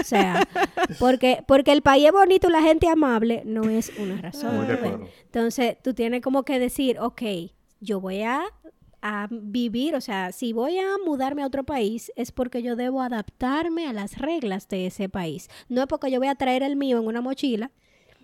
o 0.00 0.04
sea, 0.04 0.46
porque, 0.98 1.44
porque 1.46 1.72
el 1.72 1.82
país 1.82 2.06
es 2.06 2.12
bonito 2.12 2.48
y 2.48 2.52
la 2.52 2.62
gente 2.62 2.88
amable 2.88 3.42
no 3.46 3.64
es 3.70 3.92
una 3.98 4.20
razón. 4.20 4.56
muy 4.56 4.66
de 4.66 4.76
¿tú 4.76 4.82
ves? 4.82 4.92
acuerdo. 4.92 5.12
Entonces, 5.24 5.76
tú 5.82 5.94
tienes 5.94 6.22
como 6.22 6.42
que 6.44 6.58
decir, 6.58 6.98
ok, 6.98 7.22
yo 7.80 8.00
voy 8.00 8.22
a, 8.22 8.42
a 9.08 9.28
vivir, 9.30 9.94
o 9.94 10.00
sea, 10.00 10.32
si 10.32 10.52
voy 10.52 10.78
a 10.78 10.86
mudarme 11.04 11.42
a 11.42 11.46
otro 11.46 11.64
país, 11.64 12.10
es 12.16 12.32
porque 12.32 12.62
yo 12.62 12.76
debo 12.76 13.02
adaptarme 13.02 13.86
a 13.86 13.92
las 13.92 14.18
reglas 14.18 14.68
de 14.68 14.86
ese 14.86 15.08
país. 15.08 15.48
No 15.68 15.80
es 15.82 15.86
porque 15.86 16.10
yo 16.10 16.18
voy 16.18 16.28
a 16.28 16.34
traer 16.34 16.62
el 16.62 16.76
mío 16.76 16.98
en 16.98 17.06
una 17.06 17.20
mochila 17.20 17.70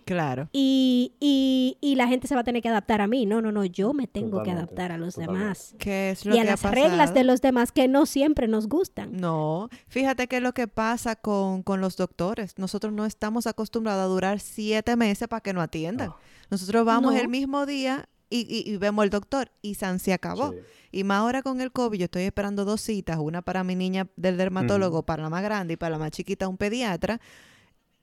Claro. 0.05 0.49
y, 0.51 1.13
y, 1.21 1.77
y 1.79 1.95
la 1.95 2.09
gente 2.09 2.27
se 2.27 2.35
va 2.35 2.41
a 2.41 2.43
tener 2.43 2.61
que 2.61 2.67
adaptar 2.67 2.99
a 2.99 3.07
mí. 3.07 3.25
No, 3.25 3.41
no, 3.41 3.53
no, 3.53 3.63
yo 3.63 3.93
me 3.93 4.05
tengo 4.05 4.43
que 4.43 4.51
adaptar 4.51 4.91
a 4.91 4.97
los 4.97 5.15
totalmente. 5.15 5.39
demás. 5.43 5.75
¿Qué 5.79 6.09
es 6.11 6.25
lo 6.25 6.35
Y 6.35 6.39
a 6.39 6.41
que 6.41 6.47
las 6.49 6.61
reglas 6.63 7.13
de 7.13 7.23
los 7.23 7.39
demás 7.39 7.71
que 7.71 7.87
no 7.87 8.05
siempre 8.05 8.49
nos 8.49 8.67
gustan. 8.67 9.15
No, 9.15 9.69
fíjate 9.87 10.27
que 10.27 10.37
es 10.37 10.43
lo 10.43 10.53
que 10.53 10.67
pasa 10.67 11.15
con, 11.15 11.63
con 11.63 11.79
los 11.79 11.95
doctores. 11.95 12.57
Nosotros 12.57 12.91
no 12.91 13.05
estamos 13.05 13.47
acostumbrados 13.47 14.03
a 14.03 14.07
durar 14.07 14.41
siete 14.41 14.97
meses 14.97 15.29
para 15.29 15.39
que 15.39 15.53
nos 15.53 15.63
atiendan. 15.63 16.09
No. 16.09 16.17
Nosotros 16.51 16.83
vamos 16.83 17.13
No. 17.13 17.19
el 17.21 17.29
mismo 17.29 17.65
día 17.65 18.09
y, 18.35 18.47
y- 18.49 18.71
y 18.73 18.77
vemos 18.77 19.03
al 19.03 19.09
doctor 19.09 19.51
y 19.61 19.75
San 19.75 19.99
se 19.99 20.13
acabó. 20.13 20.51
sí. 20.51 20.57
Y 20.91 21.03
más 21.03 21.19
ahora 21.19 21.41
con 21.41 21.59
el 21.61 21.71
COVID, 21.71 21.97
yo 21.99 22.05
estoy 22.05 22.23
esperando 22.23 22.65
dos 22.65 22.81
citas, 22.81 23.17
una 23.19 23.41
para 23.41 23.63
mi 23.63 23.75
niña 23.75 24.07
del 24.15 24.37
dermatólogo, 24.37 25.03
para 25.03 25.23
la 25.23 25.29
más 25.29 25.41
grande 25.43 25.73
y 25.73 25.77
para 25.77 25.91
la 25.91 25.97
más 25.99 26.11
chiquita 26.11 26.47
un 26.47 26.57
pediatra, 26.57 27.19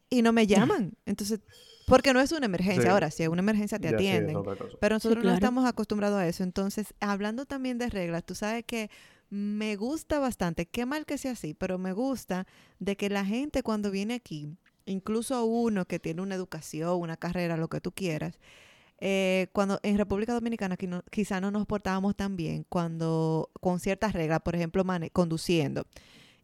y 0.08 0.22
no 0.22 0.32
me 0.32 0.46
llaman. 0.48 0.94
Entonces, 1.06 1.40
porque 1.86 2.12
no 2.12 2.20
es 2.20 2.32
una 2.32 2.46
emergencia. 2.46 2.82
Sí. 2.82 2.88
Ahora, 2.88 3.10
si 3.10 3.22
es 3.22 3.28
una 3.28 3.40
emergencia, 3.42 3.78
te 3.78 3.90
Ya 3.90 3.94
atienden. 3.94 4.36
Pero 4.80 4.96
nosotros 4.96 5.18
no 5.18 5.22
claro. 5.22 5.34
estamos 5.36 5.66
acostumbrados 5.66 6.18
a 6.18 6.26
eso. 6.26 6.42
Entonces, 6.42 6.94
hablando 7.00 7.46
también 7.46 7.78
de 7.78 7.88
reglas, 7.90 8.24
tú 8.24 8.34
sabes 8.34 8.64
que 8.64 8.90
me 9.28 9.76
gusta 9.76 10.18
bastante, 10.18 10.66
qué 10.66 10.86
mal 10.86 11.06
que 11.06 11.16
sea 11.16 11.32
así, 11.32 11.54
pero 11.54 11.78
me 11.78 11.92
gusta 11.92 12.46
de 12.80 12.96
que 12.96 13.08
la 13.08 13.24
gente 13.24 13.62
cuando 13.62 13.92
viene 13.92 14.14
aquí, 14.14 14.48
incluso 14.86 15.44
uno 15.44 15.84
que 15.84 16.00
tiene 16.00 16.22
una 16.22 16.34
educación, 16.34 17.00
una 17.00 17.16
carrera, 17.16 17.56
lo 17.56 17.68
que 17.68 17.80
tú 17.80 17.92
quieras, 17.92 18.38
eh, 19.00 19.48
cuando 19.52 19.80
en 19.82 19.96
República 19.98 20.32
Dominicana 20.34 20.76
no- 20.86 21.02
quizá 21.10 21.40
no 21.40 21.50
nos 21.50 21.66
portábamos 21.66 22.14
tan 22.16 22.36
bien 22.36 22.64
cuando 22.68 23.50
con 23.60 23.80
ciertas 23.80 24.12
reglas, 24.12 24.40
por 24.40 24.54
ejemplo, 24.54 24.84
conduciendo. 25.12 25.86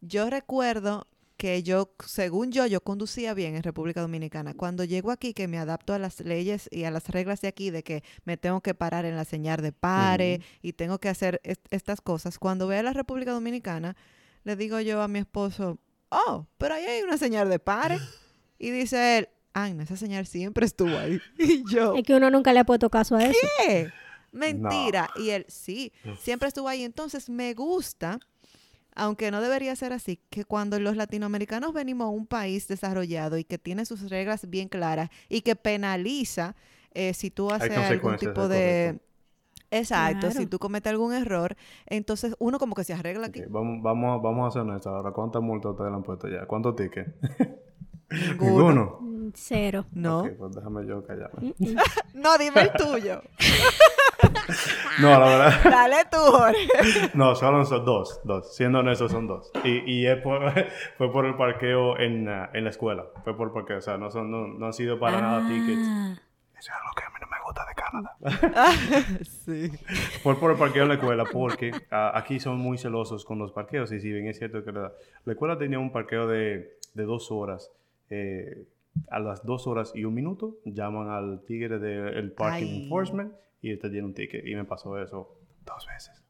Yo 0.01 0.29
recuerdo 0.29 1.07
que 1.37 1.61
yo, 1.61 1.93
según 2.03 2.51
yo, 2.51 2.65
yo 2.65 2.81
conducía 2.81 3.35
bien 3.35 3.55
en 3.55 3.61
República 3.61 4.01
Dominicana. 4.01 4.55
Cuando 4.55 4.83
llego 4.83 5.11
aquí, 5.11 5.33
que 5.35 5.47
me 5.47 5.59
adapto 5.59 5.93
a 5.93 5.99
las 5.99 6.19
leyes 6.21 6.67
y 6.71 6.85
a 6.85 6.91
las 6.91 7.07
reglas 7.09 7.41
de 7.41 7.47
aquí, 7.47 7.69
de 7.69 7.83
que 7.83 8.03
me 8.25 8.37
tengo 8.37 8.61
que 8.61 8.73
parar 8.73 9.05
en 9.05 9.15
la 9.15 9.23
señal 9.23 9.61
de 9.61 9.71
pare 9.71 10.41
y 10.63 10.73
tengo 10.73 10.97
que 10.99 11.09
hacer 11.09 11.39
est- 11.43 11.65
estas 11.69 12.01
cosas, 12.01 12.39
cuando 12.39 12.65
voy 12.65 12.77
a 12.77 12.83
la 12.83 12.93
República 12.93 13.33
Dominicana, 13.33 13.95
le 14.45 14.55
digo 14.55 14.79
yo 14.79 14.99
a 15.03 15.07
mi 15.07 15.19
esposo, 15.19 15.77
oh, 16.09 16.47
pero 16.57 16.73
ahí 16.73 16.85
hay 16.85 17.03
una 17.03 17.17
señal 17.17 17.49
de 17.49 17.59
pare. 17.59 17.99
Y 18.59 18.71
dice 18.71 19.19
él, 19.19 19.29
Ana, 19.63 19.83
esa 19.83 19.97
señal 19.97 20.25
siempre 20.25 20.65
estuvo 20.65 20.97
ahí. 20.99 21.21
Y 21.39 21.63
yo, 21.65 21.95
Es 21.95 22.03
que 22.03 22.13
uno 22.15 22.29
nunca 22.29 22.53
le 22.53 22.59
ha 22.59 22.63
puesto 22.65 22.89
caso 22.89 23.15
a 23.15 23.23
eso. 23.25 23.37
¿qué? 23.65 23.91
Mentira. 24.31 25.09
Y 25.17 25.29
él, 25.29 25.45
sí, 25.47 25.91
siempre 26.19 26.47
estuvo 26.47 26.67
ahí. 26.67 26.83
Entonces 26.83 27.29
me 27.29 27.53
gusta, 27.53 28.19
aunque 28.95 29.31
no 29.31 29.41
debería 29.41 29.75
ser 29.75 29.93
así, 29.93 30.19
que 30.29 30.45
cuando 30.45 30.79
los 30.79 30.95
latinoamericanos 30.95 31.73
venimos 31.73 32.05
a 32.05 32.09
un 32.09 32.27
país 32.27 32.67
desarrollado 32.67 33.37
y 33.37 33.43
que 33.43 33.57
tiene 33.57 33.85
sus 33.85 34.09
reglas 34.09 34.49
bien 34.49 34.67
claras 34.69 35.09
y 35.29 35.41
que 35.41 35.55
penaliza 35.55 36.55
eh, 36.93 37.13
si 37.13 37.31
tú 37.31 37.51
haces 37.51 37.69
algún 37.93 38.11
tipo 38.17 38.47
de... 38.47 38.99
Exacto, 39.69 40.27
si 40.31 40.45
tú 40.45 40.59
cometes 40.59 40.89
algún 40.91 41.13
error, 41.13 41.57
entonces 41.87 42.35
uno 42.39 42.57
como 42.57 42.73
que 42.73 42.83
se 42.85 42.93
arregla 42.93 43.27
aquí. 43.27 43.41
Vamos, 43.49 43.81
vamos, 43.83 44.17
a- 44.17 44.21
vamos 44.23 44.47
a 44.47 44.51
ser 44.51 44.61
honestos 44.61 44.93
ahora. 44.93 45.11
¿Cuántas 45.11 45.41
multas 45.41 45.75
te 45.75 45.83
le 45.83 45.89
han 45.89 46.03
puesto 46.03 46.27
ya? 46.29 46.45
¿Cuántos 46.45 46.75
tickets? 46.77 47.09
Ninguno. 48.39 48.97
Mm, 49.01 49.16
Cero. 49.35 49.85
No. 49.93 50.19
Ok, 50.21 50.29
pues 50.37 50.55
déjame 50.55 50.85
yo 50.87 51.05
callarme. 51.05 51.53
Mm, 51.57 51.63
mm. 51.71 51.77
No, 52.15 52.37
dime 52.37 52.61
el 52.61 52.71
tuyo. 52.73 53.21
No, 54.99 55.11
la 55.11 55.19
verdad. 55.27 55.51
Dale 55.63 55.97
tú, 56.09 56.17
Jorge. 56.17 56.67
No, 57.13 57.35
solo 57.35 57.63
son 57.65 57.85
dos, 57.85 58.19
dos. 58.23 58.55
Siendo 58.55 58.79
honestos, 58.79 59.11
son 59.11 59.27
dos. 59.27 59.51
Y, 59.63 59.83
y 59.91 60.07
es 60.07 60.17
por- 60.21 60.51
fue 60.97 61.11
por 61.11 61.25
el 61.25 61.35
parqueo 61.35 61.99
en, 61.99 62.27
ah, 62.27 62.49
en 62.53 62.63
la 62.63 62.69
escuela. 62.71 63.05
Fue 63.23 63.35
por 63.37 63.49
el 63.49 63.53
parqueo. 63.53 63.77
O 63.77 63.81
sea, 63.81 63.97
no, 63.97 64.09
son, 64.09 64.31
no, 64.31 64.47
no 64.47 64.65
han 64.65 64.73
sido 64.73 64.99
para 64.99 65.21
nada 65.21 65.47
tickets. 65.47 65.81
Ah. 65.85 66.15
Eso 66.57 66.71
es 66.71 66.75
algo 66.81 66.93
que 66.95 67.03
a 67.03 67.09
mí 67.09 67.15
no 67.21 67.27
me 67.27 67.43
gusta 67.45 67.65
de 67.67 67.75
Canadá. 67.75 69.21
sí. 69.45 69.71
Fue 70.23 70.35
por 70.39 70.51
el 70.51 70.57
parqueo 70.57 70.83
en 70.83 70.89
la 70.89 70.95
escuela 70.95 71.25
porque 71.31 71.71
ah, 71.91 72.11
aquí 72.15 72.39
son 72.39 72.57
muy 72.57 72.77
celosos 72.79 73.23
con 73.25 73.37
los 73.37 73.51
parqueos. 73.51 73.91
Y 73.91 73.99
si 73.99 74.11
bien 74.11 74.27
es 74.27 74.39
cierto 74.39 74.63
que 74.63 74.71
la, 74.71 74.91
la 75.25 75.33
escuela 75.33 75.57
tenía 75.59 75.77
un 75.77 75.91
parqueo 75.91 76.27
de, 76.27 76.77
de 76.95 77.03
dos 77.03 77.29
horas. 77.31 77.69
eh, 78.09 78.63
a 79.09 79.19
las 79.19 79.45
dos 79.45 79.67
horas 79.67 79.91
y 79.95 80.05
un 80.05 80.13
minuto 80.13 80.57
llaman 80.65 81.09
al 81.09 81.43
tigre 81.45 81.79
del 81.79 82.31
parking 82.31 82.65
Ay. 82.65 82.83
enforcement 82.83 83.33
y 83.61 83.75
te 83.77 83.89
tiene 83.89 84.05
un 84.05 84.13
ticket. 84.13 84.45
Y 84.45 84.55
me 84.55 84.65
pasó 84.65 84.97
eso 85.01 85.39
dos 85.65 85.87
veces. 85.87 86.23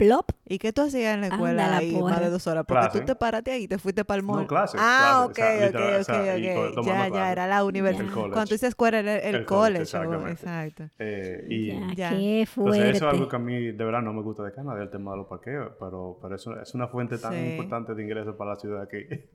Plop. 0.00 0.30
¿Y 0.46 0.58
qué 0.58 0.72
tú 0.72 0.80
hacías 0.82 1.14
en 1.14 1.20
la 1.20 1.26
Anda 1.26 1.36
escuela 1.36 1.66
la 1.70 1.76
ahí 1.76 1.92
porra. 1.92 2.14
más 2.14 2.20
de 2.22 2.30
dos 2.30 2.46
horas? 2.46 2.64
Porque 2.66 2.80
Clase. 2.84 3.00
tú 3.00 3.04
te 3.06 3.14
paraste 3.16 3.50
ahí 3.52 3.64
y 3.64 3.68
te 3.68 3.78
fuiste 3.78 4.04
para 4.04 4.16
el 4.18 4.22
mall. 4.24 4.40
No, 4.40 4.46
clase, 4.46 4.76
Ah, 4.80 5.28
clase, 5.34 5.42
o 5.42 5.46
sea, 5.46 5.54
ok, 5.56 5.66
literal, 5.66 5.92
o 5.92 5.96
ok, 5.98 6.04
sea, 6.04 6.16
ok, 6.80 6.86
Ya, 6.86 7.08
ya, 7.08 7.32
era 7.32 7.46
la 7.46 7.64
universidad. 7.64 8.10
Cuando 8.12 8.44
tú 8.44 8.54
dices 8.54 8.62
escuela, 8.70 8.98
era 9.00 9.16
el, 9.18 9.28
el 9.28 9.34
El 9.40 9.44
college, 9.44 9.84
college. 9.84 9.96
oh, 10.16 10.26
exactamente. 10.28 10.32
exacto. 10.32 10.84
Eh, 10.98 11.46
y 11.50 11.66
Ya, 11.66 11.94
Ya. 11.94 12.10
qué 12.10 12.40
entonces 12.40 12.48
fuerte. 12.48 12.90
eso 12.90 13.06
es 13.08 13.12
algo 13.14 13.28
que 13.28 13.36
a 13.36 13.38
mí 13.38 13.72
de 13.72 13.84
verdad 13.84 14.00
no 14.00 14.12
me 14.14 14.22
gusta 14.22 14.42
de 14.42 14.52
Canadá, 14.52 14.82
el 14.82 14.90
tema 14.90 15.10
de 15.12 15.16
los 15.18 15.26
parqueos, 15.26 15.72
pero, 15.78 16.18
pero 16.22 16.34
eso 16.34 16.58
es 16.60 16.74
una 16.74 16.88
fuente 16.88 17.18
tan 17.18 17.34
Sí. 17.34 17.50
importante 17.50 17.94
de 17.94 18.02
ingresos 18.02 18.34
para 18.36 18.54
la 18.54 18.56
ciudad 18.58 18.88
que, 18.88 19.28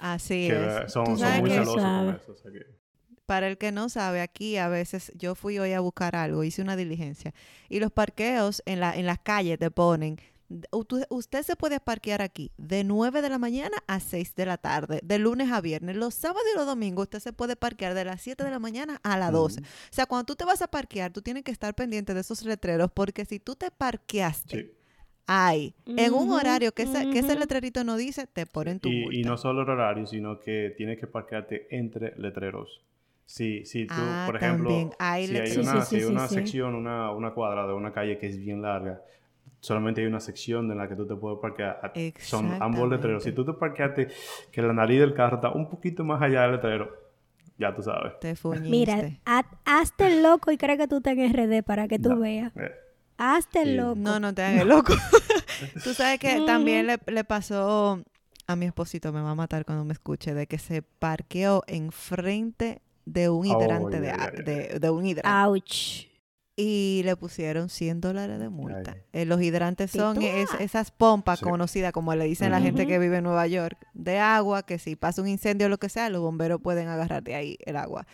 Así 0.00 0.48
que 0.50 0.84
es. 0.84 0.92
son, 0.92 1.04
Tú 1.04 1.10
son 1.12 1.18
sabes 1.20 1.40
muy 1.40 1.50
celosos 1.50 1.76
con 1.76 2.08
eso. 2.08 2.32
o 2.32 2.34
sea 2.36 2.50
que- 2.50 2.81
Para 3.26 3.48
el 3.48 3.56
que 3.56 3.72
no 3.72 3.88
sabe, 3.88 4.20
aquí 4.20 4.56
a 4.56 4.68
veces 4.68 5.12
yo 5.14 5.34
fui 5.34 5.58
hoy 5.58 5.72
a 5.72 5.80
buscar 5.80 6.16
algo, 6.16 6.44
hice 6.44 6.60
una 6.62 6.76
diligencia 6.76 7.32
y 7.68 7.78
los 7.80 7.92
parqueos 7.92 8.62
en, 8.66 8.80
la, 8.80 8.94
en 8.96 9.06
las 9.06 9.20
calles 9.20 9.58
te 9.58 9.70
ponen, 9.70 10.18
usted, 10.70 11.04
usted 11.08 11.42
se 11.42 11.56
puede 11.56 11.80
parquear 11.80 12.20
aquí 12.20 12.50
de 12.58 12.84
9 12.84 13.22
de 13.22 13.30
la 13.30 13.38
mañana 13.38 13.76
a 13.86 14.00
6 14.00 14.34
de 14.34 14.44
la 14.44 14.58
tarde, 14.58 15.00
de 15.02 15.18
lunes 15.18 15.50
a 15.50 15.60
viernes. 15.60 15.96
Los 15.96 16.14
sábados 16.14 16.42
y 16.52 16.56
los 16.58 16.66
domingos 16.66 17.04
usted 17.04 17.20
se 17.20 17.32
puede 17.32 17.56
parquear 17.56 17.94
de 17.94 18.04
las 18.04 18.20
7 18.20 18.44
de 18.44 18.50
la 18.50 18.58
mañana 18.58 19.00
a 19.02 19.16
las 19.16 19.32
12. 19.32 19.60
Ujú. 19.60 19.68
O 19.68 19.94
sea, 19.94 20.06
cuando 20.06 20.26
tú 20.26 20.34
te 20.36 20.44
vas 20.44 20.60
a 20.60 20.68
parquear, 20.68 21.12
tú 21.12 21.22
tienes 21.22 21.44
que 21.44 21.52
estar 21.52 21.74
pendiente 21.74 22.14
de 22.14 22.20
esos 22.20 22.42
letreros 22.44 22.90
porque 22.92 23.24
si 23.24 23.38
tú 23.38 23.54
te 23.54 23.70
parqueaste 23.70 24.60
Sí. 24.62 24.70
hay. 25.26 25.74
En 25.86 26.12
un 26.12 26.30
horario 26.32 26.72
que 26.72 26.82
ese, 26.82 27.08
que 27.10 27.20
ese 27.20 27.38
letrerito 27.38 27.84
no 27.84 27.96
dice, 27.96 28.26
te 28.26 28.44
ponen 28.46 28.80
tu 28.80 28.90
multa. 28.90 29.16
Y, 29.16 29.20
y 29.20 29.24
no 29.24 29.38
solo 29.38 29.62
el 29.62 29.70
horario, 29.70 30.06
sino 30.06 30.40
que 30.40 30.74
tienes 30.76 30.98
que 30.98 31.06
parquearte 31.06 31.68
entre 31.70 32.14
letreros. 32.18 32.82
Si, 33.34 33.64
si 33.64 33.86
tú, 33.86 33.94
Ah, 33.96 34.24
por 34.26 34.36
ejemplo, 34.36 34.68
también 34.68 34.90
hay 34.98 35.26
si 35.26 35.36
hay 35.38 35.56
una, 35.56 35.72
Sí, 35.72 35.80
sí, 35.80 35.86
si 35.86 35.94
hay 35.96 36.02
sí, 36.02 36.06
una 36.06 36.28
sí. 36.28 36.34
sección, 36.34 36.74
una, 36.74 37.12
una 37.12 37.30
cuadra 37.32 37.66
de 37.66 37.72
una 37.72 37.90
calle 37.90 38.18
que 38.18 38.26
es 38.26 38.36
bien 38.36 38.60
larga, 38.60 39.00
solamente 39.60 40.02
hay 40.02 40.06
una 40.06 40.20
sección 40.20 40.70
en 40.70 40.76
la 40.76 40.86
que 40.86 40.94
tú 40.96 41.06
te 41.06 41.14
puedes 41.16 41.38
parquear. 41.40 41.80
a- 41.82 41.92
Son 42.20 42.60
ambos 42.62 42.90
letreros. 42.90 43.22
Si 43.24 43.32
tú 43.32 43.42
te 43.42 43.54
parqueaste 43.54 44.08
que 44.50 44.60
la 44.60 44.74
nariz 44.74 45.00
del 45.00 45.14
carro 45.14 45.36
está 45.36 45.48
un 45.50 45.66
poquito 45.70 46.04
más 46.04 46.20
allá 46.20 46.42
del 46.42 46.52
letrero, 46.52 46.90
ya 47.56 47.74
tú 47.74 47.82
sabes. 47.82 48.20
Te 48.20 48.36
fuñiste. 48.36 48.68
Mira, 48.68 49.00
ha- 49.24 49.46
hazte 49.64 50.08
el 50.08 50.22
loco 50.22 50.50
y 50.52 50.58
cree 50.58 50.76
que 50.76 50.86
tú 50.86 50.98
estás 50.98 51.16
en 51.16 51.32
RD 51.34 51.62
para 51.62 51.88
que 51.88 51.98
tú 51.98 52.10
No. 52.10 52.18
veas. 52.20 52.52
Eh, 52.56 52.70
Hazte 53.16 53.62
Sí. 53.62 53.68
el 53.70 53.76
loco. 53.78 53.94
No, 53.98 54.20
no 54.20 54.34
te 54.34 54.42
hagas 54.42 54.60
el 54.60 54.68
loco. 54.68 54.92
Tú 55.84 55.94
sabes 55.94 56.18
que 56.18 56.42
también 56.44 56.86
le, 56.86 56.98
le 57.06 57.24
pasó 57.24 58.02
a 58.46 58.56
mi 58.56 58.66
esposito, 58.66 59.10
me 59.10 59.22
va 59.22 59.30
a 59.30 59.34
matar 59.34 59.64
cuando 59.64 59.84
me 59.86 59.92
escuche, 59.94 60.34
de 60.34 60.46
que 60.46 60.58
se 60.58 60.82
parqueó 60.82 61.62
enfrente 61.66 62.82
de 63.04 63.28
un 63.28 63.46
Oh, 63.50 63.60
hidrante, 63.62 64.00
de, 64.00 64.42
de, 64.44 64.78
de 64.78 64.90
un 64.90 65.06
hidrante. 65.06 65.28
Ouch. 65.48 66.06
Y 66.54 67.00
le 67.06 67.16
pusieron 67.16 67.70
100 67.70 68.00
dólares 68.02 68.38
de 68.38 68.50
multa. 68.50 68.98
Eh, 69.14 69.24
los 69.24 69.40
hidrantes 69.40 69.90
son 69.90 70.20
es- 70.20 70.50
esas 70.60 70.90
pompas 70.90 71.38
Sí. 71.38 71.46
conocidas, 71.46 71.92
como 71.92 72.14
le 72.14 72.24
dicen 72.26 72.50
la 72.50 72.60
gente 72.60 72.86
que 72.86 72.98
vive 72.98 73.16
en 73.16 73.24
Nueva 73.24 73.46
York, 73.46 73.78
de 73.94 74.18
agua, 74.18 74.62
que 74.62 74.78
si 74.78 74.94
pasa 74.94 75.22
un 75.22 75.28
incendio 75.28 75.66
o 75.66 75.70
lo 75.70 75.78
que 75.78 75.88
sea, 75.88 76.10
los 76.10 76.20
bomberos 76.20 76.60
pueden 76.60 76.88
agarrar 76.88 77.22
de 77.22 77.34
ahí 77.36 77.56
el 77.64 77.76
agua. 77.76 78.06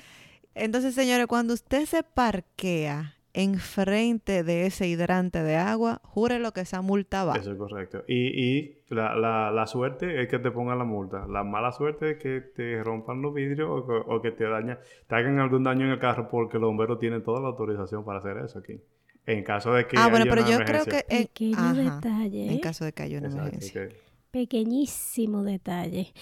Entonces, 0.55 0.95
señores, 0.95 1.27
cuando 1.27 1.53
usted 1.53 1.85
se 1.87 2.03
parquea 2.05 3.17
enfrente 3.43 4.43
de 4.45 4.67
ese 4.67 4.87
hidrante 4.89 5.43
de 5.43 5.57
agua, 5.57 6.01
júrelo 6.05 6.53
que 6.53 6.61
esa 6.63 6.83
multa 6.83 7.25
va. 7.25 7.35
Eso 7.37 7.53
es 7.53 7.59
correcto. 7.59 8.03
Y, 8.09 8.17
y 8.59 8.77
la, 8.89 9.15
la, 9.17 9.51
la 9.51 9.67
suerte 9.67 10.21
es 10.23 10.29
que 10.29 10.39
te 10.39 10.51
pongan 10.51 10.79
la 10.79 10.85
multa. 10.85 11.27
La 11.29 11.45
mala 11.45 11.73
suerte 11.73 12.13
es 12.13 12.19
que 12.19 12.41
te 12.41 12.83
rompan 12.83 13.23
los 13.23 13.33
vidrios 13.35 13.69
o, 13.71 13.87
que- 13.87 14.03
o 14.15 14.21
que 14.23 14.31
te 14.33 14.45
daña, 14.45 14.79
te 15.07 15.15
hagan 15.15 15.39
algún 15.39 15.63
daño 15.65 15.87
en 15.87 15.93
el 15.93 15.99
carro 15.99 16.29
porque 16.29 16.59
los 16.59 16.69
bomberos 16.69 16.99
tienen 16.99 17.23
toda 17.23 17.41
la 17.41 17.49
autorización 17.49 18.05
para 18.05 18.19
hacer 18.19 18.39
eso 18.39 18.59
aquí. 18.59 18.81
En 19.27 19.45
caso 19.45 19.73
de 19.75 19.87
que 19.87 19.97
Ah, 19.99 20.09
bueno, 20.09 20.25
pero 20.29 20.43
una 20.43 20.51
yo 20.51 20.65
creo 20.65 20.85
que... 20.85 21.05
en- 21.09 21.27
Pequeño 21.27 21.57
ajá, 21.59 21.75
detalle. 21.75 22.47
En 22.47 22.53
¿eh? 22.55 22.61
caso 22.61 22.85
de 22.87 22.93
que 22.93 23.03
haya 23.03 23.19
una 23.19 23.29
Exacto, 23.29 23.49
emergencia. 23.49 23.89
que- 23.89 23.97
Pequeñísimo 24.31 25.43
detalle. 25.43 26.13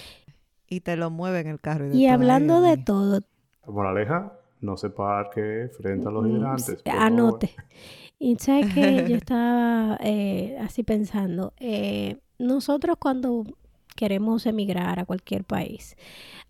Y 0.68 0.80
te 0.80 0.96
lo 0.96 1.10
mueven 1.10 1.46
el 1.46 1.60
carro. 1.60 1.88
de 1.88 1.96
Y 1.96 2.04
todo. 2.06 2.14
hablando 2.14 2.60
de 2.62 2.76
todo, 2.76 3.20
Moraleja, 3.68 4.32
no 4.61 4.76
se 4.76 4.90
parque 4.90 5.70
frente 5.76 6.09
a 6.09 6.11
los 6.11 6.26
hidrantes. 6.26 6.82
favor. 6.82 7.02
Anote. 7.02 7.54
Y 8.18 8.36
sabes 8.36 8.72
que 8.72 9.07
yo 9.09 9.16
estaba 9.16 9.98
eh, 10.00 10.57
así 10.61 10.82
pensando, 10.82 11.52
eh, 11.59 12.18
nosotros 12.38 12.96
cuando 12.98 13.44
queremos 13.94 14.46
emigrar 14.46 14.98
a 14.98 15.04
cualquier 15.04 15.44
país, 15.44 15.96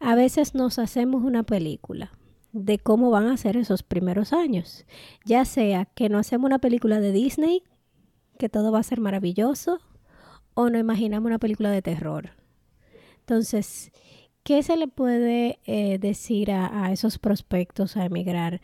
a 0.01 0.15
veces 0.15 0.55
nos 0.55 0.79
hacemos 0.79 1.23
una 1.23 1.43
película 1.43 2.13
de 2.53 2.79
cómo 2.79 3.11
van 3.11 3.27
a 3.27 3.37
ser 3.37 3.57
esos 3.57 3.83
primeros 3.83 4.33
años. 4.33 4.87
Ya 5.25 5.45
sea 5.45 5.85
que 5.85 6.09
nos 6.09 6.21
hacemos 6.21 6.47
una 6.47 6.59
película 6.59 7.01
de 7.01 7.13
Disney, 7.13 7.63
que 8.39 8.49
todo 8.49 8.73
va 8.73 8.81
a 8.81 8.83
ser 8.83 9.01
maravilloso, 9.01 9.79
o 10.55 10.71
nos 10.71 10.81
imaginamos 10.81 11.27
una 11.27 11.39
película 11.39 11.71
de 11.71 11.83
terror. 11.83 12.31
Entonces, 13.21 13.93
¿qué 14.47 14.63
se 14.63 14.77
le 14.77 14.87
puede 14.87 15.59
eh, 15.67 15.99
decir 15.99 16.53
a, 16.53 16.85
a 16.85 16.93
esos 16.93 17.19
prospectos 17.19 17.97
a 17.97 18.05
emigrar? 18.07 18.61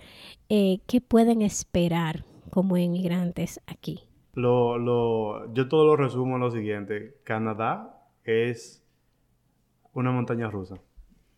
Eh, 0.49 0.79
¿Qué 0.87 1.01
pueden 1.01 1.43
esperar 1.43 2.25
como 2.51 2.77
inmigrantes 2.77 3.61
aquí? 3.67 4.05
Lo, 4.35 4.79
lo, 4.79 5.53
yo 5.53 5.69
todo 5.69 5.85
lo 5.85 5.97
resumo 5.97 6.37
en 6.37 6.41
lo 6.43 6.51
siguiente. 6.53 7.17
Canadá 7.25 8.01
es 8.25 8.83
una 9.93 10.13
montaña 10.13 10.49
rusa 10.49 10.77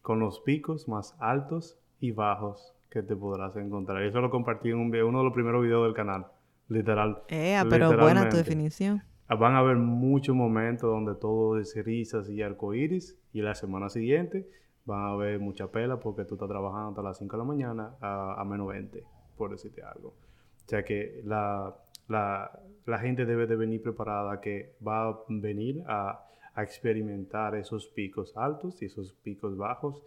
con 0.03 0.21
los 0.21 0.41
picos 0.41 0.87
más 0.89 1.17
altos 1.19 1.79
y 1.99 2.13
bajos 2.13 2.75
que 2.91 3.03
te 3.03 3.17
podrás 3.17 3.57
encontrar. 3.57 4.05
Y 4.05 4.09
eso 4.09 4.21
lo 4.21 4.31
compartí 4.31 4.69
en 4.69 4.77
un 4.77 4.91
video- 4.91 5.09
uno 5.09 5.19
de 5.21 5.25
los 5.25 5.33
primeros 5.33 5.63
videos 5.63 5.85
del 5.85 5.95
canal. 5.95 6.27
Literal. 6.69 7.23
Ea, 7.29 7.63
Eh, 7.63 7.67
pero 7.71 7.97
buena 7.99 8.29
tu 8.29 8.37
definición. 8.37 9.03
Van 9.29 9.55
a 9.55 9.59
haber 9.59 9.77
muchos 9.77 10.37
momentos 10.37 10.91
donde 10.91 11.15
todo 11.15 11.59
es 11.59 11.75
risas 11.85 12.29
y 12.29 12.43
arcoíris. 12.43 13.19
Y 13.33 13.43
la 13.43 13.55
semana 13.55 13.89
siguiente 13.89 14.47
van 14.85 15.01
a 15.03 15.09
haber 15.13 15.41
mucha 15.41 15.69
pela 15.69 15.99
porque 15.99 16.25
tú 16.25 16.35
estás 16.35 16.49
trabajando 16.49 16.91
hasta 16.91 17.03
las 17.03 17.19
5 17.19 17.37
de 17.37 17.39
la 17.39 17.45
mañana 17.45 17.95
a, 18.01 18.41
a 18.41 18.45
menos 18.45 18.69
20, 18.69 19.03
por 19.37 19.51
decirte 19.51 19.83
algo. 19.83 20.09
O 20.09 20.69
sea 20.69 20.85
que 20.85 21.21
la, 21.25 21.75
la, 22.09 22.61
la 22.87 22.99
gente 22.99 23.25
debe 23.25 23.47
de 23.47 23.57
venir 23.57 23.83
preparada 23.83 24.41
que 24.41 24.75
va 24.87 25.09
a 25.09 25.19
venir 25.29 25.83
a, 25.87 26.27
a 26.55 26.63
experimentar 26.63 27.55
esos 27.55 27.87
picos 27.89 28.37
altos 28.37 28.81
y 28.83 28.87
esos 28.87 29.13
picos 29.23 29.57
bajos, 29.57 30.03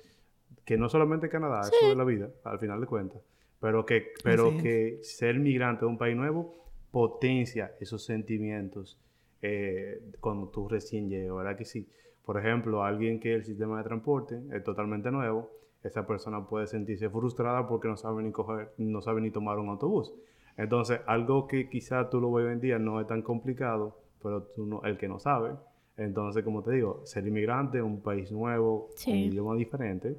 que 0.65 0.78
no 0.78 0.89
solamente 0.89 1.30
Canadá, 1.30 1.61
eso 1.61 1.91
es 1.91 1.97
la 1.97 2.03
vida, 2.03 2.30
al 2.43 2.59
final 2.59 2.80
de 2.80 2.88
cuentas, 2.88 3.22
pero 3.59 3.86
que, 3.86 4.13
pero 4.24 4.49
es. 4.49 4.61
que 4.61 4.99
ser 5.03 5.39
migrante 5.39 5.82
de 5.82 5.88
un 5.88 5.97
país 5.97 6.15
nuevo 6.15 6.55
potencia 6.91 7.74
esos 7.80 8.03
sentimientos 8.05 8.97
eh, 9.42 10.02
cuando 10.20 10.48
tú 10.50 10.68
recién 10.68 11.10
llegas, 11.10 11.36
¿verdad 11.36 11.58
que 11.58 11.66
sí? 11.66 11.88
Por 12.26 12.38
ejemplo, 12.38 12.84
alguien 12.84 13.20
que 13.20 13.34
el 13.34 13.44
sistema 13.46 13.78
de 13.78 13.84
transporte 13.86 14.40
es 14.52 14.64
totalmente 14.64 15.12
nuevo, 15.12 15.50
esa 15.84 16.06
persona 16.06 16.46
puede 16.46 16.68
sentirse 16.68 17.10
frustrada 17.10 17.68
porque 17.68 17.88
no 17.88 17.96
sabe 17.98 18.24
ni 18.24 18.32
coger, 18.32 18.74
no 18.78 19.02
sabe 19.02 19.22
ni 19.22 19.32
tomar 19.32 19.60
un 19.60 19.70
autobús. 19.70 20.14
Entonces, 20.58 21.00
algo 21.06 21.48
que 21.48 21.70
quizá 21.70 22.10
tú 22.10 22.20
lo 22.20 22.32
ves 22.34 22.48
hoy 22.48 22.54
en 22.54 22.60
día 22.60 22.80
no 22.80 23.00
es 23.00 23.08
tan 23.08 23.22
complicado, 23.22 23.98
pero 24.22 24.44
tú 24.44 24.66
no, 24.66 24.82
el 24.84 24.98
que 24.98 25.08
no 25.08 25.20
sabe. 25.20 25.52
Entonces, 25.96 26.44
como 26.44 26.64
te 26.64 26.72
digo, 26.72 27.02
ser 27.06 27.26
inmigrante 27.28 27.78
en 27.78 27.84
un 27.86 28.02
país 28.02 28.32
nuevo, 28.32 28.90
Sí. 28.96 29.12
un 29.12 29.18
idioma 29.20 29.56
diferente, 29.56 30.18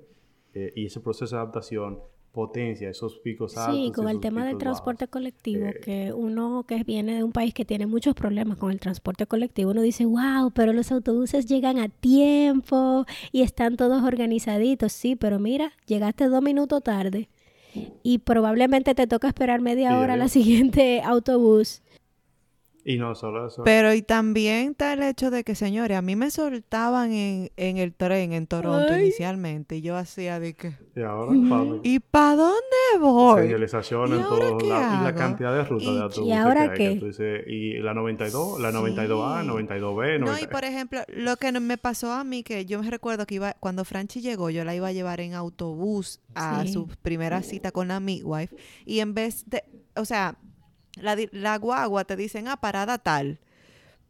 eh, 0.54 0.72
y 0.76 0.86
ese 0.86 1.00
proceso 1.00 1.34
de 1.36 1.42
adaptación 1.42 1.98
potencia 2.38 2.88
esos 2.88 3.18
picos 3.18 3.56
altos. 3.56 3.74
Sí, 3.74 3.90
con 3.92 4.08
el 4.08 4.20
tema 4.20 4.44
del 4.46 4.58
transporte 4.58 5.06
bajos. 5.06 5.12
colectivo, 5.12 5.66
Eh, 5.66 5.80
que 5.80 6.12
uno 6.12 6.64
que 6.68 6.84
viene 6.84 7.16
de 7.16 7.24
un 7.24 7.32
país 7.32 7.52
que 7.52 7.64
tiene 7.64 7.86
muchos 7.86 8.14
problemas 8.14 8.58
con 8.58 8.70
el 8.70 8.78
transporte 8.78 9.26
colectivo, 9.26 9.72
uno 9.72 9.82
dice, 9.82 10.04
wow, 10.04 10.52
pero 10.54 10.72
los 10.72 10.92
autobuses 10.92 11.46
llegan 11.46 11.78
a 11.80 11.88
tiempo 11.88 13.06
y 13.32 13.42
están 13.42 13.76
todos 13.76 14.04
organizaditos. 14.04 14.92
Sí, 14.92 15.16
pero 15.16 15.40
mira, 15.40 15.72
llegaste 15.86 16.28
dos 16.28 16.40
minutos 16.40 16.80
tarde 16.84 17.28
y 18.04 18.18
probablemente 18.18 18.94
te 18.94 19.06
toca 19.08 19.26
esperar 19.28 19.60
media 19.60 19.98
hora 19.98 20.16
la 20.16 20.24
adiós. 20.24 20.32
siguiente 20.32 21.02
autobús. 21.02 21.82
Y 22.90 22.96
no 22.96 23.14
solo 23.14 23.46
eso. 23.48 23.64
Pero 23.64 23.92
y 23.92 24.00
también 24.00 24.70
está 24.70 24.94
el 24.94 25.02
hecho 25.02 25.30
de 25.30 25.44
que, 25.44 25.54
señores, 25.54 25.98
a 25.98 26.00
mí 26.00 26.16
me 26.16 26.30
soltaban 26.30 27.12
en, 27.12 27.50
en 27.58 27.76
el 27.76 27.92
tren 27.92 28.32
en 28.32 28.46
Toronto 28.46 28.94
Ay. 28.94 29.02
inicialmente 29.02 29.76
y 29.76 29.82
yo 29.82 29.94
hacía 29.94 30.40
de 30.40 30.54
que, 30.54 30.72
y 30.96 31.02
ahora, 31.02 31.32
¿para 31.50 31.64
dónde? 31.64 31.80
¿y 31.88 32.00
para 32.00 32.36
dónde 32.36 32.98
voy? 32.98 33.42
Señalización 33.42 34.08
¿Y 34.08 34.12
en 34.14 34.22
todos 34.22 34.62
lados. 34.66 35.00
Y 35.00 35.04
la 35.04 35.14
cantidad 35.14 35.54
de 35.54 35.64
rutas 35.64 35.86
¿Y- 35.86 35.90
de 35.90 35.98
y 35.98 36.00
autobuses 36.02 36.36
ahora 36.38 36.64
que 36.64 36.70
hay, 36.70 36.78
que 36.88 36.94
qué? 36.94 37.00
tú 37.00 37.06
dices, 37.08 37.44
y 37.46 37.74
la 37.80 37.92
92, 37.92 38.58
la 38.58 38.72
92A, 38.72 39.42
Sí. 39.42 39.48
92B, 39.48 40.18
No, 40.18 40.26
90... 40.26 40.40
y 40.42 40.46
por 40.46 40.64
ejemplo, 40.64 41.00
lo 41.08 41.36
que 41.36 41.52
no- 41.52 41.60
me 41.60 41.76
pasó 41.76 42.10
a 42.12 42.24
mí, 42.24 42.42
que 42.42 42.64
yo 42.64 42.82
me 42.82 42.90
recuerdo 42.90 43.26
que 43.26 43.34
iba, 43.34 43.52
cuando 43.60 43.84
Franchi 43.84 44.22
llegó, 44.22 44.48
yo 44.48 44.64
la 44.64 44.74
iba 44.74 44.88
a 44.88 44.92
llevar 44.92 45.20
en 45.20 45.34
autobús 45.34 46.20
a 46.34 46.62
Sí. 46.64 46.72
su 46.72 46.86
primera 47.02 47.42
cita 47.42 47.70
con 47.70 47.88
la 47.88 48.00
midwife, 48.00 48.56
y 48.86 49.00
en 49.00 49.12
vez 49.12 49.44
de, 49.46 49.62
o 49.94 50.06
sea, 50.06 50.36
la, 51.00 51.16
di- 51.16 51.28
la 51.32 51.56
guagua 51.58 52.04
te 52.04 52.16
dicen, 52.16 52.48
ah, 52.48 52.56
parada 52.58 52.98
tal, 52.98 53.38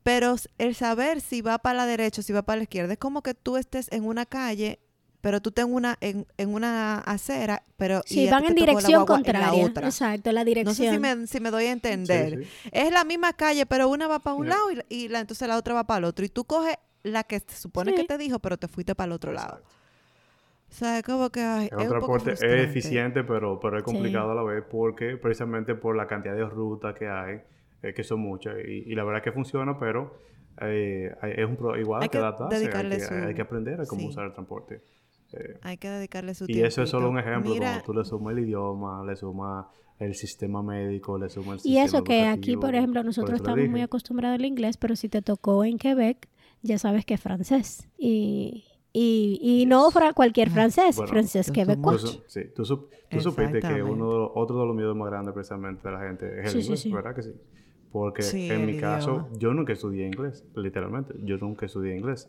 pero 0.02 0.36
el 0.58 0.74
saber 0.74 1.20
si 1.20 1.40
va 1.42 1.58
para 1.58 1.76
la 1.78 1.86
derecha 1.86 2.20
o 2.20 2.24
si 2.24 2.32
va 2.32 2.42
para 2.42 2.56
la 2.58 2.62
izquierda, 2.64 2.92
es 2.94 2.98
como 2.98 3.22
que 3.22 3.34
tú 3.34 3.56
estés 3.56 3.90
en 3.92 4.04
una 4.04 4.24
calle, 4.26 4.78
pero 5.20 5.42
tú 5.42 5.50
estés 5.50 5.64
en 5.66 5.74
una, 5.74 5.98
en, 6.00 6.26
en 6.38 6.54
una 6.54 7.00
acera, 7.00 7.62
pero... 7.76 8.02
Sí, 8.06 8.26
a 8.28 8.30
van 8.30 8.44
en 8.46 8.54
dirección 8.54 9.04
guagua 9.04 9.16
en 9.18 9.22
la 9.24 9.32
contraria. 9.32 9.66
otra. 9.66 9.86
Exacto, 9.88 10.32
la 10.32 10.40
No 10.40 10.44
dirección. 10.46 10.74
sé 10.76 10.90
si 10.92 10.98
me, 10.98 11.26
si 11.26 11.40
me 11.40 11.50
doy 11.50 11.66
a 11.66 11.72
entender. 11.72 12.38
Sí, 12.38 12.44
sí. 12.62 12.68
Es 12.72 12.92
la 12.92 13.04
misma 13.04 13.32
calle, 13.32 13.66
pero 13.66 13.88
una 13.88 14.06
va 14.06 14.20
para 14.20 14.36
un 14.36 14.48
lado 14.48 14.70
y, 14.70 14.76
la- 14.76 14.84
y 14.88 15.08
la, 15.08 15.20
entonces 15.20 15.46
la 15.48 15.56
otra 15.56 15.74
va 15.74 15.84
para 15.84 15.98
el 15.98 16.04
otro. 16.04 16.24
Y 16.24 16.28
tú 16.28 16.44
coges 16.44 16.76
la 17.02 17.24
que 17.24 17.40
se 17.40 17.56
supone 17.56 17.90
Sí. 17.92 17.96
que 17.98 18.04
te 18.04 18.16
dijo, 18.18 18.38
pero 18.38 18.56
te 18.56 18.68
fuiste 18.68 18.94
para 18.94 19.06
el 19.06 19.12
otro 19.12 19.32
lado. 19.32 19.60
O 20.70 20.74
sea, 20.74 20.98
es 20.98 21.04
como 21.04 21.30
que 21.30 21.40
ay, 21.40 21.68
Es 21.70 21.76
es 21.76 21.90
un 21.90 21.98
poco 21.98 22.18
transporte 22.18 22.32
es 22.32 22.42
eficiente, 22.42 23.24
pero, 23.24 23.60
pero 23.60 23.76
es 23.78 23.82
complicado 23.84 24.30
a 24.32 24.34
la 24.34 24.42
vez 24.42 24.64
porque 24.70 25.16
precisamente 25.18 25.74
por 25.74 25.96
la 25.96 26.06
cantidad 26.06 26.34
de 26.34 26.44
rutas 26.46 26.94
que 26.94 27.06
hay, 27.08 27.40
eh, 27.82 27.92
que 27.94 28.02
son 28.04 28.20
muchas, 28.20 28.56
y, 28.66 28.90
y 28.90 28.94
la 28.94 29.04
verdad 29.04 29.22
que 29.22 29.32
funciona, 29.32 29.78
pero 29.78 30.14
eh, 30.62 31.14
es 31.36 31.46
un 31.46 31.56
pro, 31.56 31.76
igual 31.78 32.02
Hay 32.02 32.08
que 32.08 32.18
adaptarse, 32.18 32.66
hay 32.74 32.88
que, 32.88 33.00
su- 33.00 33.14
hay 33.14 33.34
que 33.34 33.42
aprender 33.42 33.80
a 33.80 33.86
cómo 33.86 34.02
sí. 34.02 34.08
usar 34.08 34.24
el 34.26 34.32
transporte. 34.32 34.80
Eh, 35.32 35.58
Hay 35.62 35.76
que 35.76 35.88
dedicarle 35.90 36.34
su 36.34 36.46
y 36.46 36.52
tiempo. 36.52 36.68
eso 36.68 36.82
es 36.82 36.90
solo 36.90 37.10
un 37.10 37.18
ejemplo, 37.18 37.50
Mira, 37.52 37.66
cuando 37.74 37.84
tú 37.86 37.92
le 37.94 38.04
sumas 38.04 38.32
el 38.36 38.44
idioma, 38.44 39.04
le 39.04 39.16
sumas 39.16 39.66
el 39.98 40.14
sistema 40.14 40.62
médico, 40.62 41.18
le 41.18 41.28
sumas 41.28 41.54
el 41.56 41.60
Y 41.60 41.72
sistema 41.72 41.84
eso 41.84 42.04
que 42.04 42.26
aquí, 42.26 42.56
por 42.56 42.70
educativo, 42.70 42.78
ejemplo, 42.78 43.02
por 43.02 43.06
nosotros 43.06 43.30
le 43.30 43.36
estamos 43.36 43.66
muy 43.68 43.82
acostumbrados 43.82 44.38
al 44.38 44.44
inglés, 44.46 44.76
pero 44.76 44.96
si 44.96 45.08
te 45.08 45.22
tocó 45.22 45.64
en 45.64 45.78
Quebec, 45.78 46.28
ya 46.62 46.78
sabes 46.78 47.04
que 47.04 47.14
es 47.14 47.20
francés. 47.20 47.88
Y, 47.98 48.64
y, 49.00 49.62
y 49.62 49.66
no 49.66 49.90
fra- 49.90 50.12
cualquier 50.12 50.50
francés, 50.50 50.96
Bueno, 50.96 51.12
francés 51.12 51.46
tú 51.46 51.52
Tú, 51.54 51.98
sí, 52.26 52.44
tú, 52.54 52.62
sup- 52.64 52.88
tú 53.10 53.20
supiste 53.20 53.60
que 53.60 53.82
uno 53.82 54.12
de 54.12 54.18
los, 54.18 54.30
otro 54.34 54.60
de 54.60 54.66
los 54.66 54.74
miedos 54.76 54.96
más 54.96 55.08
grandes 55.10 55.34
precisamente 55.34 55.86
de 55.88 55.94
la 55.94 56.00
gente 56.00 56.26
es 56.40 56.46
el 56.46 56.52
Sí, 56.52 56.62
inglés, 56.62 56.82
sí. 56.82 56.90
¿verdad 56.92 57.14
que 57.14 57.22
sí? 57.22 57.32
Porque 57.92 58.22
Sí, 58.22 58.46
en 58.50 58.66
mi 58.66 58.74
caso, 58.76 59.12
idioma. 59.12 59.38
yo 59.38 59.54
nunca 59.54 59.72
estudié 59.72 60.06
inglés, 60.06 60.44
literalmente. 60.54 61.14
Yo 61.24 61.38
nunca 61.38 61.66
estudié 61.66 61.96
inglés. 61.96 62.28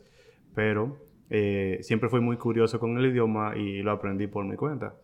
Pero 0.54 0.96
eh, 1.28 1.78
siempre 1.82 2.08
fui 2.08 2.20
muy 2.20 2.36
curioso 2.36 2.78
con 2.80 2.96
el 2.98 3.06
idioma 3.06 3.56
y 3.56 3.82
lo 3.82 3.90
aprendí 3.92 4.26
por 4.26 4.44
mi 4.44 4.56
cuenta. 4.56 4.94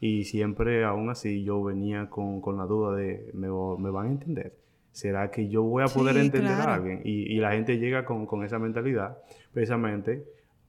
Y 0.00 0.24
siempre, 0.24 0.84
aún 0.84 1.10
así, 1.10 1.42
yo 1.44 1.62
venía 1.62 2.08
con, 2.10 2.40
con 2.40 2.56
la 2.58 2.64
duda 2.66 2.94
de, 2.96 3.30
¿me, 3.34 3.48
me 3.48 3.90
van 3.90 4.06
a 4.06 4.10
entender? 4.10 4.52
¿Será 4.92 5.30
que 5.30 5.48
yo 5.48 5.62
voy 5.62 5.82
a 5.82 5.86
poder 5.92 6.16
Sí, 6.16 6.22
entender 6.22 6.56
claro. 6.56 6.70
a 6.70 6.74
alguien? 6.74 7.00
Y, 7.04 7.32
y 7.34 7.38
la 7.38 7.52
gente 7.52 7.78
llega 7.78 8.04
con, 8.04 8.26
con 8.26 8.44
esa 8.44 8.58
mentalidad, 8.58 9.18
precisamente, 9.52 10.24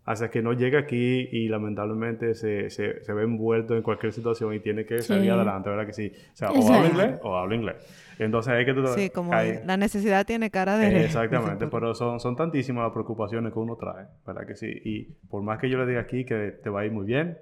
hasta 0.08 0.32
que 0.32 0.41
no 0.41 0.53
llega 0.53 0.80
aquí 0.80 1.28
y 1.32 1.49
lamentablemente 1.49 2.34
se, 2.34 2.70
se, 2.70 3.03
se 3.03 3.14
ve 3.14 3.24
envuelto 3.24 3.76
en 3.76 3.82
cualquier 3.84 4.14
situación 4.14 4.53
y 4.53 4.62
tiene 4.62 4.86
que 4.86 5.01
salir 5.01 5.24
Sí. 5.26 5.30
adelante, 5.30 5.70
¿verdad 5.70 5.86
que 5.86 5.91
sí? 5.91 6.12
O 6.32 6.36
sea, 6.36 6.51
o 6.51 6.72
habla 6.74 6.88
inglés 6.89 7.20
o 7.24 7.36
habla 7.38 7.55
inglés. 7.55 7.76
Entonces 8.18 8.53
hay 8.53 8.64
que... 8.66 8.74
Sí, 8.95 9.10
como 9.10 9.34
hay- 9.34 9.60
la 9.66 9.76
necesidad 9.76 10.26
tiene 10.26 10.49
cara 10.49 10.78
de... 10.78 11.03
Exactamente, 11.05 11.66
de- 11.66 11.72
pero 11.72 11.93
son, 11.93 12.20
son 12.22 12.38
tantísimas 12.38 12.86
las 12.86 12.93
preocupaciones 12.93 13.51
que 13.51 13.60
uno 13.60 13.76
trae, 13.76 14.08
¿verdad 14.26 14.47
que 14.47 14.55
sí? 14.55 14.72
Y 14.86 15.03
por 15.30 15.43
más 15.43 15.60
que 15.60 15.70
yo 15.70 15.78
le 15.78 15.86
diga 15.86 15.99
aquí 16.01 16.24
que 16.24 16.51
te 16.64 16.70
va 16.70 16.82
a 16.82 16.86
ir 16.86 16.91
muy 16.93 17.05
bien, 17.05 17.38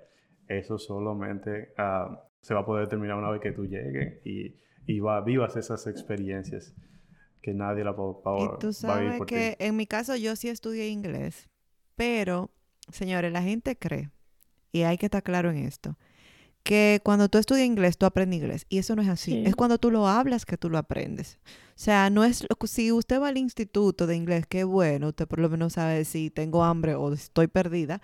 eso 0.48 0.80
solamente 0.80 1.70
ah, 1.78 2.20
se 2.42 2.56
va 2.56 2.62
a 2.62 2.66
poder 2.66 2.88
terminar 2.88 3.16
una 3.18 3.30
vez 3.30 3.42
que 3.42 3.52
tú 3.52 3.68
llegues 3.68 4.26
y, 4.26 4.56
y 4.88 5.00
va, 5.00 5.22
vivas 5.22 5.56
esas 5.56 5.86
experiencias 5.86 6.74
que 7.44 7.54
nadie 7.54 7.84
la 7.84 7.92
va, 7.92 8.06
va- 8.08 8.44
Y 8.44 8.48
va 8.48 8.58
tú 8.58 8.68
a 8.68 8.70
vivir 8.70 8.74
sabes 8.74 9.18
por 9.20 9.28
que 9.28 9.56
ti. 9.56 9.66
en 9.66 9.76
mi 9.78 9.86
caso 9.86 10.16
yo 10.16 10.36
sí 10.36 10.50
estudié 10.50 10.88
inglés, 10.90 11.48
pero, 11.96 12.50
señores, 12.92 13.32
la 13.32 13.42
gente 13.42 13.78
cree, 13.78 14.10
y 14.72 14.82
hay 14.84 14.98
que 14.98 15.06
estar 15.08 15.24
claro 15.24 15.50
en 15.52 15.58
esto, 15.58 15.98
que 16.64 17.00
cuando 17.04 17.30
tú 17.30 17.38
estudias 17.38 17.66
inglés, 17.68 17.98
tú 17.98 18.06
aprendes 18.08 18.40
inglés. 18.42 18.66
Y 18.70 18.80
eso 18.80 18.96
no 18.96 19.02
es 19.04 19.08
así. 19.08 19.32
Sí. 19.32 19.44
Es 19.46 19.56
cuando 19.56 19.78
tú 19.78 19.92
lo 19.92 20.08
hablas 20.08 20.46
que 20.46 20.58
tú 20.58 20.70
lo 20.72 20.80
aprendes. 20.80 21.38
O 21.46 21.50
sea, 21.76 22.10
no 22.10 22.24
es... 22.24 22.42
lo- 22.42 22.68
Si 22.68 22.92
usted 22.92 23.22
va 23.22 23.28
al 23.28 23.38
instituto 23.38 24.08
de 24.08 24.16
inglés, 24.16 24.46
qué 24.48 24.64
bueno, 24.64 25.10
usted 25.10 25.28
por 25.28 25.40
lo 25.40 25.48
menos 25.50 25.74
sabe 25.74 26.06
si 26.06 26.32
tengo 26.32 26.64
hambre 26.64 26.96
o 26.96 27.14
estoy 27.14 27.48
perdida. 27.48 28.02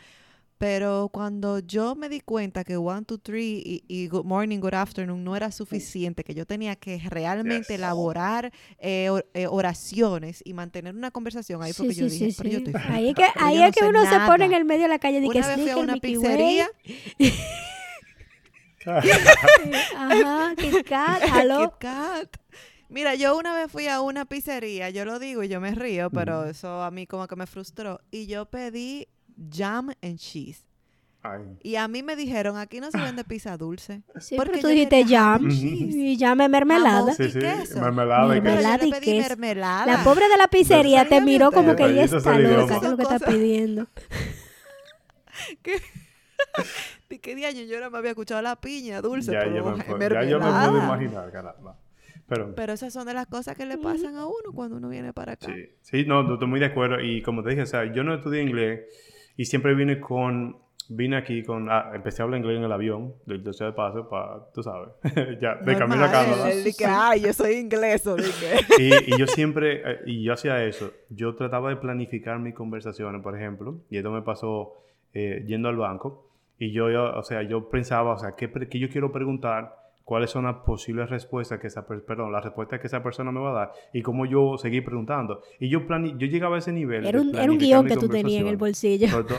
Pero 0.61 1.09
cuando 1.11 1.57
yo 1.57 1.95
me 1.95 2.07
di 2.07 2.19
cuenta 2.19 2.63
que 2.63 2.77
one, 2.77 3.03
two, 3.03 3.17
three 3.17 3.63
y, 3.65 3.83
y 3.87 4.07
good 4.09 4.25
morning, 4.25 4.59
good 4.59 4.75
afternoon 4.75 5.23
no 5.23 5.35
era 5.35 5.51
suficiente, 5.51 6.23
que 6.23 6.35
yo 6.35 6.45
tenía 6.45 6.75
que 6.75 7.01
realmente 7.09 7.73
Yes. 7.73 7.79
elaborar 7.79 8.51
eh, 8.77 9.09
or- 9.09 9.25
eh, 9.33 9.47
oraciones 9.47 10.43
y 10.45 10.53
mantener 10.53 10.93
una 10.93 11.09
conversación, 11.09 11.63
ahí 11.63 11.73
fue 11.73 11.87
que 11.87 11.95
yo 11.95 12.05
dije, 12.07 12.31
pero 12.37 12.49
yo 12.51 12.57
estoy 12.59 12.73
Ahí 12.89 13.09
es 13.09 13.15
que, 13.15 13.25
ahí 13.37 13.57
no 13.57 13.65
es 13.65 13.75
que 13.75 13.83
uno 13.85 14.03
se 14.03 14.19
pone 14.27 14.45
en 14.45 14.51
nada". 14.51 14.57
el 14.57 14.65
medio 14.65 14.83
de 14.83 14.87
la 14.89 14.99
calle 14.99 15.17
y 15.17 15.21
que 15.21 15.27
Una 15.39 15.47
vez 15.47 15.61
fui 15.61 15.69
a 15.71 15.77
una 15.77 15.93
Mickey 15.93 16.13
pizzería, 16.15 16.69
Ajá, 19.97 20.53
Kit 20.57 20.87
Kat, 20.87 21.21
aló. 21.31 21.71
Kit 21.71 21.79
Kat. 21.79 22.37
Mira, 22.89 23.15
yo 23.15 23.37
una 23.37 23.55
vez 23.55 23.71
fui 23.71 23.87
a 23.87 24.01
una 24.01 24.25
pizzería, 24.25 24.89
yo 24.91 25.05
lo 25.05 25.17
digo 25.17 25.43
y 25.43 25.47
yo 25.47 25.61
me 25.61 25.71
río, 25.73 26.09
pero 26.11 26.45
eso 26.45 26.83
a 26.83 26.91
mí 26.91 27.07
como 27.07 27.25
que 27.27 27.35
me 27.35 27.47
frustró. 27.47 27.99
Y 28.11 28.27
yo 28.27 28.45
pedí 28.47 29.07
jam 29.51 29.89
and 30.01 30.17
cheese. 30.17 30.63
Ay. 31.23 31.41
Y 31.61 31.75
a 31.75 31.87
mí 31.87 32.01
me 32.01 32.15
dijeron, 32.15 32.57
aquí 32.57 32.79
no 32.79 32.89
se 32.89 32.97
vende 32.99 33.23
pizza 33.23 33.55
dulce. 33.55 34.01
Sí, 34.19 34.35
Porque 34.35 34.53
pero 34.53 34.61
tú 34.63 34.67
dijiste 34.69 35.05
jam 35.05 35.47
y 35.51 36.17
mermelada. 36.49 37.13
Sí, 37.13 37.29
sí, 37.29 37.37
queso. 37.39 37.79
mermelada 37.79 38.35
y 38.35 38.41
Pero 38.41 38.55
queso. 38.57 38.67
Mermelada 38.67 38.85
yo 38.87 38.97
y 38.97 39.01
queso. 39.01 39.29
mermelada. 39.29 39.85
La 39.85 40.03
pobre 40.03 40.27
de 40.27 40.37
la 40.37 40.47
pizzería 40.47 41.07
te 41.07 41.21
miró 41.21 41.51
como 41.51 41.75
que 41.75 41.85
ella 41.85 42.05
está 42.05 42.37
loca, 42.39 42.39
idioma. 42.39 42.67
¿qué 42.67 42.75
es 42.85 42.91
lo 42.91 42.97
que 42.97 43.03
está 43.03 43.19
pidiendo? 43.19 43.87
¿De 47.09 47.19
qué 47.21 47.35
día 47.35 47.51
yo 47.51 47.79
no 47.79 47.91
me 47.91 47.97
había 47.99 48.11
escuchado 48.11 48.41
la 48.41 48.55
piña 48.59 49.01
dulce? 49.01 49.31
Ya, 49.31 49.39
pero 49.41 49.55
yo 49.55 49.63
me, 49.65 49.77
es 49.77 49.83
puedo- 49.85 50.09
ya 50.09 50.23
yo 50.23 50.39
me 50.39 50.45
puedo 50.45 50.53
mermelada. 50.71 50.85
imaginar, 50.85 51.31
caramba. 51.31 51.77
Pero, 52.27 52.55
Pero 52.55 52.73
esas 52.73 52.93
son 52.93 53.05
de 53.05 53.13
las 53.13 53.27
cosas 53.27 53.57
que 53.57 53.65
le 53.65 53.77
pasan 53.77 54.15
a 54.15 54.25
uno 54.25 54.53
cuando 54.55 54.77
uno 54.77 54.87
viene 54.87 55.11
para 55.11 55.33
acá. 55.33 55.47
Sí, 55.47 55.65
sí, 55.81 56.05
no, 56.05 56.23
no, 56.23 56.35
estoy 56.35 56.47
muy 56.47 56.61
de 56.61 56.67
acuerdo. 56.67 57.01
Y 57.01 57.21
como 57.21 57.43
te 57.43 57.49
dije, 57.49 57.63
o 57.63 57.65
sea, 57.65 57.91
yo 57.93 58.03
no 58.05 58.15
estudié 58.15 58.41
inglés 58.41 58.81
y 59.41 59.45
siempre 59.45 59.73
vine 59.73 59.99
con, 59.99 60.55
vine 60.87 61.17
aquí 61.17 61.43
con, 61.43 61.67
ah, 61.67 61.93
empecé 61.95 62.21
a 62.21 62.25
hablar 62.25 62.41
inglés 62.41 62.59
en 62.59 62.63
el 62.63 62.71
avión, 62.71 63.15
del 63.25 63.43
de 63.43 63.49
de 63.49 63.71
paso, 63.71 64.07
para, 64.07 64.51
tú 64.53 64.61
sabes, 64.61 64.89
ya, 65.41 65.55
de 65.55 65.75
camino 65.75 66.05
a 66.05 66.11
Canadá. 66.11 66.51
él 66.51 66.63
dice, 66.63 66.85
ay, 66.85 67.21
yo 67.21 67.33
soy 67.33 67.55
inglés, 67.55 68.05
o 68.05 68.15
dije. 68.15 68.59
Y, 68.77 69.15
y 69.15 69.17
yo 69.17 69.25
siempre, 69.25 69.81
eh, 69.83 69.99
y 70.05 70.23
yo 70.23 70.33
hacía 70.33 70.63
eso, 70.63 70.91
yo 71.09 71.33
trataba 71.33 71.69
de 71.69 71.77
planificar 71.77 72.37
mis 72.37 72.53
conversaciones, 72.53 73.23
por 73.23 73.35
ejemplo, 73.35 73.79
y 73.89 73.97
esto 73.97 74.11
me 74.11 74.21
pasó 74.21 74.75
eh, 75.15 75.43
yendo 75.47 75.69
al 75.69 75.77
banco, 75.77 76.29
y 76.59 76.71
yo, 76.71 76.91
yo, 76.91 77.17
o 77.17 77.23
sea, 77.23 77.41
yo 77.41 77.67
pensaba, 77.67 78.13
o 78.13 78.19
sea, 78.19 78.35
¿qué, 78.35 78.51
qué 78.69 78.77
yo 78.77 78.89
quiero 78.91 79.11
preguntar? 79.11 79.75
¿Cuáles 80.11 80.29
son 80.29 80.43
las 80.43 80.57
posibles 80.57 81.09
respuestas 81.09 81.57
que 81.57 81.67
esa, 81.67 81.87
per- 81.87 82.03
perdón, 82.03 82.33
las 82.33 82.43
respuestas 82.43 82.81
que 82.81 82.87
esa 82.87 83.01
persona 83.01 83.31
me 83.31 83.39
va 83.39 83.51
a 83.51 83.53
dar? 83.53 83.71
Y 83.93 84.01
cómo 84.01 84.25
yo 84.25 84.57
seguir 84.57 84.83
preguntando. 84.83 85.41
Y 85.57 85.69
yo, 85.69 85.87
plani 85.87 86.15
yo 86.17 86.27
llegaba 86.27 86.57
a 86.57 86.59
ese 86.59 86.73
nivel. 86.73 87.05
Era 87.05 87.17
de 87.21 87.29
un, 87.29 87.33
era 87.33 87.49
un 87.49 87.57
guion 87.57 87.87
que 87.87 87.95
tú 87.95 88.09
tenías 88.09 88.41
en 88.41 88.47
el 88.49 88.57
bolsillo. 88.57 89.07
Todo- 89.09 89.37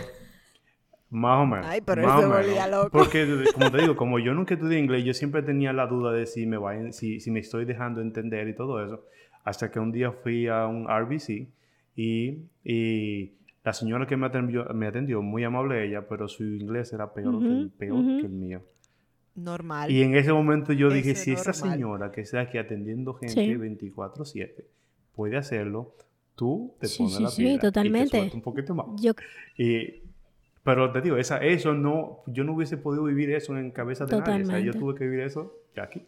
Más 1.11 1.43
o 1.43 1.47
menos. 1.47 1.67
Ay, 1.69 1.83
pero 1.85 2.01
más 2.01 2.13
él 2.13 2.17
o 2.17 2.21
se 2.23 2.27
menos. 2.27 2.47
volvía 2.47 2.67
loco. 2.69 2.89
Porque, 2.91 3.45
como 3.53 3.71
te 3.71 3.83
digo, 3.83 3.97
como 3.97 4.19
yo 4.19 4.33
nunca 4.33 4.55
estudié 4.55 4.79
inglés, 4.79 5.05
yo 5.05 5.13
siempre 5.13 5.43
tenía 5.43 5.75
la 5.75 5.87
duda 5.87 6.11
de 6.11 6.25
si 6.25 6.47
me, 6.47 6.57
va, 6.57 6.91
si, 6.93 7.21
si 7.21 7.31
me 7.31 7.41
estoy 7.41 7.67
dejando 7.67 8.01
entender 8.01 8.49
y 8.49 8.55
todo 8.55 8.83
eso. 8.83 9.05
Hasta 9.45 9.71
que 9.71 9.79
un 9.79 9.93
día 9.93 10.11
fui 10.11 10.49
a 10.49 10.67
un 10.67 10.87
RBC 10.89 11.49
y, 11.97 12.39
y 12.65 13.33
la 13.63 13.75
señora 13.75 14.07
que 14.07 14.17
me 14.17 14.25
atendió, 14.27 14.65
me 14.73 14.87
atendió, 14.87 15.21
muy 15.21 15.45
amable 15.45 15.85
ella, 15.85 16.09
pero 16.09 16.29
su 16.29 16.45
inglés 16.45 16.95
era 16.95 17.13
peor, 17.13 17.41
que, 17.41 17.47
el, 17.47 17.67
Ujú, 17.67 17.71
peor 17.77 17.99
ujú. 17.99 18.17
que 18.21 18.27
el 18.27 18.33
mío. 18.33 18.63
Normal. 19.35 19.91
Y 19.91 20.03
en 20.03 20.15
ese 20.15 20.33
momento 20.33 20.73
yo 20.73 20.91
dije, 20.91 21.15
si 21.15 21.33
normal. 21.33 21.55
señora 21.55 22.13
que 22.13 22.21
está 22.21 22.41
aquí 22.41 22.59
atendiendo 22.59 23.15
gente 23.15 23.33
Sí. 23.35 23.55
24/7 23.55 24.65
puede 25.15 25.37
hacerlo, 25.37 25.95
tú 26.35 26.75
te 26.81 26.87
Sí, 26.87 26.99
pones 26.99 27.17
sí, 27.17 27.23
la 27.23 27.29
sí, 27.31 27.37
pila 27.43 27.53
y 27.53 27.57
te 27.57 27.61
totalmente. 27.61 28.31
un 28.35 28.43
poquito 28.43 28.75
más. 28.75 28.87
Yo, 29.01 29.13
Y, 29.57 30.03
pero 30.65 30.93
te 30.93 31.01
digo, 31.01 31.17
esa, 31.17 31.39
eso 31.39 31.75
no, 31.75 32.21
yo 32.27 32.45
no 32.45 32.55
hubiese 32.55 32.77
podido 32.77 33.05
vivir 33.05 33.31
eso 33.31 33.57
en 33.59 33.71
cabeza 33.71 34.07
de 34.07 34.13
nadie. 34.19 34.23
O 34.43 34.47
sea, 34.47 34.59
yo 34.61 34.73
Totalmente. 34.73 34.79
tuve 34.79 34.95
que 34.97 35.05
vivir 35.05 35.21
eso 35.21 35.55
ya 35.75 35.85
aquí. 35.85 36.07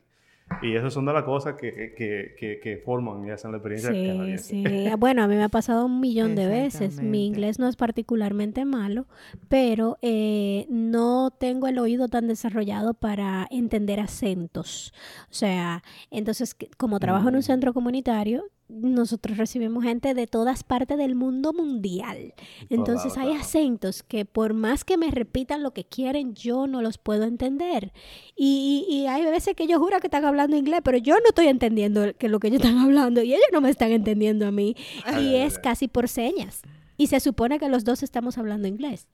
Y 0.62 0.74
esas 0.76 0.92
son 0.92 1.04
de 1.06 1.12
las 1.12 1.24
cosas 1.24 1.54
que, 1.54 1.94
que, 1.96 2.34
que, 2.38 2.60
que 2.60 2.76
forman 2.78 3.24
y 3.26 3.30
hacen 3.30 3.50
la 3.52 3.58
experiencia 3.58 3.90
sí, 3.92 4.06
canadiense. 4.06 4.44
sí. 4.44 4.64
Bueno, 4.98 5.22
a 5.22 5.28
mí 5.28 5.34
me 5.36 5.44
ha 5.44 5.48
pasado 5.48 5.86
un 5.86 6.00
millón 6.00 6.34
de 6.34 6.46
veces. 6.46 7.00
Mi 7.02 7.26
inglés 7.26 7.58
no 7.58 7.68
es 7.68 7.76
particularmente 7.76 8.64
malo, 8.64 9.06
pero 9.48 9.98
eh, 10.02 10.66
no 10.68 11.30
tengo 11.30 11.66
el 11.66 11.78
oído 11.78 12.08
tan 12.08 12.26
desarrollado 12.28 12.94
para 12.94 13.46
entender 13.50 14.00
acentos. 14.00 14.92
O 15.30 15.34
sea, 15.34 15.82
entonces, 16.10 16.56
como 16.76 17.00
trabajo 17.00 17.28
en 17.28 17.34
un 17.34 17.40
Mm. 17.40 17.42
centro 17.42 17.74
comunitario, 17.74 18.44
nosotros 18.68 19.36
recibimos 19.36 19.84
gente 19.84 20.14
de 20.14 20.26
todas 20.26 20.64
partes 20.64 20.96
del 20.98 21.14
mundo 21.14 21.52
mundial. 21.52 22.34
Entonces 22.70 23.12
Claro, 23.12 23.28
hay 23.28 23.34
claro. 23.34 23.44
acentos 23.46 24.02
que 24.02 24.24
por 24.24 24.54
más 24.54 24.84
que 24.84 24.96
me 24.96 25.10
repitan 25.10 25.62
lo 25.62 25.72
que 25.72 25.84
quieren, 25.84 26.34
yo 26.34 26.66
no 26.66 26.80
los 26.82 26.96
puedo 26.98 27.24
entender. 27.24 27.92
Y, 28.36 28.86
y- 28.88 28.94
y 29.02 29.06
hay 29.06 29.22
veces 29.24 29.54
que 29.54 29.66
yo 29.66 29.78
juro 29.78 30.00
que 30.00 30.06
están 30.06 30.24
hablando 30.24 30.56
inglés, 30.56 30.80
pero 30.82 30.98
yo 30.98 31.14
no 31.14 31.26
estoy 31.28 31.48
entendiendo 31.48 32.14
que 32.16 32.28
lo 32.28 32.40
que 32.40 32.48
ellos 32.48 32.60
están 32.62 32.78
hablando 32.78 33.22
y 33.22 33.32
ellos 33.34 33.46
no 33.52 33.60
me 33.60 33.70
están 33.70 33.92
entendiendo 33.92 34.46
a 34.46 34.50
mí. 34.50 34.74
Ay, 35.04 35.24
Y 35.24 35.28
ay, 35.28 35.36
es 35.42 35.56
ay. 35.56 35.62
casi 35.62 35.88
por 35.88 36.08
señas. 36.08 36.62
Y 36.96 37.08
se 37.08 37.20
supone 37.20 37.58
que 37.58 37.68
los 37.68 37.84
dos 37.84 38.02
estamos 38.02 38.38
hablando 38.38 38.68
inglés. 38.68 39.08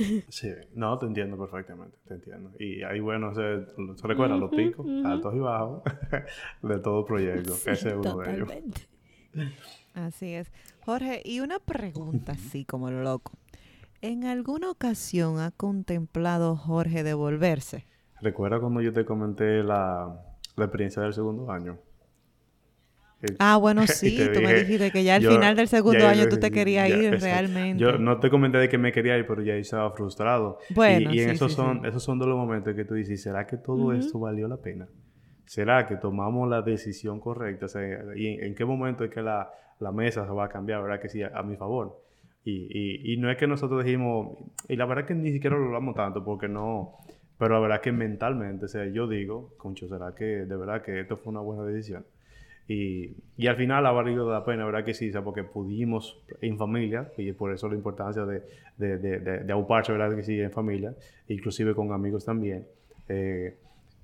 Sí, 0.28 0.48
no, 0.74 0.98
te 0.98 1.06
entiendo 1.06 1.38
perfectamente, 1.38 1.96
te 2.06 2.14
entiendo. 2.14 2.52
Y 2.58 2.82
ahí, 2.82 3.00
bueno, 3.00 3.34
se, 3.34 3.66
se 3.96 4.06
recuerda 4.06 4.36
los 4.36 4.50
picos, 4.50 4.86
altos 5.04 5.34
y 5.34 5.38
bajos 5.38 5.82
de 6.62 6.78
todo 6.78 7.04
proyecto. 7.04 7.52
Sí, 7.52 7.70
Ese 7.70 7.90
es 7.90 7.94
uno 7.96 8.18
de 8.18 8.34
ellos. 8.34 8.48
totalmente. 8.48 8.80
Así 9.94 10.34
es. 10.34 10.50
Jorge, 10.84 11.22
y 11.24 11.40
una 11.40 11.58
pregunta 11.58 12.32
así 12.32 12.64
como 12.64 12.90
loco. 12.90 13.32
¿En 14.02 14.24
alguna 14.24 14.70
ocasión 14.70 15.38
ha 15.38 15.50
contemplado 15.50 16.56
Jorge 16.56 17.02
devolverse? 17.02 17.84
¿Recuerda 18.22 18.58
cuando 18.60 18.80
yo 18.80 18.92
te 18.92 19.04
comenté 19.04 19.62
la, 19.62 20.22
la 20.56 20.64
experiencia 20.64 21.02
del 21.02 21.12
segundo 21.12 21.50
año? 21.50 21.78
Que- 23.20 23.34
Ah, 23.38 23.56
bueno, 23.58 23.86
sí, 23.86 24.16
tú 24.32 24.40
me 24.40 24.54
dijiste 24.54 24.90
que 24.90 25.04
ya 25.04 25.16
al 25.16 25.22
yo- 25.22 25.30
final 25.32 25.54
del 25.56 25.68
segundo 25.68 26.06
año 26.06 26.28
tú 26.28 26.38
te 26.38 26.48
que 26.50 26.54
querías 26.54 26.88
ya, 26.88 26.96
ir 26.96 27.20
realmente. 27.20 27.82
Yo 27.82 27.98
no 27.98 28.18
te 28.18 28.30
comenté 28.30 28.58
de 28.58 28.68
que 28.68 28.78
me 28.78 28.92
quería 28.92 29.16
ir, 29.18 29.26
pero 29.26 29.42
ya 29.42 29.54
estaba 29.54 29.90
frustrado. 29.92 30.58
Bueno, 30.70 31.12
y, 31.12 31.16
y 31.16 31.20
en 31.20 31.28
sí, 31.30 31.34
esos, 31.34 31.50
sí, 31.52 31.56
son, 31.56 31.80
sí. 31.82 31.88
esos 31.88 32.02
son 32.02 32.18
de 32.18 32.26
los 32.26 32.36
momentos 32.36 32.74
que 32.74 32.84
tú 32.84 32.94
dices, 32.94 33.22
¿será 33.22 33.46
que 33.46 33.56
todo 33.58 33.92
esto 33.92 34.18
valió 34.18 34.48
la 34.48 34.56
pena? 34.56 34.88
¿Será 35.44 35.86
que 35.86 35.96
tomamos 35.96 36.48
la 36.48 36.62
decisión 36.62 37.20
correcta? 37.20 37.66
O 37.66 37.68
sea, 37.68 37.82
¿y 38.16 38.26
en, 38.28 38.44
en 38.44 38.54
qué 38.54 38.64
momento 38.64 39.04
es 39.04 39.10
que 39.10 39.20
la, 39.20 39.50
la 39.80 39.90
mesa 39.92 40.24
se 40.24 40.30
va 40.32 40.44
a 40.44 40.48
cambiar, 40.48 40.82
verdad? 40.82 41.00
Que 41.00 41.08
sí, 41.08 41.22
a, 41.22 41.32
a 41.34 41.42
mi 41.42 41.56
favor. 41.56 42.00
Y, 42.44 42.68
y, 42.70 43.12
y 43.14 43.16
no 43.18 43.30
es 43.30 43.36
que 43.36 43.46
nosotros 43.46 43.84
dijimos, 43.84 44.38
y 44.68 44.76
la 44.76 44.86
verdad 44.86 45.04
que 45.06 45.14
ni 45.14 45.30
siquiera 45.32 45.56
lo 45.58 45.66
hablamos 45.66 45.94
tanto, 45.94 46.24
porque 46.24 46.48
no, 46.48 46.92
pero 47.36 47.54
la 47.54 47.60
verdad 47.60 47.80
que 47.82 47.92
mentalmente, 47.92 48.64
o 48.64 48.68
sea, 48.68 48.86
yo 48.86 49.06
digo, 49.08 49.52
concho, 49.58 49.88
¿será 49.88 50.14
que 50.14 50.24
de 50.24 50.56
verdad 50.56 50.82
que 50.82 51.00
esto 51.00 51.16
fue 51.18 51.32
una 51.32 51.40
buena 51.40 51.64
decisión? 51.64 52.06
Y, 52.70 53.16
y 53.36 53.48
al 53.48 53.56
final 53.56 53.84
ha 53.84 53.90
valido 53.90 54.30
la 54.30 54.44
pena, 54.44 54.64
¿verdad 54.64 54.84
que 54.84 54.94
sí? 54.94 55.08
O 55.08 55.12
sea, 55.12 55.24
porque 55.24 55.42
pudimos 55.42 56.22
en 56.40 56.56
familia, 56.56 57.10
y 57.16 57.32
por 57.32 57.52
eso 57.52 57.68
la 57.68 57.74
importancia 57.74 58.24
de, 58.24 58.44
de, 58.76 58.96
de, 58.96 59.18
de, 59.18 59.38
de 59.38 59.52
auparse, 59.52 59.90
¿verdad 59.90 60.14
que 60.14 60.22
sí? 60.22 60.38
En 60.38 60.52
familia, 60.52 60.94
inclusive 61.26 61.74
con 61.74 61.92
amigos 61.92 62.24
también. 62.24 62.68
Eh, 63.08 63.56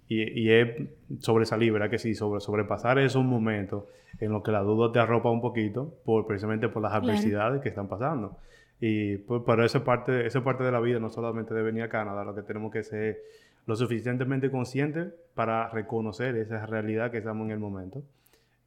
y, 0.09 0.51
es 0.51 0.83
sobresalir, 1.21 1.73
¿verdad? 1.73 1.89
Que 1.89 1.99
sí, 1.99 2.17
sobre, 2.17 2.41
sobrepasar 2.41 2.99
esos 2.99 3.25
momentos 3.25 3.85
en 4.19 4.33
los 4.33 4.43
que 4.43 4.51
la 4.51 4.63
duda 4.63 4.91
te 4.91 4.99
arropa 4.99 5.31
un 5.31 5.41
poquito, 5.41 5.95
por, 6.05 6.27
precisamente 6.27 6.69
por 6.69 6.83
las 6.83 6.93
adversidades 6.93 7.63
que 7.63 7.69
están 7.69 7.87
pasando. 7.87 8.37
Y 8.81 9.19
pues, 9.19 9.43
pero 9.47 9.65
esa 9.65 9.85
parte, 9.85 10.27
esa 10.27 10.43
parte 10.43 10.65
de 10.65 10.73
la 10.73 10.81
vida 10.81 10.99
no 10.99 11.09
solamente 11.09 11.55
de 11.55 11.63
venir 11.63 11.85
a 11.85 11.89
Canadá, 11.89 12.25
lo 12.25 12.35
que 12.35 12.43
tenemos 12.43 12.73
que 12.73 12.83
ser 12.83 13.23
lo 13.65 13.77
suficientemente 13.77 14.51
conscientes 14.51 15.15
para 15.37 15.69
reconocer 15.69 16.35
esa 16.37 16.67
realidad 16.67 17.13
que 17.13 17.19
estamos 17.19 17.45
en 17.47 17.53
el 17.53 17.61
momento 17.61 18.03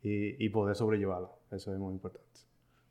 y, 0.04 0.44
y 0.44 0.50
poder 0.50 0.76
sobrellevarla. 0.76 1.30
Eso 1.52 1.74
es 1.74 1.80
muy 1.80 1.94
importante. 1.94 2.28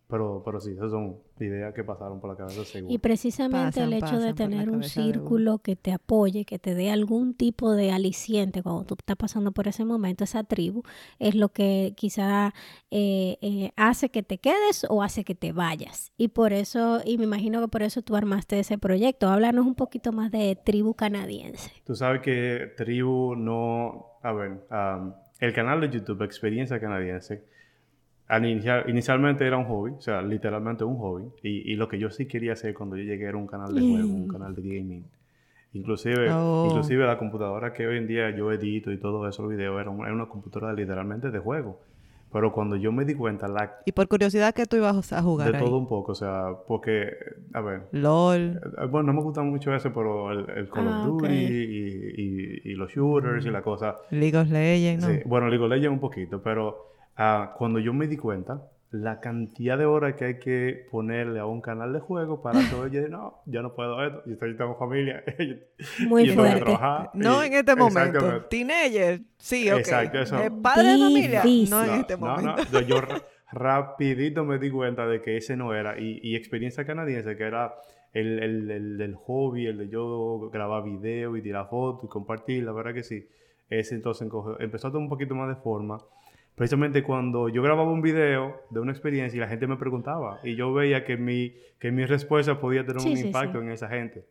Pero, 0.08 0.40
pero 0.42 0.58
sí, 0.58 0.70
esas 0.70 0.90
son 0.90 1.18
ideas 1.38 1.74
que 1.74 1.84
pasaron 1.84 2.18
por 2.18 2.30
la 2.30 2.36
cabeza 2.36 2.64
seguro. 2.64 2.94
Y 2.94 2.96
precisamente 2.96 3.82
el 3.82 3.92
hecho 3.92 4.18
de 4.18 4.32
tener 4.32 4.70
un 4.70 4.82
círculo 4.82 5.58
que 5.58 5.76
te 5.76 5.92
apoye, 5.92 6.46
que 6.46 6.58
te 6.58 6.74
dé 6.74 6.90
algún 6.90 7.34
tipo 7.34 7.74
de 7.74 7.92
aliciente 7.92 8.62
cuando 8.62 8.84
tú 8.84 8.96
estás 8.98 9.16
pasando 9.16 9.52
por 9.52 9.68
ese 9.68 9.84
momento, 9.84 10.24
esa 10.24 10.44
tribu, 10.44 10.82
es 11.18 11.34
lo 11.34 11.50
que 11.50 11.92
quizá 11.94 12.54
eh, 12.90 13.36
eh, 13.42 13.70
hace 13.76 14.08
que 14.08 14.22
te 14.22 14.38
quedes 14.38 14.86
o 14.88 15.02
hace 15.02 15.24
que 15.24 15.34
te 15.34 15.52
vayas. 15.52 16.10
Y 16.16 16.28
por 16.28 16.54
eso, 16.54 17.02
y 17.04 17.18
me 17.18 17.24
imagino 17.24 17.60
que 17.60 17.68
por 17.68 17.82
eso 17.82 18.00
tú 18.00 18.16
armaste 18.16 18.58
ese 18.58 18.78
proyecto. 18.78 19.28
Háblanos 19.28 19.66
un 19.66 19.74
poquito 19.74 20.12
más 20.12 20.30
de 20.30 20.56
tribu 20.56 20.94
canadiense. 20.94 21.70
Tú 21.84 21.94
sabes 21.94 22.22
que 22.22 22.72
tribu 22.78 23.36
no... 23.36 24.06
A 24.22 24.32
ver, 24.32 24.66
el 25.38 25.52
canal 25.52 25.80
de 25.80 25.90
YouTube 25.90 26.22
Experiencia 26.22 26.80
Canadiense 26.80 27.42
inicialmente 28.88 29.46
era 29.46 29.56
un 29.56 29.64
hobby, 29.64 29.92
o 29.92 30.00
sea, 30.00 30.20
literalmente 30.22 30.84
un 30.84 30.98
hobby. 30.98 31.24
Y, 31.42 31.72
y, 31.72 31.76
lo 31.76 31.88
que 31.88 31.98
yo 31.98 32.10
sí 32.10 32.26
quería 32.26 32.52
hacer 32.52 32.74
cuando 32.74 32.96
yo 32.96 33.04
llegué 33.04 33.24
era 33.24 33.36
un 33.36 33.46
canal 33.46 33.74
de 33.74 33.80
juego, 33.80 34.08
un 34.08 34.28
canal 34.28 34.54
de 34.54 34.62
gaming. 34.62 35.04
Inclusive, 35.72 36.30
oh. 36.30 36.66
inclusive 36.68 37.06
la 37.06 37.18
computadora 37.18 37.72
que 37.72 37.86
hoy 37.86 37.98
en 37.98 38.06
día 38.06 38.30
yo 38.30 38.52
edito 38.52 38.90
y 38.92 38.98
todo 38.98 39.28
eso, 39.28 39.42
los 39.42 39.50
videos, 39.50 39.80
era, 39.80 39.90
una 39.90 40.26
computadora 40.26 40.72
literalmente 40.72 41.30
de 41.30 41.38
juego. 41.38 41.80
Pero 42.32 42.52
cuando 42.52 42.76
yo 42.76 42.92
me 42.92 43.04
di 43.04 43.14
cuenta, 43.14 43.48
la... 43.48 43.78
Y 43.86 43.92
por 43.92 44.06
curiosidad, 44.08 44.54
¿qué 44.54 44.66
tú 44.66 44.76
ibas 44.76 45.12
a 45.12 45.22
jugar 45.22 45.52
De 45.52 45.58
todo 45.58 45.78
un 45.78 45.86
poco, 45.86 46.12
o 46.12 46.14
sea, 46.14 46.48
porque, 46.66 47.10
a 47.54 47.60
ver... 47.60 47.88
LOL. 47.92 48.60
Eh, 48.78 48.86
bueno, 48.90 49.08
no 49.08 49.12
me 49.14 49.22
gusta 49.22 49.42
mucho 49.42 49.74
ese, 49.74 49.90
pero 49.90 50.30
el, 50.30 50.68
Call 50.68 50.88
of 50.88 50.94
ah, 50.94 51.04
Duty 51.06 51.32
y, 51.32 52.60
y, 52.64 52.74
los 52.74 52.90
shooters 52.92 53.46
y 53.46 53.50
la 53.50 53.62
cosa... 53.62 53.96
League 54.10 54.36
of 54.36 54.50
Legends, 54.50 55.06
¿no? 55.06 55.14
Sí, 55.14 55.20
bueno, 55.24 55.48
League 55.48 55.64
of 55.64 55.70
Legends 55.70 55.94
un 55.94 56.00
poquito, 56.00 56.42
pero 56.42 56.88
Ah, 57.20 57.52
cuando 57.58 57.80
yo 57.80 57.92
me 57.92 58.06
di 58.06 58.16
cuenta, 58.16 58.62
la 58.90 59.20
cantidad 59.20 59.76
de 59.76 59.84
horas 59.84 60.14
que 60.14 60.24
hay 60.24 60.38
que 60.38 60.86
ponerle 60.90 61.40
a 61.40 61.46
un 61.46 61.60
canal 61.60 61.92
de 61.92 62.00
juego 62.00 62.40
para 62.40 62.60
que 62.60 62.74
oye, 62.74 63.08
no, 63.08 63.42
yo 63.44 63.62
no 63.62 63.74
puedo 63.74 64.02
esto, 64.02 64.22
yo, 64.24 64.32
estoy, 64.32 64.56
tengo 64.56 64.76
familia. 64.76 65.22
Muy 66.08 66.30
fuerte. 66.30 66.78
no 67.14 67.42
en 67.42 67.52
este 67.52 67.76
momento. 67.76 68.44
Teenager, 68.46 69.20
sí, 69.36 69.70
ok. 69.70 69.78
Exacto, 69.78 70.18
eso. 70.20 70.42
Eh, 70.42 70.50
padre 70.50 70.92
de 70.92 70.98
familia, 70.98 71.42
no, 71.68 71.84
en 71.84 72.00
este 72.00 72.16
momento. 72.16 72.62
No, 72.72 72.80
yo 72.80 73.00
rapidito 73.50 74.44
me 74.44 74.58
di 74.58 74.70
cuenta 74.70 75.06
de 75.06 75.20
que 75.20 75.36
ese 75.36 75.56
no 75.56 75.74
era. 75.74 75.98
Y, 75.98 76.20
y 76.22 76.34
experiencia 76.36 76.86
canadiense, 76.86 77.36
que 77.36 77.44
era 77.44 77.74
el, 78.14 78.42
el, 78.42 79.00
el, 79.00 79.14
hobby, 79.16 79.66
el 79.66 79.78
de 79.78 79.88
yo 79.90 80.48
grabar 80.50 80.84
video 80.84 81.36
y 81.36 81.42
tirar 81.42 81.68
fotos 81.68 82.04
y 82.04 82.08
compartir, 82.08 82.64
la 82.64 82.72
verdad 82.72 82.94
que 82.94 83.02
sí. 83.02 83.28
Ese 83.68 83.94
entonces 83.94 84.28
empezó 84.60 84.88
a 84.88 84.92
tomar 84.92 85.02
un 85.02 85.08
poquito 85.10 85.34
más 85.34 85.48
de 85.48 85.56
forma 85.62 85.98
precisamente 86.58 87.04
cuando 87.04 87.48
yo 87.48 87.62
grababa 87.62 87.90
un 87.90 88.02
video 88.02 88.60
de 88.70 88.80
una 88.80 88.90
experiencia 88.90 89.36
y 89.36 89.40
la 89.40 89.48
gente 89.48 89.66
me 89.68 89.76
preguntaba 89.76 90.40
y 90.42 90.56
yo 90.56 90.74
veía 90.74 91.04
que 91.04 91.16
mi, 91.16 91.54
que 91.78 91.92
mi 91.92 92.04
respuesta 92.04 92.60
podía 92.60 92.84
tener 92.84 93.00
un 93.00 93.16
impacto 93.16 93.62
en 93.62 93.70
esa 93.70 93.88
gente. 93.88 94.26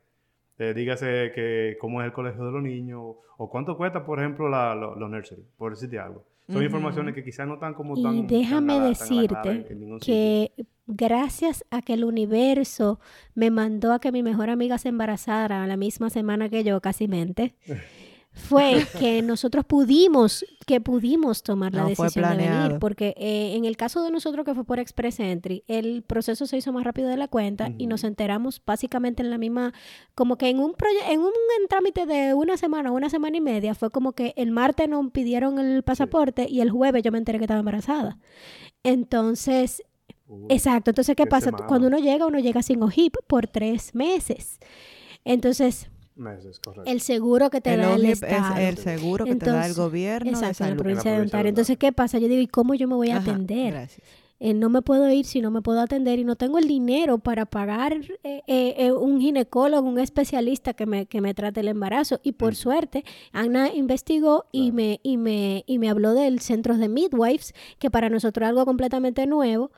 Eh, 0.60 0.74
dígase 0.76 1.32
que 1.34 1.78
cómo 1.80 2.02
es 2.02 2.06
el 2.06 2.14
colegio 2.14 2.44
de 2.46 2.52
los 2.52 2.62
niños 2.62 3.16
o 3.38 3.50
cuánto 3.50 3.78
cuesta, 3.78 4.06
por 4.06 4.20
ejemplo, 4.20 4.50
la, 4.50 4.76
los 4.76 5.10
nursery, 5.10 5.44
por 5.58 5.72
decirte 5.72 6.00
algo. 6.00 6.24
Son 6.52 6.64
informaciones 6.64 7.14
que 7.14 7.24
quizás 7.24 7.48
no 7.48 7.56
están 7.56 7.74
como 7.74 8.02
tan... 8.02 8.14
Y 8.16 8.26
déjame 8.26 8.80
decirte 8.80 9.66
que 10.02 10.52
gracias 10.86 11.66
a 11.72 11.82
que 11.82 11.94
el 11.94 12.06
universo 12.06 13.00
me 13.36 13.52
mandó 13.52 13.92
a 13.92 14.00
que 14.00 14.12
mi 14.12 14.24
mejor 14.24 14.50
amiga 14.50 14.78
se 14.78 14.90
embarazara 14.90 15.68
la 15.68 15.78
misma 15.78 16.10
semana 16.10 16.50
que 16.50 16.64
yo, 16.64 16.80
casi 16.82 17.08
mente. 17.08 17.56
fue 18.38 18.86
que 19.00 19.22
nosotros 19.22 19.66
pudimos, 19.66 20.46
que 20.66 20.80
pudimos 20.80 21.44
tomar 21.44 21.74
la 21.74 21.86
decisión 21.86 22.38
de 22.38 22.48
venir, 22.48 22.80
porque 22.80 23.14
eh, 23.18 23.56
en 23.56 23.66
el 23.66 23.76
caso 23.76 24.04
de 24.04 24.12
nosotros 24.12 24.46
que 24.46 24.54
fue 24.54 24.64
por 24.64 24.80
Express 24.80 25.20
Entry, 25.20 25.64
el 25.68 26.04
proceso 26.04 26.46
se 26.46 26.58
hizo 26.58 26.72
más 26.72 26.84
rápido 26.84 27.10
de 27.10 27.18
la 27.18 27.28
cuenta 27.28 27.72
y 27.78 27.88
nos 27.88 28.04
enteramos 28.04 28.62
básicamente 28.66 29.24
en 29.24 29.30
la 29.30 29.38
misma, 29.38 29.74
como 30.16 30.38
que 30.38 30.50
en 30.50 30.60
un 30.60 30.76
en 31.10 31.20
un 31.20 31.32
trámite 31.70 32.06
de 32.06 32.34
una 32.34 32.58
semana, 32.58 32.92
una 32.92 33.10
semana 33.10 33.38
y 33.38 33.42
media, 33.42 33.76
fue 33.76 33.90
como 33.90 34.14
que 34.14 34.34
el 34.38 34.52
martes 34.52 34.88
nos 34.88 35.12
pidieron 35.12 35.60
el 35.60 35.84
pasaporte 35.84 36.48
y 36.50 36.62
el 36.62 36.72
jueves 36.72 37.04
yo 37.04 37.12
me 37.12 37.18
enteré 37.18 37.40
que 37.40 37.46
estaba 37.46 37.60
embarazada. 37.60 38.18
Entonces, 38.84 39.84
exacto, 40.50 40.92
entonces 40.92 41.16
¿qué, 41.16 41.26
pasa? 41.26 41.52
Cuando 41.52 41.88
uno 41.88 41.98
llega, 41.98 42.26
uno 42.26 42.40
llega 42.40 42.62
sin 42.62 42.82
OHIP 42.84 43.16
por 43.28 43.48
tres 43.48 43.94
meses. 43.96 44.60
Entonces, 45.26 45.90
el 46.86 47.02
seguro 47.02 47.50
que 47.50 47.62
te 47.62 47.78
da 47.78 47.96
el 47.96 48.06
Estado. 48.06 48.58
Es 48.58 48.70
el 48.70 48.78
seguro 48.78 49.26
que 49.26 49.36
te 49.36 49.46
da 49.46 49.66
el 49.66 49.74
gobierno. 49.74 50.32
Exacto, 50.32 50.64
de 50.64 50.72
la 50.72 50.76
provincia 50.78 51.12
de 51.12 51.22
Ontario. 51.22 51.50
Entonces, 51.50 51.78
¿qué 51.78 51.92
pasa? 51.92 52.18
Yo 52.18 52.28
digo, 52.28 52.42
¿y 52.42 52.48
cómo 52.48 52.76
yo 52.76 52.88
me 52.88 52.96
voy 52.96 53.10
a 53.10 53.18
atender? 53.18 53.90
Eh, 54.40 54.54
no 54.54 54.70
me 54.70 54.84
puedo 54.84 55.10
ir 55.10 55.26
si 55.26 55.42
no 55.42 55.50
me 55.50 55.64
puedo 55.64 55.82
atender 55.82 56.20
y 56.20 56.24
no 56.24 56.36
tengo 56.36 56.60
el 56.60 56.68
dinero 56.68 57.18
para 57.18 57.48
pagar 57.48 57.94
eh, 58.24 58.44
eh, 58.46 58.92
un 58.92 59.20
ginecólogo, 59.20 59.88
un 59.88 59.98
especialista 59.98 60.74
que 60.76 60.86
me, 60.86 61.08
que 61.08 61.22
me 61.22 61.34
trate 61.34 61.62
el 61.62 61.68
embarazo. 61.70 62.20
Y 62.24 62.34
por 62.34 62.56
suerte, 62.56 63.04
Ana 63.32 63.74
investigó 63.74 64.46
y, 64.52 64.72
me, 64.72 65.00
y, 65.02 65.18
me, 65.18 65.64
y 65.66 65.80
me 65.80 65.90
habló 65.90 66.14
del 66.14 66.40
centro 66.40 66.78
de 66.78 66.88
midwives, 66.88 67.56
que 67.80 67.90
para 67.90 68.10
nosotros 68.10 68.44
es 68.46 68.50
algo 68.50 68.66
completamente 68.66 69.26
nuevo. 69.26 69.72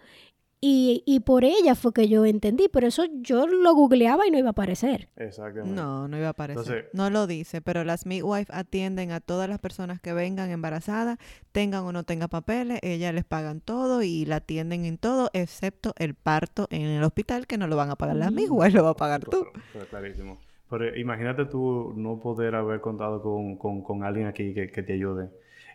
Y, 0.61 1.03
y, 1.05 1.21
por 1.21 1.45
ella 1.45 1.73
fue 1.73 1.93
que 1.93 2.09
yo 2.09 2.25
entendí, 2.25 2.67
pero 2.67 2.87
eso 2.87 3.05
yo 3.21 3.47
lo 3.47 3.73
googleaba 3.73 4.27
y 4.27 4.31
no 4.31 4.37
iba 4.37 4.49
a 4.49 4.51
aparecer. 4.51 5.07
Exactamente. 5.15 5.73
No, 5.73 6.09
no 6.09 6.17
iba 6.17 6.27
a 6.27 6.31
aparecer. 6.31 6.89
no 6.91 7.09
lo 7.09 7.27
dice, 7.27 7.61
pero 7.61 7.85
las 7.85 8.05
midwives 8.05 8.49
atienden 8.51 9.11
a 9.11 9.21
todas 9.21 9.47
las 9.47 9.59
personas 9.59 10.01
que 10.01 10.11
vengan 10.11 10.49
embarazadas, 10.49 11.17
tengan 11.53 11.85
o 11.85 11.93
no 11.93 12.03
tengan 12.03 12.27
papeles, 12.27 12.79
ellas 12.81 13.13
les 13.13 13.23
pagan 13.23 13.61
todo 13.61 14.03
y 14.03 14.25
la 14.25 14.37
atienden 14.37 14.83
en 14.83 14.97
todo, 14.97 15.29
excepto 15.31 15.93
el 15.97 16.13
parto 16.13 16.67
en 16.71 16.81
el 16.81 17.03
hospital, 17.05 17.47
que 17.47 17.57
no 17.57 17.67
lo 17.67 17.77
van 17.77 17.89
a 17.89 17.95
pagar 17.95 18.17
las 18.17 18.33
midwives, 18.33 18.73
lo 18.73 18.83
va 18.83 18.89
a 18.89 18.95
pagar 18.95 19.23
tú. 19.23 19.45
clarísimo. 19.89 20.39
Pero 20.69 20.93
imagínate 20.97 21.45
tú 21.45 21.93
no 21.95 22.19
poder 22.19 22.55
haber 22.55 22.81
contado 22.81 23.21
con, 23.21 23.55
con, 23.55 23.81
con 23.81 24.03
alguien 24.03 24.27
aquí 24.27 24.53
que, 24.53 24.69
que 24.69 24.83
te 24.83 24.91
ayude. 24.91 25.29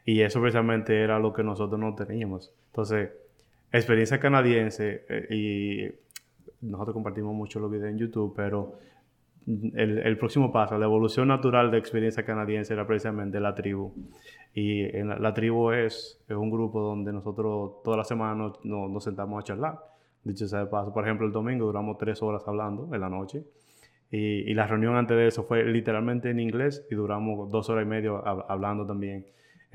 Y 0.04 0.20
eso 0.20 0.42
precisamente 0.42 1.02
era 1.02 1.18
lo 1.18 1.32
que 1.32 1.42
nosotros 1.42 1.80
no 1.80 1.94
teníamos. 1.94 2.52
Entonces 2.66 3.10
experiencia 3.78 4.20
canadiense 4.20 5.04
eh, 5.08 5.34
y 5.34 6.66
nosotros 6.66 6.94
compartimos 6.94 7.34
mucho 7.34 7.60
los 7.60 7.70
videos 7.70 7.90
en 7.90 7.98
YouTube, 7.98 8.32
pero 8.34 8.78
el, 9.46 10.16
próximo 10.16 10.50
paso, 10.50 10.78
la 10.78 10.86
evolución 10.86 11.28
natural 11.28 11.70
de 11.70 11.76
experiencia 11.76 12.24
canadiense 12.24 12.72
era 12.72 12.86
precisamente 12.86 13.40
la 13.40 13.54
tribu. 13.54 13.92
Y 14.54 14.84
en 14.96 15.08
la, 15.08 15.34
tribu 15.34 15.70
es, 15.72 16.24
es, 16.26 16.36
un 16.36 16.50
grupo 16.50 16.80
donde 16.80 17.12
nosotros 17.12 17.82
toda 17.82 17.98
la 17.98 18.04
semana 18.04 18.52
nos, 18.62 19.04
sentamos 19.04 19.40
a 19.40 19.44
charlar. 19.44 19.78
Dicho 20.22 20.48
sea 20.48 20.60
de 20.60 20.66
paso, 20.66 20.94
por 20.94 21.04
ejemplo, 21.04 21.26
el 21.26 21.32
domingo 21.32 21.66
duramos 21.66 21.98
tres 21.98 22.22
horas 22.22 22.42
hablando 22.46 22.88
en 22.94 23.00
la 23.00 23.10
noche. 23.10 23.44
Y, 24.10 24.50
y, 24.50 24.54
la 24.54 24.66
reunión 24.66 24.96
antes 24.96 25.16
de 25.16 25.26
eso 25.26 25.42
fue 25.42 25.64
literalmente 25.64 26.30
en 26.30 26.40
inglés 26.40 26.86
y 26.90 26.94
duramos 26.94 27.50
dos 27.50 27.68
horas 27.68 27.84
y 27.84 27.88
media 27.88 28.12
hablando 28.48 28.86
también. 28.86 29.26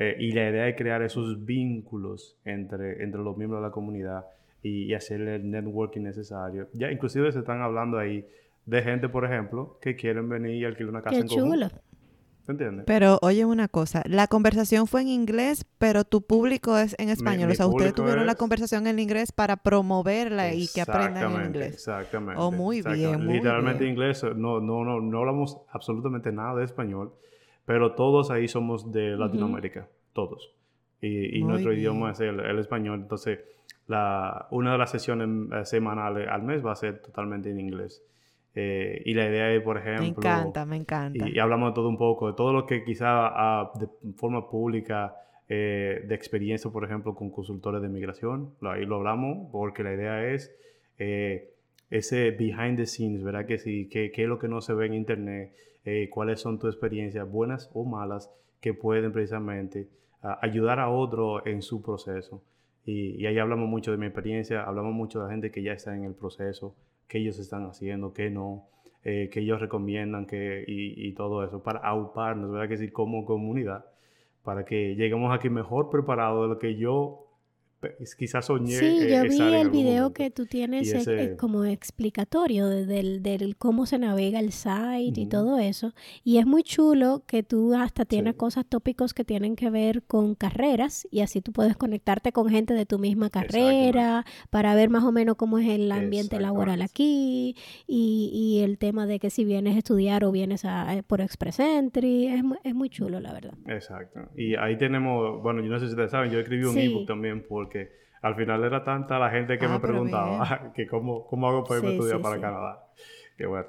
Eh, 0.01 0.15
y 0.17 0.31
la 0.31 0.49
idea 0.49 0.65
es 0.69 0.77
crear 0.77 1.01
esos 1.01 1.43
vínculos 1.43 2.37
entre, 2.45 3.03
entre 3.03 3.19
los 3.19 3.35
miembros 3.35 3.61
de 3.61 3.67
la 3.67 3.73
comunidad 3.73 4.25
y, 4.63 4.93
hacer 4.93 5.19
el 5.19 5.51
networking 5.51 6.03
necesario. 6.03 6.69
Ya 6.71 6.89
inclusive 6.89 7.29
se 7.33 7.39
están 7.39 7.61
hablando 7.61 7.97
ahí 7.97 8.25
de 8.65 8.81
gente, 8.81 9.09
por 9.09 9.25
ejemplo, 9.25 9.77
que 9.81 9.97
quieren 9.97 10.29
venir 10.29 10.55
y 10.55 10.63
alquilar 10.63 10.91
una 10.91 11.01
casa 11.01 11.17
Qué 11.17 11.21
en 11.23 11.27
chulo. 11.27 11.67
común. 11.67 11.81
entiendes? 12.47 12.85
Pero 12.87 13.19
oye 13.21 13.43
una 13.43 13.67
cosa, 13.67 14.01
la 14.05 14.27
conversación 14.27 14.87
fue 14.87 15.01
en 15.01 15.09
inglés, 15.09 15.65
pero 15.77 16.05
tu 16.05 16.21
público 16.21 16.77
es 16.77 16.95
en 16.97 17.09
español. 17.09 17.51
o 17.51 17.55
sea, 17.55 17.67
ustedes 17.67 17.93
tuvieron 17.93 18.25
la 18.25 18.35
conversación 18.35 18.87
en 18.87 18.99
inglés 18.99 19.33
para 19.33 19.57
promoverla 19.57 20.53
y 20.53 20.69
que 20.73 20.79
aprendan 20.79 21.41
en 21.41 21.45
inglés. 21.47 21.73
Exactamente. 21.73 22.41
Oh, 22.41 22.51
muy 22.51 22.81
bien. 22.81 23.27
Literalmente 23.27 23.85
inglés, 23.85 24.23
no, 24.23 24.61
no, 24.61 24.85
no, 24.85 25.01
no 25.01 25.19
hablamos 25.19 25.57
absolutamente 25.73 26.31
nada 26.31 26.55
de 26.55 26.63
español 26.63 27.11
pero 27.69 27.91
todos 27.91 28.31
ahí 28.31 28.47
somos 28.47 28.91
de 28.91 29.15
Latinoamérica, 29.15 29.87
todos. 30.13 30.55
Y, 31.03 31.43
nuestro 31.43 31.71
idioma 31.71 32.13
es 32.13 32.19
el, 32.19 32.57
español. 32.57 33.01
Entonces, 33.03 33.41
la, 33.85 34.47
una 34.49 34.71
de 34.71 34.79
las 34.79 34.89
sesiones 34.89 35.29
eh, 35.53 35.65
semanales 35.65 36.27
al 36.27 36.41
mes 36.41 36.65
va 36.65 36.71
a 36.71 36.75
ser 36.75 36.99
totalmente 36.99 37.51
en 37.51 37.59
inglés. 37.59 38.03
Eh, 38.55 39.03
y 39.05 39.13
la 39.13 39.29
idea 39.29 39.51
es, 39.51 39.61
por 39.61 39.77
ejemplo... 39.77 40.01
Me 40.01 40.07
encanta, 40.07 40.65
me 40.65 40.77
encanta. 40.77 41.29
Y, 41.29 41.37
hablamos 41.37 41.69
de 41.69 41.75
todo 41.75 41.89
un 41.89 41.97
poco, 41.99 42.29
de 42.29 42.33
todo 42.33 42.53
lo 42.53 42.65
que 42.65 42.83
quizá 42.83 43.27
ah, 43.27 43.71
de 43.79 43.87
forma 44.15 44.49
pública, 44.49 45.13
eh, 45.47 46.03
de 46.07 46.15
experiencia, 46.15 46.71
por 46.71 46.83
ejemplo, 46.83 47.13
con 47.13 47.29
consultores 47.29 47.83
de 47.83 47.89
migración, 47.89 48.55
ahí 48.63 48.83
lo 48.83 48.95
hablamos, 48.95 49.47
porque 49.51 49.83
la 49.83 49.93
idea 49.93 50.25
es 50.25 50.51
ese 50.97 52.31
behind 52.31 52.77
the 52.77 52.87
scenes, 52.87 53.23
¿verdad? 53.23 53.45
Que 53.45 53.59
sí, 53.59 53.87
qué, 53.91 54.11
qué 54.11 54.23
es 54.23 54.27
lo 54.27 54.39
que 54.39 54.47
no 54.47 54.59
se 54.59 54.73
ve 54.73 54.87
en 54.87 54.95
internet, 54.95 55.53
eh, 55.85 56.09
cuáles 56.09 56.39
son 56.39 56.59
tus 56.59 56.73
experiencias, 56.73 57.29
buenas 57.29 57.69
o 57.73 57.83
malas, 57.85 58.31
que 58.61 58.73
pueden 58.73 59.11
precisamente 59.11 59.87
ah, 60.21 60.39
ayudar 60.41 60.79
a 60.79 60.89
otro 60.89 61.45
en 61.45 61.61
su 61.61 61.81
proceso. 61.81 62.43
Y, 62.85 63.21
y, 63.21 63.25
ahí 63.25 63.37
hablamos 63.37 63.69
mucho 63.69 63.91
de 63.91 63.97
mi 63.97 64.05
experiencia, 64.05 64.63
hablamos 64.63 64.93
mucho 64.93 65.19
de 65.19 65.25
la 65.25 65.31
gente 65.31 65.51
que 65.51 65.61
ya 65.61 65.73
está 65.73 65.95
en 65.95 66.05
el 66.05 66.13
proceso, 66.13 66.75
qué 67.07 67.19
ellos 67.19 67.39
están 67.39 67.65
haciendo, 67.65 68.13
qué 68.13 68.29
no, 68.29 68.67
eh, 69.03 69.29
ellos 69.33 69.61
recomiendan 69.61 70.25
que, 70.25 70.63
y, 70.67 71.11
todo 71.13 71.43
eso, 71.43 71.63
para 71.63 71.79
auparnos, 71.79 72.51
¿verdad? 72.51 72.67
Que 72.67 72.75
decir, 72.75 72.91
como 72.91 73.25
comunidad, 73.25 73.85
para 74.43 74.65
que 74.65 74.95
lleguemos 74.95 75.33
aquí 75.33 75.49
mejor 75.49 75.89
preparados 75.89 76.43
de 76.43 76.53
lo 76.55 76.59
que 76.59 76.75
yo 76.75 77.27
quizás 78.17 78.45
soñé. 78.45 78.77
Sí, 78.77 79.07
yo 79.09 79.23
vi 79.23 79.41
el 79.55 79.69
video 79.69 80.13
que 80.13 80.31
tú 80.31 80.45
tienes 80.45 80.91
eh, 81.07 81.35
como 81.37 81.65
explicatorio 81.65 82.67
del, 82.67 83.21
del, 83.21 83.55
cómo 83.57 83.85
se 83.85 83.97
navega 83.97 84.39
el 84.39 84.51
site 84.51 85.19
y 85.19 85.25
todo 85.27 85.57
eso. 85.57 85.93
Y 86.23 86.37
es 86.37 86.45
muy 86.45 86.63
chulo 86.63 87.23
que 87.25 87.43
tú 87.43 87.73
hasta 87.75 88.05
tienes 88.05 88.35
cosas 88.35 88.65
tópicos 88.65 89.13
que 89.13 89.23
tienen 89.23 89.55
que 89.55 89.69
ver 89.69 90.03
con 90.03 90.35
carreras 90.35 91.07
y 91.11 91.21
así 91.21 91.41
tú 91.41 91.51
puedes 91.51 91.77
conectarte 91.77 92.31
con 92.31 92.49
gente 92.49 92.73
de 92.73 92.85
tu 92.85 92.99
misma 92.99 93.29
carrera 93.29 94.25
para 94.49 94.75
ver 94.75 94.89
más 94.89 95.03
o 95.03 95.11
menos 95.11 95.35
cómo 95.35 95.59
es 95.59 95.67
el 95.67 95.91
ambiente 95.91 96.39
laboral 96.39 96.81
aquí 96.81 97.55
y, 97.87 98.31
y, 98.33 98.63
el 98.63 98.77
tema 98.77 99.05
de 99.05 99.19
que 99.19 99.29
si 99.29 99.45
vienes 99.45 99.75
a 99.75 99.79
estudiar 99.79 100.23
o 100.23 100.31
vienes 100.31 100.65
a, 100.65 100.95
eh, 100.95 101.03
por 101.03 101.21
Express 101.21 101.59
Entry. 101.59 102.27
Es, 102.27 102.43
es 102.63 102.75
muy 102.75 102.89
chulo, 102.89 103.19
la 103.19 103.33
verdad. 103.33 103.53
Exacto. 103.67 104.21
Y 104.35 104.55
ahí 104.55 104.77
tenemos, 104.77 105.41
bueno, 105.41 105.61
yo 105.61 105.69
no 105.69 105.79
sé 105.79 105.85
si 105.85 105.91
ustedes 105.91 106.11
saben, 106.11 106.31
yo 106.31 106.39
escribí 106.39 106.65
un 106.65 106.77
ebook 106.77 107.07
también 107.07 107.45
por 107.47 107.68
porque 107.69 107.91
al 108.21 108.35
final 108.35 108.63
era 108.63 108.83
tanta 108.83 109.19
la 109.19 109.29
gente 109.29 109.59
que 109.59 109.65
ah, 109.65 109.69
me 109.69 109.79
preguntaba 109.79 110.71
que 110.75 110.87
cómo, 110.87 111.25
cómo 111.27 111.47
hago 111.47 111.63
para 111.63 111.79
irme 111.79 111.91
a 111.91 111.93
estudiar 111.93 112.21
para 112.21 112.41
Canadá. 112.41 112.83
Que 113.37 113.45
bueno, 113.45 113.67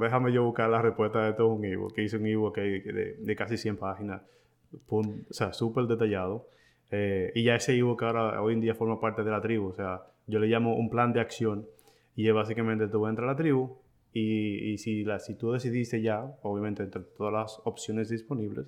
déjame 0.00 0.32
yo 0.32 0.44
buscar 0.44 0.70
la 0.70 0.82
respuesta 0.82 1.24
de 1.24 1.34
todo 1.34 1.48
un 1.48 1.64
ebook, 1.64 1.94
que 1.94 2.02
hice 2.02 2.16
un 2.16 2.26
ebook 2.26 2.56
de, 2.56 3.16
de, 3.20 3.36
casi 3.36 3.56
100 3.56 3.76
páginas, 3.76 4.22
o 4.88 5.04
sea, 5.30 5.52
súper 5.52 5.84
detallado. 5.84 6.48
Eh, 6.90 7.30
y 7.34 7.44
ya 7.44 7.54
ese 7.54 7.76
ebook 7.76 8.02
ahora, 8.02 8.42
hoy 8.42 8.54
en 8.54 8.60
día 8.60 8.74
forma 8.74 8.98
parte 8.98 9.22
de 9.22 9.30
la 9.30 9.40
tribu, 9.40 9.68
o 9.68 9.74
sea, 9.74 10.02
yo 10.26 10.38
le 10.40 10.48
llamo 10.48 10.74
un 10.74 10.90
plan 10.90 11.12
de 11.12 11.20
acción 11.20 11.66
y 12.16 12.26
es 12.26 12.34
básicamente 12.34 12.88
tú 12.88 13.06
entras 13.06 13.28
a 13.28 13.32
la 13.32 13.36
tribu 13.36 13.76
y, 14.12 14.72
y 14.72 14.78
si, 14.78 15.04
la, 15.04 15.20
si 15.20 15.34
tú 15.34 15.52
decidiste 15.52 16.02
ya, 16.02 16.24
obviamente 16.42 16.82
entre 16.82 17.02
todas 17.02 17.32
las 17.32 17.60
opciones 17.64 18.08
disponibles, 18.08 18.66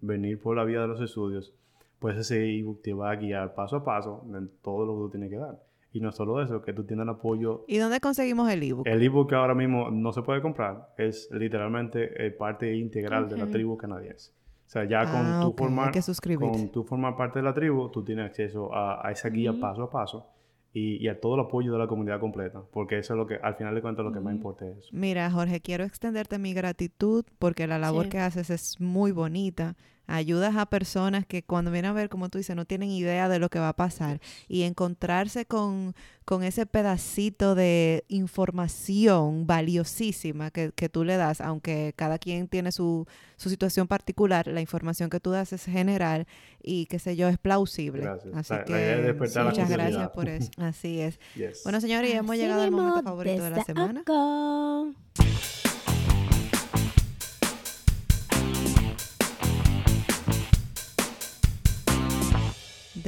venir 0.00 0.38
por 0.38 0.56
la 0.56 0.64
vía 0.64 0.80
de 0.80 0.86
los 0.86 1.00
estudios, 1.00 1.54
pues 1.98 2.16
ese 2.16 2.58
ebook 2.58 2.82
te 2.82 2.92
va 2.92 3.10
a 3.10 3.16
guiar 3.16 3.54
paso 3.54 3.76
a 3.76 3.84
paso 3.84 4.24
en 4.34 4.50
todo 4.62 4.86
lo 4.86 4.94
que 4.94 5.00
tú 5.00 5.10
tienes 5.10 5.30
que 5.30 5.36
dar. 5.36 5.58
Y 5.92 6.00
no 6.00 6.12
solo 6.12 6.42
eso, 6.42 6.62
que 6.62 6.72
tú 6.72 6.84
tienes 6.84 7.04
el 7.04 7.08
apoyo. 7.08 7.64
¿Y 7.66 7.78
dónde 7.78 7.98
conseguimos 8.00 8.50
el 8.50 8.62
ebook? 8.62 8.86
El 8.86 9.02
ebook 9.02 9.30
que 9.30 9.34
ahora 9.34 9.54
mismo 9.54 9.90
no 9.90 10.12
se 10.12 10.22
puede 10.22 10.42
comprar 10.42 10.90
es 10.98 11.28
literalmente 11.32 12.26
eh, 12.26 12.30
parte 12.30 12.74
integral 12.74 13.28
de 13.28 13.38
la 13.38 13.46
tribu 13.46 13.76
canadiense. 13.76 14.32
O 14.66 14.70
sea, 14.70 14.84
ya 14.84 15.10
con, 15.10 15.24
ah, 15.24 15.40
tu 15.42 15.54
formar, 15.54 15.92
con 16.38 16.68
tu 16.68 16.84
formar 16.84 17.16
parte 17.16 17.38
de 17.38 17.42
la 17.42 17.54
tribu, 17.54 17.88
tú 17.88 18.04
tienes 18.04 18.26
acceso 18.26 18.68
a, 18.74 19.10
esa 19.10 19.30
guía 19.30 19.58
paso 19.58 19.84
a 19.84 19.90
paso 19.90 20.26
y, 20.74 21.08
a 21.08 21.18
todo 21.18 21.36
el 21.36 21.40
apoyo 21.40 21.72
de 21.72 21.78
la 21.78 21.86
comunidad 21.86 22.20
completa, 22.20 22.62
porque 22.70 22.98
eso 22.98 23.14
es 23.14 23.16
lo 23.16 23.26
que, 23.26 23.36
al 23.36 23.54
final 23.54 23.74
de 23.74 23.80
cuentas, 23.80 24.04
lo 24.04 24.12
que 24.12 24.20
más 24.20 24.34
importa 24.34 24.66
es 24.66 24.92
Mira, 24.92 25.30
Jorge, 25.30 25.62
quiero 25.62 25.84
extenderte 25.84 26.38
mi 26.38 26.52
gratitud 26.52 27.24
porque 27.38 27.66
la 27.66 27.78
labor 27.78 28.10
que 28.10 28.18
haces 28.18 28.50
es 28.50 28.78
muy 28.78 29.10
bonita 29.10 29.74
ayudas 30.08 30.56
a 30.56 30.66
personas 30.66 31.26
que 31.26 31.42
cuando 31.44 31.70
vienen 31.70 31.90
a 31.90 31.94
ver, 31.94 32.08
como 32.08 32.28
tú 32.30 32.38
dices, 32.38 32.56
no 32.56 32.64
tienen 32.64 32.90
idea 32.90 33.28
de 33.28 33.38
lo 33.38 33.50
que 33.50 33.58
va 33.58 33.68
a 33.68 33.76
pasar 33.76 34.20
y 34.48 34.62
encontrarse 34.62 35.44
con, 35.44 35.94
con 36.24 36.42
ese 36.42 36.66
pedacito 36.66 37.54
de 37.54 38.04
información 38.08 39.46
valiosísima 39.46 40.50
que, 40.50 40.72
que, 40.74 40.88
tú 40.88 41.04
le 41.04 41.16
das, 41.16 41.40
aunque 41.40 41.92
cada 41.94 42.18
quien 42.18 42.48
tiene 42.48 42.72
su, 42.72 43.06
su, 43.36 43.50
situación 43.50 43.86
particular, 43.86 44.46
la 44.46 44.62
información 44.62 45.10
que 45.10 45.20
tú 45.20 45.30
das 45.30 45.52
es 45.52 45.64
general 45.66 46.26
y 46.62 46.86
qué 46.86 46.98
sé 46.98 47.14
yo, 47.14 47.28
es 47.28 47.38
plausible. 47.38 48.02
Gracias. 48.02 48.34
Así 48.34 48.54
que 48.66 49.14
muchas 49.44 49.68
gracias 49.68 50.10
por 50.10 50.28
eso. 50.28 50.50
Así 50.56 51.00
es. 51.00 51.20
Bueno, 51.64 51.80
señores, 51.80 52.14
hemos 52.14 52.36
llegado 52.36 52.62
al 52.62 52.70
momento 52.70 53.02
favorito 53.02 53.44
de 53.44 53.50
la 53.50 53.64
semana. 53.64 54.04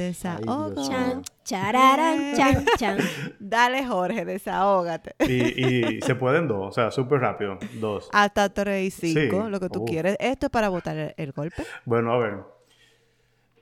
Desahogo. 0.01 0.87
Chan, 0.87 1.21
chararan, 1.43 2.35
chan, 2.35 2.65
chan. 2.77 2.97
Dale, 3.39 3.85
Jorge, 3.85 4.25
desahógate. 4.25 5.15
Y, 5.19 5.97
y 5.97 6.01
se 6.01 6.15
pueden 6.15 6.47
dos, 6.47 6.69
o 6.69 6.71
sea, 6.71 6.91
súper 6.91 7.21
rápido, 7.21 7.57
dos. 7.79 8.09
Hasta 8.11 8.49
tres 8.49 8.87
y 8.87 9.13
cinco, 9.13 9.49
lo 9.49 9.59
que 9.59 9.69
tú 9.69 9.85
quieres. 9.85 10.17
Esto 10.19 10.47
es 10.47 10.51
para 10.51 10.69
botar 10.69 11.13
el, 11.15 11.31
golpe. 11.31 11.63
Bueno, 11.85 12.11
a 12.13 12.17
ver. 12.17 12.39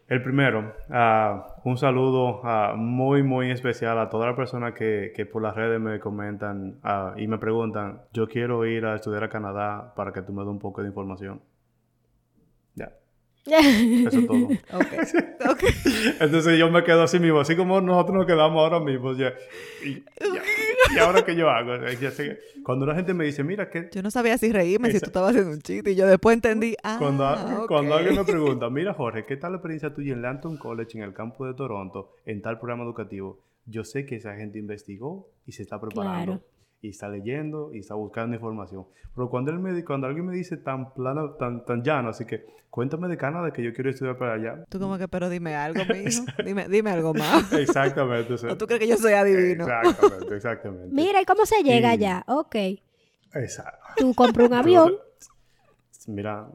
El 0.07 0.23
primero, 0.23 0.73
uh, 0.89 1.69
un 1.69 1.77
saludo 1.77 2.41
uh, 2.41 2.75
muy, 2.75 3.21
muy 3.21 3.51
especial 3.51 3.99
a 3.99 4.09
todas 4.09 4.25
las 4.25 4.35
personas 4.35 4.73
que, 4.73 5.11
que, 5.15 5.27
por 5.27 5.43
las 5.43 5.55
redes 5.55 5.79
me 5.79 5.99
comentan 5.99 6.79
uh, 6.83 7.15
y 7.15 7.27
me 7.27 7.37
preguntan, 7.37 8.01
yo 8.11 8.27
quiero 8.27 8.65
ir 8.65 8.87
a 8.87 8.95
estudiar 8.95 9.23
a 9.23 9.29
Canadá 9.29 9.93
para 9.95 10.11
que 10.11 10.23
tú 10.23 10.33
me 10.33 10.41
des 10.41 10.49
un 10.49 10.57
poco 10.57 10.81
de 10.81 10.87
información. 10.87 11.41
Eso 13.57 14.19
es 14.19 14.27
todo. 14.27 14.45
okay. 15.51 15.69
Entonces 16.19 16.59
yo 16.59 16.69
me 16.69 16.83
quedo 16.83 17.03
así 17.03 17.19
mismo, 17.19 17.39
así 17.39 17.55
como 17.55 17.81
nosotros 17.81 18.17
nos 18.17 18.25
quedamos 18.25 18.59
ahora 18.59 18.79
mismo. 18.79 19.13
Ya, 19.13 19.33
y, 19.83 20.03
y, 20.95 20.99
ahora 20.99 21.23
qué 21.23 21.35
yo 21.35 21.49
hago. 21.49 21.73
cuando 22.63 22.85
la 22.85 22.95
gente 22.95 23.13
me 23.13 23.25
dice, 23.25 23.43
mira 23.43 23.69
que... 23.69 23.89
Yo 23.91 24.01
no 24.01 24.11
sabía 24.11 24.37
si 24.37 24.51
reírme, 24.51 24.91
si 24.91 24.99
tú 24.99 25.07
estabas 25.07 25.31
haciendo 25.31 25.51
un 25.51 25.61
chiste. 25.61 25.91
Y 25.91 25.95
yo 25.95 26.05
después 26.07 26.35
entendí, 26.35 26.75
ah, 26.83 26.97
cuando, 26.99 27.65
cuando 27.67 27.95
alguien 27.95 28.15
me 28.15 28.23
pregunta, 28.23 28.69
mira 28.69 28.93
Jorge, 28.93 29.25
¿qué 29.25 29.37
tal 29.37 29.53
la 29.53 29.57
experiencia 29.57 29.93
tuya 29.93 30.13
en 30.13 30.21
Lanton 30.21 30.57
College, 30.57 30.97
en 30.97 31.03
el 31.03 31.13
campo 31.13 31.45
de 31.45 31.53
Toronto, 31.53 32.13
en 32.25 32.41
tal 32.41 32.59
programa 32.59 32.83
educativo? 32.83 33.39
Yo 33.65 33.83
sé 33.83 34.05
que 34.05 34.15
esa 34.15 34.35
gente 34.35 34.57
investigó 34.59 35.29
y 35.45 35.51
se 35.51 35.63
está 35.63 35.79
preparando. 35.79 36.33
Claro 36.33 36.58
y 36.81 36.89
está 36.89 37.09
leyendo 37.09 37.73
y 37.73 37.79
está 37.79 37.95
buscando 37.95 38.35
información. 38.35 38.85
Pero 39.15 39.29
cuando, 39.29 39.51
él 39.51 39.59
me, 39.59 39.83
cuando 39.83 40.07
alguien 40.07 40.25
me 40.25 40.35
dice 40.35 40.57
tan 40.57 40.93
plano, 40.93 41.31
tan, 41.31 41.65
tan 41.65 41.83
llano, 41.83 42.09
así 42.09 42.25
que 42.25 42.45
cuéntame 42.69 43.07
de 43.07 43.17
Canadá 43.17 43.51
que 43.51 43.63
yo 43.63 43.73
quiero 43.73 43.89
estudiar 43.89 44.17
para 44.17 44.33
allá. 44.33 44.63
Tú 44.69 44.79
como 44.79 44.97
que, 44.97 45.07
pero 45.07 45.29
dime 45.29 45.55
algo, 45.55 45.81
mijo. 45.93 46.23
dime, 46.45 46.67
dime 46.69 46.91
algo 46.91 47.13
más. 47.13 47.51
exactamente. 47.59 48.33
O, 48.33 48.57
tú 48.57 48.65
crees 48.65 48.81
que 48.81 48.87
yo 48.87 48.97
soy 48.97 49.13
adivino? 49.13 49.65
Exactamente, 49.65 50.35
exactamente. 50.35 50.95
Mira, 50.95 51.21
¿y 51.21 51.25
cómo 51.25 51.45
se 51.45 51.63
llega 51.63 51.91
allá? 51.91 52.23
Ok. 52.27 52.55
Exacto. 53.33 53.87
Tú 53.97 54.13
compras 54.13 54.47
un 54.47 54.53
avión. 54.53 54.93
Mira, 56.07 56.47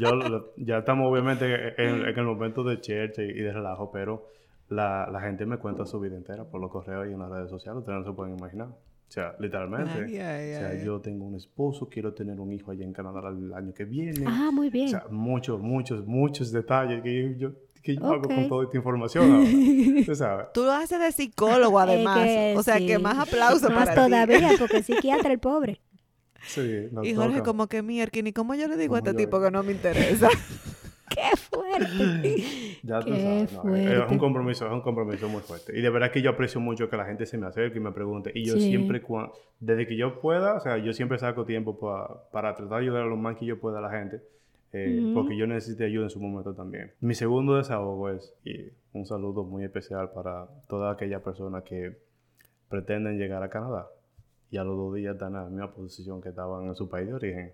yo, 0.00 0.54
ya 0.56 0.78
estamos 0.78 1.10
obviamente 1.10 1.44
en, 1.82 2.06
el 2.06 2.24
momento 2.24 2.62
de 2.62 2.80
cherche 2.80 3.22
y 3.26 3.42
de 3.42 3.52
relajo, 3.52 3.90
pero 3.90 4.28
la, 4.68 5.10
la 5.10 5.20
gente 5.20 5.44
me 5.44 5.58
cuenta 5.58 5.84
su 5.84 6.00
vida 6.00 6.16
entera 6.16 6.44
por 6.44 6.58
los 6.58 6.70
correos 6.70 7.08
y 7.08 7.12
en 7.12 7.18
las 7.18 7.28
redes 7.28 7.50
sociales. 7.50 7.80
Ustedes 7.80 7.98
no 7.98 8.04
se 8.04 8.16
pueden 8.16 8.38
imaginar. 8.38 8.68
O 9.14 9.20
sea, 9.20 9.36
literalmente. 9.38 10.06
o 10.06 10.08
sea, 10.08 10.82
yo 10.82 11.00
tengo 11.00 11.24
un 11.24 11.36
esposo, 11.36 11.88
quiero 11.88 12.12
tener 12.12 12.40
un 12.40 12.50
hijo 12.50 12.72
allá 12.72 12.84
en 12.84 12.92
Canadá 12.92 13.28
el 13.28 13.54
año 13.54 13.72
que 13.72 13.84
viene. 13.84 14.24
Ah, 14.26 14.50
muy 14.52 14.70
bien. 14.70 14.86
O 14.86 14.90
sea, 14.90 15.04
muchos, 15.08 15.60
muchos, 15.60 16.04
muchos 16.04 16.50
detalles 16.50 17.00
que 17.00 17.36
yo, 17.38 17.52
que 17.80 17.94
yo 17.94 18.04
hago 18.06 18.22
con 18.22 18.48
toda 18.48 18.64
esta 18.64 18.76
información 18.76 19.30
ahora. 19.30 19.46
¿Tú 20.04 20.16
sabes? 20.16 20.46
Tú 20.52 20.64
lo 20.64 20.72
haces 20.72 20.98
de 20.98 21.12
psicólogo 21.12 21.78
además. 21.78 22.26
o 22.56 22.62
sea, 22.64 22.78
que 22.78 22.98
más 22.98 23.16
aplauso 23.16 23.70
más 23.70 23.86
para 23.90 24.08
todavía, 24.08 24.50
porque 24.58 24.82
psiquiatra 24.82 25.30
el 25.30 25.38
pobre. 25.38 25.80
Sí, 26.48 26.88
Y 27.04 27.14
Jorge, 27.14 27.42
como 27.44 27.68
que 27.68 27.82
mierda, 27.82 28.20
ni 28.20 28.32
cómo 28.32 28.56
yo 28.56 28.66
le 28.66 28.76
digo 28.76 28.96
a 28.96 28.98
este 28.98 29.14
tipo 29.14 29.40
que 29.40 29.52
no 29.52 29.62
me 29.62 29.70
interesa. 29.70 30.28
Ya 32.82 33.00
tú 33.00 33.14
sabes. 33.14 33.50
es 33.52 34.10
un 34.10 34.18
compromiso, 34.18 34.66
es 34.66 34.72
un 34.72 34.82
compromiso 34.82 35.26
muy 35.26 35.40
fuerte. 35.40 35.76
Y 35.78 35.80
de 35.80 35.88
verdad 35.88 36.10
que 36.10 36.20
yo 36.20 36.30
aprecio 36.30 36.60
mucho 36.60 36.90
que 36.90 36.96
la 36.98 37.06
gente 37.06 37.24
se 37.24 37.38
me 37.38 37.46
acerque 37.46 37.78
y 37.78 37.80
me 37.80 37.92
pregunte. 37.92 38.30
Y 38.34 38.44
yo 38.44 38.58
siempre, 38.58 39.02
desde 39.58 39.86
que 39.86 39.96
yo 39.96 40.20
pueda, 40.20 40.54
o 40.54 40.60
sea, 40.60 40.76
yo 40.76 40.92
siempre 40.92 41.18
saco 41.18 41.46
tiempo 41.46 41.78
para, 42.30 42.54
tratar 42.54 42.68
de 42.68 42.76
ayudar 42.76 43.04
a 43.04 43.06
lo 43.06 43.16
más 43.16 43.36
que 43.36 43.46
yo 43.46 43.58
pueda 43.58 43.78
a 43.78 43.80
la 43.80 43.90
gente. 43.90 44.20
Eh, 44.76 45.12
porque 45.14 45.36
yo 45.36 45.46
necesito 45.46 45.84
ayuda 45.84 46.04
en 46.04 46.10
su 46.10 46.20
momento 46.20 46.52
también. 46.52 46.92
Mi 47.00 47.14
segundo 47.14 47.56
desahogo 47.56 48.10
es, 48.10 48.34
y 48.44 48.70
un 48.92 49.06
saludo 49.06 49.44
muy 49.44 49.64
especial 49.64 50.10
para 50.10 50.48
toda 50.68 50.92
aquella 50.92 51.22
persona 51.22 51.62
que 51.62 51.96
pretenden 52.68 53.16
llegar 53.16 53.42
a 53.42 53.48
Canadá 53.48 53.86
y 54.50 54.56
a 54.56 54.64
los 54.64 54.76
dos 54.76 54.94
días 54.94 55.14
están 55.14 55.34
en 55.34 55.42
la 55.42 55.48
misma 55.48 55.72
posición 55.72 56.20
que 56.20 56.28
estaban 56.28 56.66
en 56.66 56.74
su 56.74 56.88
país 56.88 57.06
de 57.08 57.14
origen. 57.14 57.52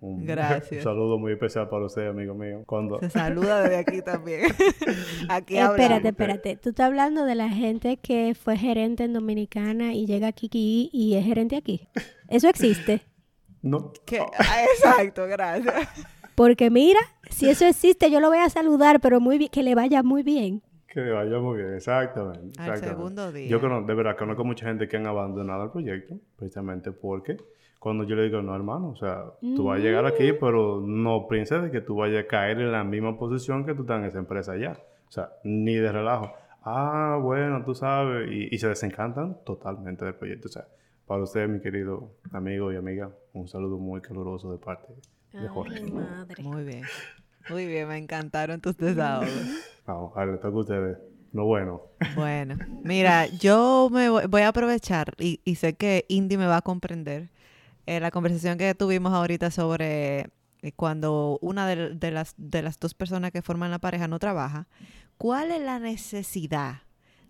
Un, 0.00 0.24
Gracias. 0.26 0.82
saludo 0.82 1.18
muy 1.18 1.32
especial 1.32 1.68
para 1.68 1.84
usted, 1.86 2.08
amigo 2.08 2.34
mío. 2.34 2.62
Cuando... 2.66 2.98
Se 3.00 3.10
saluda 3.10 3.62
desde 3.62 3.76
aquí 3.76 4.02
también. 4.02 4.42
aquí 5.28 5.58
Espérate, 5.58 6.08
espérate. 6.08 6.56
Tú 6.56 6.70
estás 6.70 6.86
hablando 6.86 7.24
de 7.24 7.34
la 7.34 7.48
gente 7.48 7.98
que 7.98 8.34
fue 8.34 8.56
gerente 8.56 9.04
en 9.04 9.12
Dominicana 9.12 9.92
y 9.94 10.06
llega 10.06 10.28
aquí 10.28 10.90
y 10.92 11.14
es 11.14 11.24
gerente 11.24 11.56
aquí. 11.56 11.88
¿Eso 12.28 12.48
existe? 12.48 13.02
No. 13.62 13.92
Ah, 14.38 14.64
exacto, 14.74 15.26
gracias. 15.26 15.86
Porque 16.34 16.70
mira, 16.70 17.00
si 17.28 17.50
eso 17.50 17.66
existe, 17.66 18.10
yo 18.10 18.18
lo 18.18 18.28
voy 18.28 18.38
a 18.38 18.48
saludar, 18.48 19.00
pero 19.00 19.20
muy 19.20 19.36
bien, 19.36 19.50
que 19.50 19.62
le 19.62 19.74
vaya 19.74 20.02
muy 20.02 20.22
bien. 20.22 20.62
Que 20.86 21.00
le 21.00 21.12
vaya 21.12 21.38
muy 21.40 21.58
bien, 21.58 21.74
exactamente. 21.74 22.58
Al 22.58 22.78
segundo 22.78 23.30
día. 23.30 23.48
Yo 23.48 23.60
conozco, 23.60 23.86
de 23.86 23.94
verdad 23.94 24.16
conozco 24.16 24.44
mucha 24.44 24.64
gente 24.64 24.88
que 24.88 24.96
han 24.96 25.06
abandonado 25.06 25.64
el 25.64 25.70
proyecto, 25.70 26.18
precisamente 26.36 26.90
porque 26.90 27.36
Cuando 27.80 28.04
yo 28.04 28.14
le 28.14 28.24
digo, 28.24 28.42
no, 28.42 28.54
hermano, 28.54 28.90
o 28.90 28.96
sea, 28.96 29.24
tú 29.40 29.64
vas 29.64 29.80
a 29.80 29.82
llegar 29.82 30.04
aquí, 30.04 30.32
pero 30.38 30.82
no 30.86 31.26
pienses 31.28 31.62
de 31.62 31.70
que 31.70 31.80
tú 31.80 31.96
vayas 31.96 32.24
a 32.24 32.28
caer 32.28 32.60
en 32.60 32.70
la 32.70 32.84
misma 32.84 33.18
posición 33.18 33.64
que 33.64 33.74
tú 33.74 33.82
estás 33.82 34.00
en 34.00 34.04
esa 34.04 34.18
empresa 34.18 34.56
ya. 34.56 34.78
O 35.08 35.10
sea, 35.10 35.30
ni 35.44 35.74
de 35.74 35.90
relajo. 35.90 36.30
Ah, 36.62 37.18
bueno, 37.20 37.64
tú 37.64 37.74
sabes. 37.74 38.30
Y, 38.30 38.56
se 38.58 38.68
desencantan 38.68 39.38
totalmente 39.44 40.04
del 40.04 40.14
proyecto. 40.14 40.48
O 40.48 40.52
sea, 40.52 40.68
para 41.06 41.22
usted, 41.22 41.48
mi 41.48 41.60
querido 41.60 42.12
amigo 42.32 42.70
y 42.70 42.76
amiga, 42.76 43.10
un 43.32 43.48
saludo 43.48 43.78
muy 43.78 44.02
caluroso 44.02 44.52
de 44.52 44.58
parte 44.58 44.92
de 45.32 45.48
Jorge. 45.48 45.80
Muy 46.42 46.64
bien. 46.64 46.82
Muy 47.48 47.66
bien, 47.66 47.88
me 47.88 47.96
encantaron 47.96 48.60
tus 48.60 48.76
desahogos. 48.76 49.30
Vamos, 49.86 50.12
a 50.16 50.24
ver, 50.26 50.36
toca 50.36 50.48
a 50.48 50.60
ustedes. 50.60 50.98
Lo 51.32 51.46
bueno. 51.46 51.82
Bueno, 52.14 52.56
mira, 52.82 53.26
yo 53.26 53.88
me 53.90 54.08
voy, 54.08 54.42
a 54.42 54.48
aprovechar 54.48 55.14
y, 55.18 55.38
sé 55.54 55.74
que 55.74 56.04
Indy 56.08 56.36
me 56.36 56.46
va 56.46 56.58
a 56.58 56.62
comprender 56.62 57.28
eh, 57.90 57.98
la 57.98 58.12
conversación 58.12 58.56
que 58.56 58.72
tuvimos 58.76 59.12
ahorita 59.12 59.50
sobre 59.50 60.30
eh, 60.62 60.72
cuando 60.76 61.38
una 61.40 61.66
de, 61.66 62.10
las, 62.12 62.34
de 62.36 62.62
las 62.62 62.78
dos 62.78 62.94
personas 62.94 63.32
que 63.32 63.42
forman 63.42 63.72
la 63.72 63.80
pareja 63.80 64.06
no 64.06 64.20
trabaja. 64.20 64.68
¿Cuál 65.18 65.50
es 65.50 65.60
la 65.60 65.80
necesidad 65.80 66.82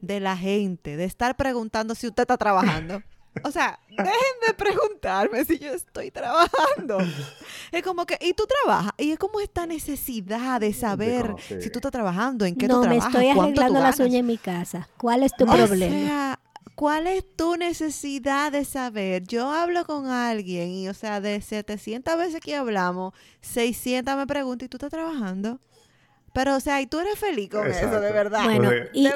de 0.02 0.20
la 0.20 0.36
gente 0.36 0.98
de 0.98 1.04
estar 1.04 1.34
preguntando 1.34 1.94
si 1.94 2.08
usted 2.08 2.24
está 2.24 2.36
trabajando? 2.36 3.02
O 3.42 3.50
sea, 3.50 3.78
dejen 3.88 4.36
de 4.46 4.52
preguntarme 4.52 5.44
si 5.46 5.58
yo 5.58 5.72
estoy 5.72 6.10
trabajando. 6.10 6.98
Es 7.72 7.82
como 7.82 8.04
que, 8.04 8.18
¿y 8.20 8.34
tú 8.34 8.44
trabajas? 8.46 8.92
Y 8.98 9.12
es 9.12 9.18
como 9.18 9.40
esta 9.40 9.66
necesidad 9.66 10.60
de 10.60 10.74
saber 10.74 11.36
si 11.38 11.70
tú 11.70 11.78
estás 11.78 11.92
trabajando, 11.92 12.44
en 12.44 12.54
qué 12.54 12.68
tú 12.68 12.82
trabajas. 12.82 13.04
No, 13.04 13.18
me 13.18 13.18
estoy 13.18 13.28
arreglando 13.28 13.80
las 13.80 13.98
uñas 13.98 14.20
en 14.20 14.26
mi 14.26 14.36
casa. 14.36 14.90
¿Cuál 14.98 15.22
es 15.22 15.32
tu 15.36 15.46
problema? 15.46 15.96
O 15.96 16.06
sea, 16.06 16.40
¿cuál 16.74 17.06
es 17.06 17.24
tu 17.36 17.56
necesidad 17.56 18.52
de 18.52 18.64
saber? 18.64 19.24
Yo 19.26 19.50
hablo 19.50 19.84
con 19.84 20.06
alguien 20.06 20.70
y, 20.70 20.88
o 20.88 20.94
sea, 20.94 21.20
de 21.20 21.40
700 21.40 22.16
veces 22.16 22.40
que 22.40 22.56
hablamos, 22.56 23.14
600 23.42 24.16
me 24.16 24.26
preguntan, 24.26 24.66
¿y 24.66 24.68
tú 24.68 24.76
estás 24.76 24.90
trabajando? 24.90 25.60
Pero, 26.32 26.56
o 26.56 26.60
sea, 26.60 26.80
y 26.80 26.86
tú 26.86 27.00
eres 27.00 27.18
feliz 27.18 27.50
con 27.50 27.66
eso, 27.66 28.00
de 28.00 28.12
verdad. 28.12 28.44
Bueno, 28.44 28.70
y, 28.92 29.08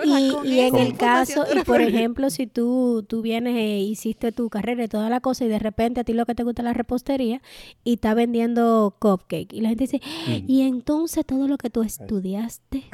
y, 0.45 0.61
en 0.61 0.75
el 0.75 0.97
caso, 0.97 1.45
y 1.55 1.61
por 1.61 1.81
ejemplo, 1.81 2.29
si 2.29 2.49
tú, 2.49 3.05
tú 3.09 3.23
vienes 3.23 3.55
e 3.57 3.79
hiciste 3.79 4.33
tu 4.33 4.51
carrera 4.51 4.85
y 4.85 4.89
toda 4.89 5.09
la 5.09 5.21
cosa 5.21 5.45
y 5.45 5.49
de 5.49 5.61
repente 5.61 6.01
a 6.01 6.05
ti 6.05 6.13
lo 6.13 6.27
que 6.27 6.35
te 6.35 6.43
gusta 6.43 6.63
es 6.63 6.65
la 6.65 6.73
repostería 6.73 7.41
y 7.85 7.95
está 7.95 8.15
vendiendo 8.15 8.97
cupcake 8.99 9.53
y 9.53 9.61
la 9.61 9.69
gente 9.69 9.85
dice, 9.85 10.01
mm. 10.27 10.51
y 10.51 10.63
entonces 10.63 11.25
todo 11.25 11.47
lo 11.47 11.57
que 11.57 11.71
tú 11.71 11.83
estudiaste... 11.83 12.85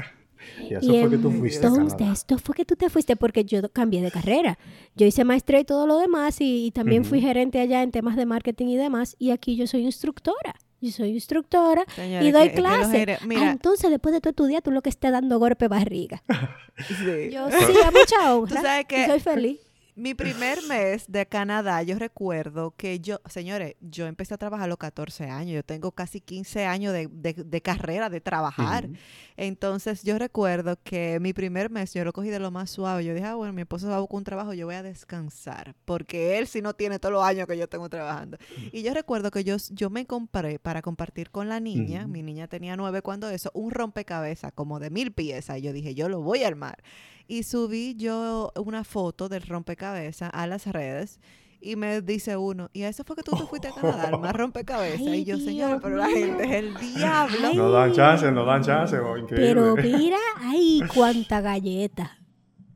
Y 0.58 0.74
eso 0.74 0.86
fue 0.86 1.10
que 1.10 1.18
tú 1.18 1.30
fuiste 1.30 1.66
entonces, 1.66 2.08
esto 2.12 2.38
fue 2.38 2.54
que 2.54 2.64
tú 2.64 2.76
te 2.76 2.90
fuiste 2.90 3.16
porque 3.16 3.44
yo 3.44 3.68
cambié 3.70 4.02
de 4.02 4.10
carrera. 4.10 4.58
Yo 4.96 5.06
hice 5.06 5.24
maestría 5.24 5.60
y 5.60 5.64
todo 5.64 5.86
lo 5.86 5.98
demás 5.98 6.36
y, 6.40 6.70
también 6.72 7.04
fui 7.04 7.20
gerente 7.20 7.60
allá 7.60 7.82
en 7.82 7.90
temas 7.90 8.16
de 8.16 8.26
marketing 8.26 8.66
y 8.68 8.76
demás 8.76 9.16
y 9.18 9.30
aquí 9.30 9.56
yo 9.56 9.66
soy 9.66 9.82
instructora 9.84 10.54
yo 10.80 10.90
soy 10.92 11.10
instructora 11.10 11.84
y 11.98 12.30
doy 12.30 12.50
clase. 12.50 13.18
Ah, 13.36 13.50
entonces, 13.50 13.90
después 13.90 14.14
de 14.14 14.22
tu 14.22 14.30
estudiar, 14.30 14.62
tú 14.62 14.70
lo 14.70 14.80
que 14.80 14.88
estás 14.88 15.12
dando 15.12 15.38
golpe 15.38 15.68
barriga. 15.68 16.22
Yo 17.30 17.50
sí, 17.50 17.74
a 17.84 17.90
mucha 17.90 18.34
honra. 18.34 18.84
que 18.84 19.06
soy 19.06 19.20
feliz 19.20 19.60
mi 20.00 20.14
primer 20.14 20.62
mes 20.68 21.04
de 21.08 21.26
Canadá, 21.26 21.82
yo 21.82 21.98
recuerdo 21.98 22.74
que 22.76 23.00
yo, 23.00 23.20
señores, 23.28 23.76
yo 23.80 24.06
empecé 24.06 24.34
a 24.34 24.38
trabajar 24.38 24.64
a 24.64 24.68
los 24.68 24.78
14 24.78 25.24
años, 25.24 25.54
yo 25.54 25.62
tengo 25.62 25.92
casi 25.92 26.20
15 26.20 26.64
años 26.64 26.94
de, 26.94 27.62
carrera, 27.62 28.08
de 28.08 28.20
trabajar. 28.20 28.88
Entonces 29.36 30.02
yo 30.02 30.18
recuerdo 30.18 30.78
que 30.82 31.20
mi 31.20 31.32
primer 31.32 31.70
mes 31.70 31.92
yo 31.92 32.04
lo 32.04 32.12
cogí 32.12 32.30
de 32.30 32.40
lo 32.40 32.50
más 32.50 32.70
suave. 32.70 33.04
Yo 33.04 33.14
dije, 33.14 33.26
ah, 33.26 33.34
bueno, 33.34 33.52
mi 33.52 33.62
esposo 33.62 33.88
va 33.88 33.96
a 33.96 34.00
buscar 34.00 34.16
un 34.18 34.24
trabajo, 34.24 34.54
yo 34.54 34.66
voy 34.66 34.74
a 34.74 34.82
descansar, 34.82 35.74
porque 35.84 36.38
él 36.38 36.46
sí 36.46 36.62
no 36.62 36.74
tiene 36.74 36.98
todos 36.98 37.12
los 37.12 37.22
años 37.24 37.46
que 37.46 37.56
yo 37.56 37.68
tengo 37.68 37.88
trabajando. 37.88 38.38
Y 38.72 38.82
yo 38.82 38.94
recuerdo 38.94 39.30
que 39.30 39.44
yo, 39.44 39.56
yo 39.70 39.90
me 39.90 40.06
compré 40.06 40.58
para 40.58 40.82
compartir 40.82 41.30
con 41.30 41.48
la 41.48 41.60
niña, 41.60 42.06
mi 42.06 42.22
niña 42.22 42.48
tenía 42.48 42.76
nueve 42.76 43.02
cuando 43.02 43.28
eso, 43.28 43.50
un 43.54 43.70
rompecabezas 43.70 44.52
como 44.52 44.80
de 44.80 44.90
mil 44.90 45.12
piezas. 45.12 45.58
Y 45.58 45.62
yo 45.62 45.72
dije, 45.72 45.94
yo 45.94 46.08
lo 46.08 46.20
voy 46.22 46.42
a 46.44 46.48
armar 46.48 46.82
y 47.30 47.44
subí 47.44 47.94
yo 47.94 48.52
una 48.56 48.82
foto 48.82 49.28
del 49.28 49.42
rompecabezas 49.42 49.89
a 49.94 50.46
las 50.46 50.66
redes 50.66 51.20
y 51.60 51.76
me 51.76 52.00
dice 52.00 52.36
uno, 52.36 52.70
y 52.72 52.82
a 52.82 52.88
eso 52.88 53.04
fue 53.04 53.16
que 53.16 53.22
tú 53.22 53.32
te 53.32 53.44
fuiste 53.44 53.68
a 53.68 53.72
Canadá, 53.72 54.16
más 54.16 54.32
rompecabezas. 54.36 55.00
y 55.00 55.24
yo, 55.24 55.38
señora, 55.38 55.78
pero 55.80 55.96
la 55.96 56.08
gente 56.08 56.44
es 56.44 56.52
el 56.52 56.74
diablo. 56.76 57.54
No 57.54 57.70
dan 57.70 57.92
chance, 57.92 58.32
no 58.32 58.44
dan 58.46 58.62
chance. 58.62 58.98
Oh, 58.98 59.14
pero 59.28 59.76
mira, 59.76 60.16
ay, 60.38 60.80
cuánta 60.94 61.42
galleta. 61.42 62.18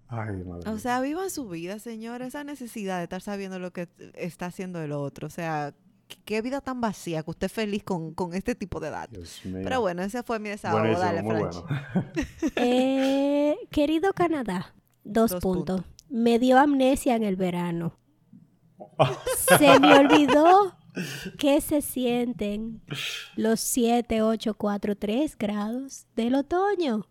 Ay, 0.09 0.45
madre. 0.45 0.71
O 0.71 0.79
sea, 0.79 1.01
vivan 1.01 1.31
su 1.31 1.49
vida, 1.49 1.79
señor. 1.79 2.21
Esa 2.23 2.45
necesidad 2.45 2.99
de 2.99 3.05
estar 3.05 3.23
sabiendo 3.23 3.59
lo 3.59 3.73
que 3.73 3.89
está 4.15 4.47
haciendo 4.47 4.83
el 4.83 4.93
otro. 4.93 5.27
O 5.27 5.31
sea, 5.31 5.75
qué 6.27 6.43
vida 6.43 6.61
tan 6.61 6.81
vacía 6.83 7.23
que 7.23 7.31
usted 7.31 7.47
es 7.47 7.53
feliz 7.53 7.83
con, 7.83 8.15
este 8.35 8.55
tipo 8.55 8.81
de 8.81 8.91
datos. 8.91 9.41
Pero 9.43 9.81
bueno, 9.81 10.03
ese 10.03 10.23
fue 10.23 10.39
mi 10.39 10.51
desahogo. 10.51 10.99
Dale, 10.99 11.23
Franch. 11.23 11.57
eh, 12.57 13.57
querido 13.71 14.13
Canadá, 14.13 14.75
dos, 15.05 15.35
puntos. 15.37 15.81
Me 16.15 16.39
dio 16.39 16.61
amnesia 16.61 17.17
en 17.17 17.25
el 17.25 17.35
verano. 17.35 17.99
se 19.59 19.81
me 19.81 19.99
olvidó 19.99 20.77
que 21.41 21.61
se 21.61 21.83
sienten 21.83 22.83
los 23.35 23.59
7, 23.59 24.23
8, 24.23 24.55
4, 24.55 24.97
3 24.97 25.37
grados 25.37 26.07
del 26.15 26.37
otoño. 26.37 27.09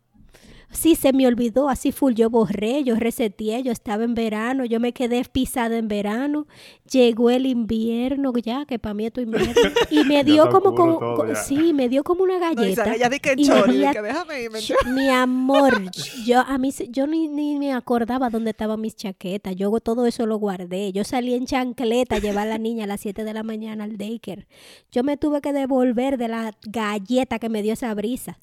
Sí, 0.73 0.95
se 0.95 1.13
me 1.13 1.27
olvidó, 1.27 1.69
así 1.69 1.91
full, 1.91 2.13
yo 2.13 2.29
borré, 2.29 2.83
yo 2.83 2.95
reseteé, 2.95 3.61
yo 3.63 3.71
estaba 3.71 4.03
en 4.03 4.15
verano, 4.15 4.65
yo 4.65 4.79
me 4.79 4.91
quedé 4.91 5.23
pisada 5.23 5.77
en 5.77 5.87
verano, 5.87 6.47
llegó 6.91 7.29
el 7.29 7.45
invierno 7.45 8.33
ya, 8.37 8.65
que 8.65 8.79
para 8.79 8.93
mí 8.93 9.05
es 9.05 9.13
invierno, 9.17 9.53
y 9.91 10.03
me 10.03 10.23
dio 10.23 10.49
como, 10.49 10.73
como, 10.73 11.35
sí, 11.35 11.73
me 11.73 11.89
dio 11.89 12.03
como 12.03 12.23
una 12.23 12.39
galleta. 12.39 12.85
No, 12.85 12.97
ya 12.97 13.07
di 13.07 13.19
que 13.19 13.35
chori, 13.35 13.85
que 13.91 14.01
déjame 14.01 14.41
irme. 14.41 14.59
Mi 14.87 15.09
amor, 15.09 15.91
yo 16.25 16.41
a 16.41 16.57
mí, 16.57 16.71
yo 16.89 17.05
ni, 17.05 17.27
ni 17.27 17.59
me 17.59 17.73
acordaba 17.73 18.29
dónde 18.29 18.49
estaban 18.49 18.81
mis 18.81 18.95
chaquetas, 18.95 19.55
yo 19.55 19.71
todo 19.79 20.07
eso 20.07 20.25
lo 20.25 20.37
guardé, 20.37 20.91
yo 20.91 21.03
salí 21.03 21.35
en 21.35 21.45
chancleta 21.45 22.15
a 22.15 22.19
llevar 22.19 22.47
a 22.47 22.51
la 22.51 22.57
niña 22.57 22.85
a 22.85 22.87
las 22.87 23.01
7 23.01 23.23
de 23.23 23.33
la 23.33 23.43
mañana 23.43 23.83
al 23.83 23.97
daycare, 23.97 24.47
yo 24.91 25.03
me 25.03 25.17
tuve 25.17 25.41
que 25.41 25.53
devolver 25.53 26.17
de 26.17 26.27
la 26.27 26.51
galleta 26.63 27.37
que 27.37 27.49
me 27.49 27.61
dio 27.61 27.73
esa 27.73 27.93
brisa. 27.93 28.39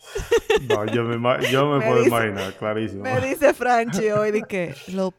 No, 0.69 0.87
yo 0.87 1.05
me, 1.05 1.51
yo 1.51 1.67
me, 1.67 1.87
puedo 1.87 2.20
imaginar 2.27 2.55
clarísimo. 2.55 3.03
Me 3.03 3.21
dice 3.21 3.55
Franchi 3.55 4.11
hoy 4.11 4.31
de 4.31 4.43
que 4.43 4.75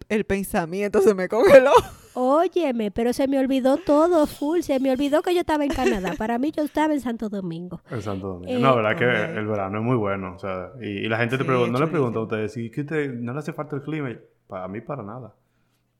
el 0.09 0.25
pensamiento 0.25 1.01
se 1.01 1.13
me 1.13 1.27
congeló. 1.27 1.71
Óyeme, 2.13 2.91
pero 2.91 3.13
se 3.13 3.27
me 3.27 3.39
olvidó 3.39 3.77
todo 3.77 4.27
full. 4.27 4.61
Se 4.61 4.79
me 4.79 4.91
olvidó 4.91 5.21
que 5.21 5.33
yo 5.33 5.41
estaba 5.41 5.63
en 5.63 5.71
Canadá. 5.71 6.13
Para 6.17 6.37
mí 6.37 6.51
yo 6.51 6.63
estaba 6.63 6.93
en 6.93 6.99
Santo 6.99 7.29
Domingo. 7.29 7.81
En 7.89 8.01
Santo 8.01 8.27
Domingo. 8.27 8.59
no, 8.59 8.75
verdad 8.75 8.97
que 8.97 9.39
el 9.39 9.47
verano 9.47 9.79
es 9.79 9.83
muy 9.83 9.95
bueno. 9.95 10.35
O 10.35 10.39
sea, 10.39 10.71
y, 10.81 11.07
la 11.07 11.17
gente 11.17 11.37
te 11.37 11.45
pregunta, 11.45 11.71
no 11.71 11.85
le 11.85 11.91
pregunta 11.91 12.19
a 12.19 12.23
ustedes, 12.23 12.57
¿y 12.57 12.69
que 12.69 12.81
usted 12.81 13.13
no 13.13 13.33
le 13.33 13.39
hace 13.39 13.53
falta 13.53 13.75
el 13.77 13.81
clima? 13.81 14.09
Para 14.47 14.67
mí, 14.67 14.81
para 14.81 15.03
nada. 15.03 15.33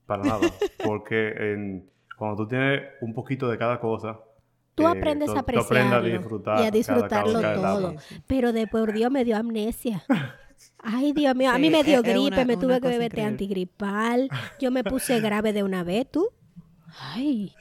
Para 0.06 0.24
nada. 0.24 0.42
Porque 0.86 1.30
en, 1.30 1.90
cuando 2.18 2.44
tú 2.44 2.50
tienes 2.50 2.82
un 3.00 3.14
poquito 3.14 3.48
de 3.50 3.58
cada 3.58 3.80
cosa, 3.80 4.20
tú 4.76 4.86
aprendes 4.86 5.30
a 5.30 5.40
apreciarlo 5.40 6.08
y 6.08 6.66
a 6.66 6.72
disfrutarlo 6.72 7.42
todo. 7.42 7.96
Pero 8.28 8.52
de 8.52 8.68
por 8.68 8.92
Dios 8.92 9.12
me 9.12 9.24
dio 9.24 9.38
amnesia. 9.38 10.04
Ay, 10.80 11.14
Dios 11.14 11.36
mío, 11.36 11.52
a 11.52 11.58
mí 11.58 11.70
me 11.70 11.84
dio 11.84 12.02
gripe, 12.02 12.46
me 12.46 12.58
tuve 12.58 12.82
que 12.82 12.88
beber 12.88 13.20
antigripal. 13.22 14.30
Yo 14.60 14.72
me 14.72 14.84
puse 14.84 15.20
grave 15.22 15.54
de 15.54 15.64
una 15.64 15.84
vez, 15.84 16.10
¿tú? 16.10 16.30
Ay. 17.00 17.54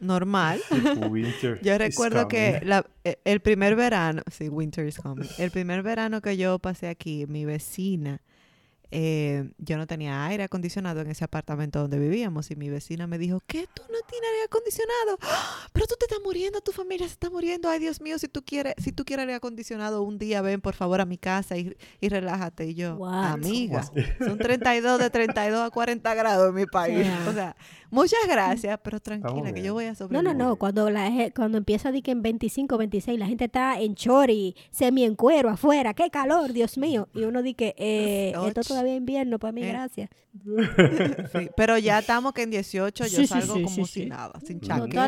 Normal. 0.00 0.60
yo 1.62 1.78
recuerdo 1.78 2.28
que 2.28 2.62
e, 3.04 3.18
el 3.24 3.40
primer 3.40 3.76
verano, 3.76 4.22
sí, 4.30 4.48
winter 4.48 4.86
is 4.86 4.98
coming. 4.98 5.28
El 5.38 5.50
primer 5.50 5.82
verano 5.82 6.22
que 6.22 6.36
yo 6.36 6.58
pasé 6.58 6.88
aquí, 6.88 7.26
mi 7.26 7.44
vecina 7.44 8.22
eh, 8.90 9.50
yo 9.58 9.76
no 9.76 9.86
tenía 9.86 10.26
aire 10.26 10.44
acondicionado 10.44 11.00
en 11.00 11.08
ese 11.08 11.24
apartamento 11.24 11.80
donde 11.80 11.98
vivíamos 11.98 12.50
y 12.50 12.56
mi 12.56 12.70
vecina 12.70 13.06
me 13.06 13.18
dijo, 13.18 13.42
¿qué? 13.46 13.66
¿Tú 13.74 13.82
no 13.82 13.98
tienes 14.08 14.30
aire 14.30 14.44
acondicionado? 14.44 15.18
¡Ah! 15.22 15.68
Pero 15.72 15.86
tú 15.86 15.96
te 15.98 16.06
estás 16.06 16.20
muriendo, 16.24 16.60
tu 16.60 16.72
familia 16.72 17.06
se 17.06 17.14
está 17.14 17.30
muriendo. 17.30 17.68
Ay, 17.68 17.80
Dios 17.80 18.00
mío, 18.00 18.18
si 18.18 18.28
tú 18.28 18.44
quieres, 18.44 18.74
si 18.78 18.92
tú 18.92 19.04
quieres 19.04 19.24
aire 19.24 19.34
acondicionado, 19.34 20.02
un 20.02 20.18
día 20.18 20.40
ven 20.42 20.60
por 20.60 20.74
favor 20.74 21.00
a 21.00 21.04
mi 21.04 21.18
casa 21.18 21.56
y, 21.56 21.76
y 22.00 22.08
relájate. 22.08 22.66
Y 22.66 22.74
yo, 22.74 23.04
amiga, 23.06 23.90
son 24.18 24.38
32 24.38 24.98
de 24.98 25.10
32 25.10 25.60
a 25.66 25.70
40 25.70 26.14
grados 26.14 26.48
en 26.48 26.54
mi 26.54 26.66
país. 26.66 27.06
O 27.26 27.32
sea, 27.32 27.56
muchas 27.96 28.20
gracias, 28.28 28.78
pero 28.82 29.00
tranquila 29.00 29.52
que 29.52 29.62
yo 29.62 29.74
voy 29.74 29.86
a 29.86 29.94
sobrevivir. 29.94 30.22
No, 30.22 30.34
no, 30.34 30.48
no, 30.50 30.56
cuando, 30.56 30.88
la, 30.90 31.10
cuando 31.34 31.58
empieza 31.58 31.88
a 31.88 31.92
que 31.92 32.10
en 32.10 32.22
25, 32.22 32.78
26 32.78 33.18
la 33.18 33.26
gente 33.26 33.46
está 33.46 33.80
en 33.80 33.94
chori, 33.94 34.54
semi 34.70 35.04
en 35.04 35.14
cuero 35.14 35.48
afuera, 35.48 35.94
qué 35.94 36.10
calor, 36.10 36.52
Dios 36.52 36.78
mío. 36.78 37.08
Y 37.14 37.24
uno 37.24 37.42
dice 37.42 37.56
que 37.56 37.74
eh, 37.78 38.34
esto 38.46 38.60
todavía 38.62 38.94
invierno, 38.94 39.38
para 39.38 39.52
mí, 39.52 39.62
eh. 39.62 39.68
gracias. 39.68 40.10
pero 41.56 41.78
ya 41.78 42.00
estamos 42.00 42.32
que 42.34 42.42
en 42.42 42.50
18 42.50 43.06
yo 43.06 43.26
salgo 43.26 43.54
como 43.54 43.86
si 43.86 44.06
nada, 44.06 44.38
sin 44.40 44.60
chaqueta, 44.60 45.06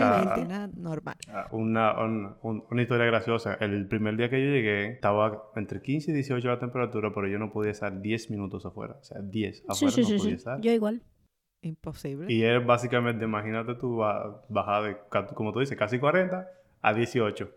nada, 0.48 0.70
normal. 0.74 1.16
Ah, 1.28 1.48
una, 1.52 1.94
una 2.42 2.82
historia 2.82 3.04
graciosa. 3.06 3.54
El 3.60 3.86
primer 3.88 4.16
día 4.16 4.30
que 4.30 4.42
yo 4.42 4.50
llegué, 4.50 4.92
estaba 4.92 5.50
entre 5.56 5.82
15 5.82 6.10
y 6.10 6.14
18 6.14 6.48
la 6.48 6.58
temperatura, 6.58 7.12
pero 7.14 7.28
yo 7.28 7.38
no 7.38 7.52
podía 7.52 7.72
estar 7.72 8.00
10 8.00 8.30
minutos 8.30 8.64
afuera. 8.64 8.96
O 9.00 9.04
sea, 9.04 9.20
10 9.20 9.64
afuera 9.68 9.96
no 9.98 10.16
podía 10.16 10.34
estar. 10.34 10.60
Yo 10.60 10.72
igual. 10.72 11.02
Imposible. 11.62 12.32
Y 12.32 12.44
es 12.44 12.64
básicamente, 12.64 13.24
imagínate 13.24 13.74
tú 13.74 13.96
ba- 13.98 14.42
bajar 14.48 14.82
de, 14.84 14.96
como 15.34 15.52
tú 15.52 15.60
dices, 15.60 15.76
casi 15.76 15.98
40 15.98 16.48
a 16.82 16.94
18 16.94 17.50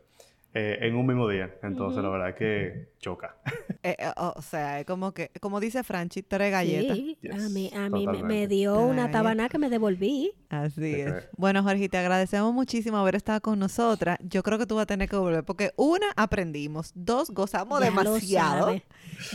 eh, 0.53 0.79
en 0.81 0.95
un 0.95 1.05
mismo 1.05 1.27
día. 1.29 1.55
Entonces, 1.63 2.03
la 2.03 2.09
verdad 2.09 2.29
es 2.29 2.35
que 2.35 2.87
choca. 2.99 3.37
Eh, 3.83 3.95
eh, 3.97 4.11
o 4.15 4.39
sea, 4.43 4.79
es 4.79 4.85
como 4.85 5.11
que, 5.11 5.31
como 5.41 5.59
dice 5.59 5.83
Franchi, 5.83 6.21
tres 6.21 6.51
galletas. 6.51 6.95
Sí, 6.95 7.17
a 7.31 7.35
Yes, 7.35 7.49
mí, 7.49 7.71
a 7.75 7.89
mí 7.89 8.05
me, 8.05 8.45
dio 8.47 8.75
Tres 8.75 8.85
una 8.91 9.09
tabana 9.09 9.49
que 9.49 9.57
me 9.57 9.71
devolví. 9.71 10.33
Así 10.49 10.79
Te 10.81 11.01
es. 11.01 11.11
creo. 11.11 11.23
Bueno, 11.35 11.63
Jorge, 11.63 11.89
te 11.89 11.97
agradecemos 11.97 12.53
muchísimo 12.53 12.97
haber 12.97 13.15
estado 13.15 13.41
con 13.41 13.57
nosotras. 13.57 14.19
Yo 14.21 14.43
creo 14.43 14.59
que 14.59 14.67
tú 14.67 14.75
vas 14.75 14.83
a 14.83 14.85
tener 14.85 15.09
que 15.09 15.15
volver 15.15 15.43
porque 15.43 15.71
una, 15.77 16.05
aprendimos. 16.15 16.91
Dos, 16.93 17.31
gozamos 17.31 17.79
Ya 17.79 17.85
lo 17.89 17.91
demasiado. 17.91 18.65
sabe. 18.67 18.83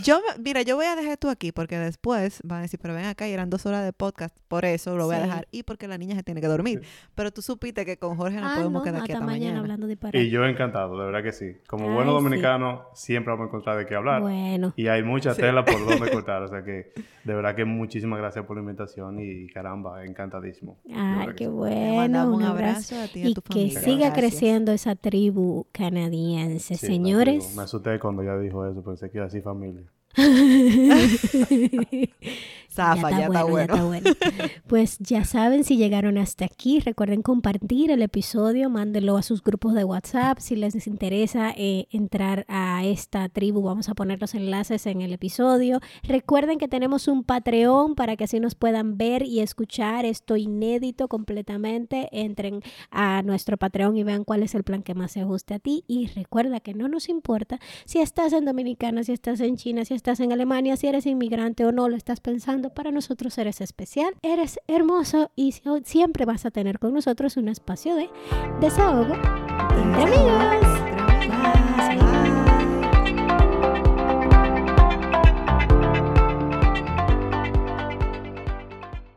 Yo, 0.05 0.21
me- 0.21 0.41
mira, 0.45 0.63
yo 0.63 0.77
voy 0.77 0.87
a 0.87 0.95
dejar 0.95 1.11
esto 1.15 1.29
aquí 1.29 1.51
porque 1.51 1.77
después 1.77 2.41
van 2.45 2.61
a 2.61 2.63
decir, 2.63 2.79
pero 2.81 2.95
ven 2.95 3.07
acá, 3.07 3.27
y 3.27 3.33
eran 3.33 3.51
dos 3.51 3.67
horas 3.67 3.85
de 3.85 3.93
podcast, 3.93 4.37
por 4.47 4.65
eso 4.65 4.97
lo 4.97 5.07
voy 5.07 5.17
a 5.17 5.23
dejar. 5.23 5.49
Y 5.51 5.65
porque 5.65 5.89
la 5.89 5.99
niña 5.99 6.15
se 6.15 6.23
tiene 6.23 6.41
que 6.41 6.47
dormir. 6.47 6.83
Pero 7.17 7.33
tú 7.33 7.43
supiste 7.43 7.85
que 7.85 7.97
con 7.97 8.17
Jorge 8.17 8.41
no 8.41 8.47
ah, 8.47 8.55
podemos 8.55 8.73
no, 8.75 8.83
quedar 8.85 9.03
aquí 9.03 9.11
hasta 9.11 9.25
hasta 9.25 9.27
mañana, 9.27 9.61
mañana. 9.61 9.75
hablando 9.75 9.87
de. 9.89 9.97
Y 10.13 10.31
yo 10.31 10.45
encantado, 10.47 10.97
de 11.01 11.06
verdad 11.07 11.23
que 11.23 11.33
sí. 11.33 11.57
Como 11.67 11.89
Ay, 11.89 11.95
buenos 11.95 12.19
sí. 12.19 12.25
dominicanos, 12.25 12.81
siempre 12.95 13.33
vamos 13.33 13.45
a 13.45 13.49
encontrar 13.49 13.79
de 13.79 13.87
qué 13.87 13.95
hablar. 13.95 14.21
Bueno, 14.23 14.73
Y 14.77 14.89
hay 14.89 15.03
mucha 15.03 15.35
Sí. 15.35 15.41
tela 15.41 15.65
por 15.65 15.79
donde 15.85 16.11
cortar. 16.25 16.43
O 16.43 16.49
sea 16.49 16.63
que, 16.63 16.93
de 17.25 17.35
verdad 17.35 17.55
que 17.55 17.65
muchísimas 17.65 18.19
gracias 18.19 18.45
por 18.45 18.57
la 18.57 18.63
invitación 18.63 19.19
y 19.21 19.47
caramba, 19.49 20.05
encantadísimo. 20.05 20.79
Ay, 20.95 21.29
que 21.29 21.35
qué 21.35 21.45
sí. 21.45 21.51
Bueno, 21.51 22.35
un 22.35 22.43
abrazo. 22.43 22.97
a 23.01 23.07
ti 23.09 23.21
y 23.23 23.33
a 23.33 23.35
tu 23.35 23.43
que 23.43 23.53
familia. 23.55 23.81
siga 23.81 23.97
Gracias. 24.11 24.15
creciendo 24.19 24.73
esa 24.73 24.95
tribu 24.97 25.67
canadiense, 25.73 26.77
Sí, 26.77 26.87
señores. 26.87 27.55
Me 27.57 27.63
asusté 27.63 27.99
cuando 27.99 28.23
ya 28.23 28.37
dijo 28.39 28.67
eso, 28.67 28.83
pensé 28.85 29.11
que 29.11 29.19
iba 29.19 29.25
a 29.25 29.29
decir 29.29 29.43
familia. 29.43 29.83
Zafa, 32.77 33.11
ya 33.11 33.27
está 33.27 33.45
bueno. 33.45 33.75
está 33.75 33.85
bueno. 33.85 34.11
Pues 34.67 34.99
ya 34.99 35.25
saben, 35.25 35.65
si 35.65 35.77
llegaron 35.77 36.19
hasta 36.19 36.45
aquí, 36.45 36.81
recuerden 36.81 37.23
compartir 37.23 37.91
el 37.91 38.03
episodio, 38.03 38.69
mándenlo 38.69 39.17
a 39.17 39.23
sus 39.23 39.43
grupos 39.43 39.75
de 39.75 39.85
WhatsApp. 39.85 40.39
Si 40.41 40.57
les 40.57 40.87
interesa 40.87 41.53
eh, 41.57 41.87
entrar 41.91 42.45
a 42.49 42.85
esta 42.85 43.29
tribu, 43.29 43.63
vamos 43.63 43.89
a 43.89 43.95
poner 43.95 44.21
los 44.21 44.35
enlaces 44.35 44.87
en 44.87 45.01
el 45.01 45.13
episodio. 45.13 45.81
Recuerden 46.03 46.59
que 46.59 46.69
tenemos 46.69 47.09
un 47.09 47.25
Patreon 47.25 47.95
para 47.95 48.17
que 48.17 48.25
así 48.25 48.41
nos 48.41 48.55
puedan 48.55 48.99
ver 48.99 49.23
y 49.23 49.41
escuchar 49.41 50.05
esto 50.05 50.37
inédito 50.37 51.09
completamente. 51.09 52.09
Entren 52.13 52.61
a 52.91 53.23
nuestro 53.23 53.57
Patreon 53.57 53.97
y 53.97 54.05
vean 54.05 54.25
cuál 54.25 54.43
es 54.43 54.55
el 54.55 54.65
plan 54.65 54.83
que 54.83 54.95
más 54.95 55.13
se 55.13 55.21
ajuste 55.21 55.55
a 55.55 55.59
ti. 55.59 55.85
Y 55.87 56.09
recuerda 56.09 56.61
que 56.61 56.75
no 56.75 56.89
nos 56.89 57.09
importa 57.09 57.59
si 57.85 58.01
estás 58.01 58.33
en 58.33 58.45
Dominicana, 58.45 59.03
si 59.05 59.13
estás 59.13 59.41
en 59.41 59.57
China, 59.57 59.85
si 59.85 59.95
estás 59.95 60.21
en 60.21 60.33
Alemania, 60.33 60.77
si 60.77 60.87
eres 60.89 61.07
inmigrante 61.07 61.65
o 61.65 61.73
no 61.73 61.89
lo 61.89 61.97
estás 61.97 62.21
pensando, 62.21 62.66
para 62.71 62.91
nosotros 62.91 63.37
eres 63.39 63.61
especial, 63.61 64.15
eres 64.23 64.59
hermoso 64.67 65.31
y 65.37 65.53
si- 65.53 65.63
siempre 65.85 66.25
vas 66.25 66.47
a 66.47 66.51
tener 66.51 66.79
con 66.79 66.93
nosotros 66.95 67.37
un 67.37 67.49
espacio 67.49 67.95
de 67.97 68.09
desahogo 68.61 69.15
entre 69.15 70.03
amigos. 70.03 70.66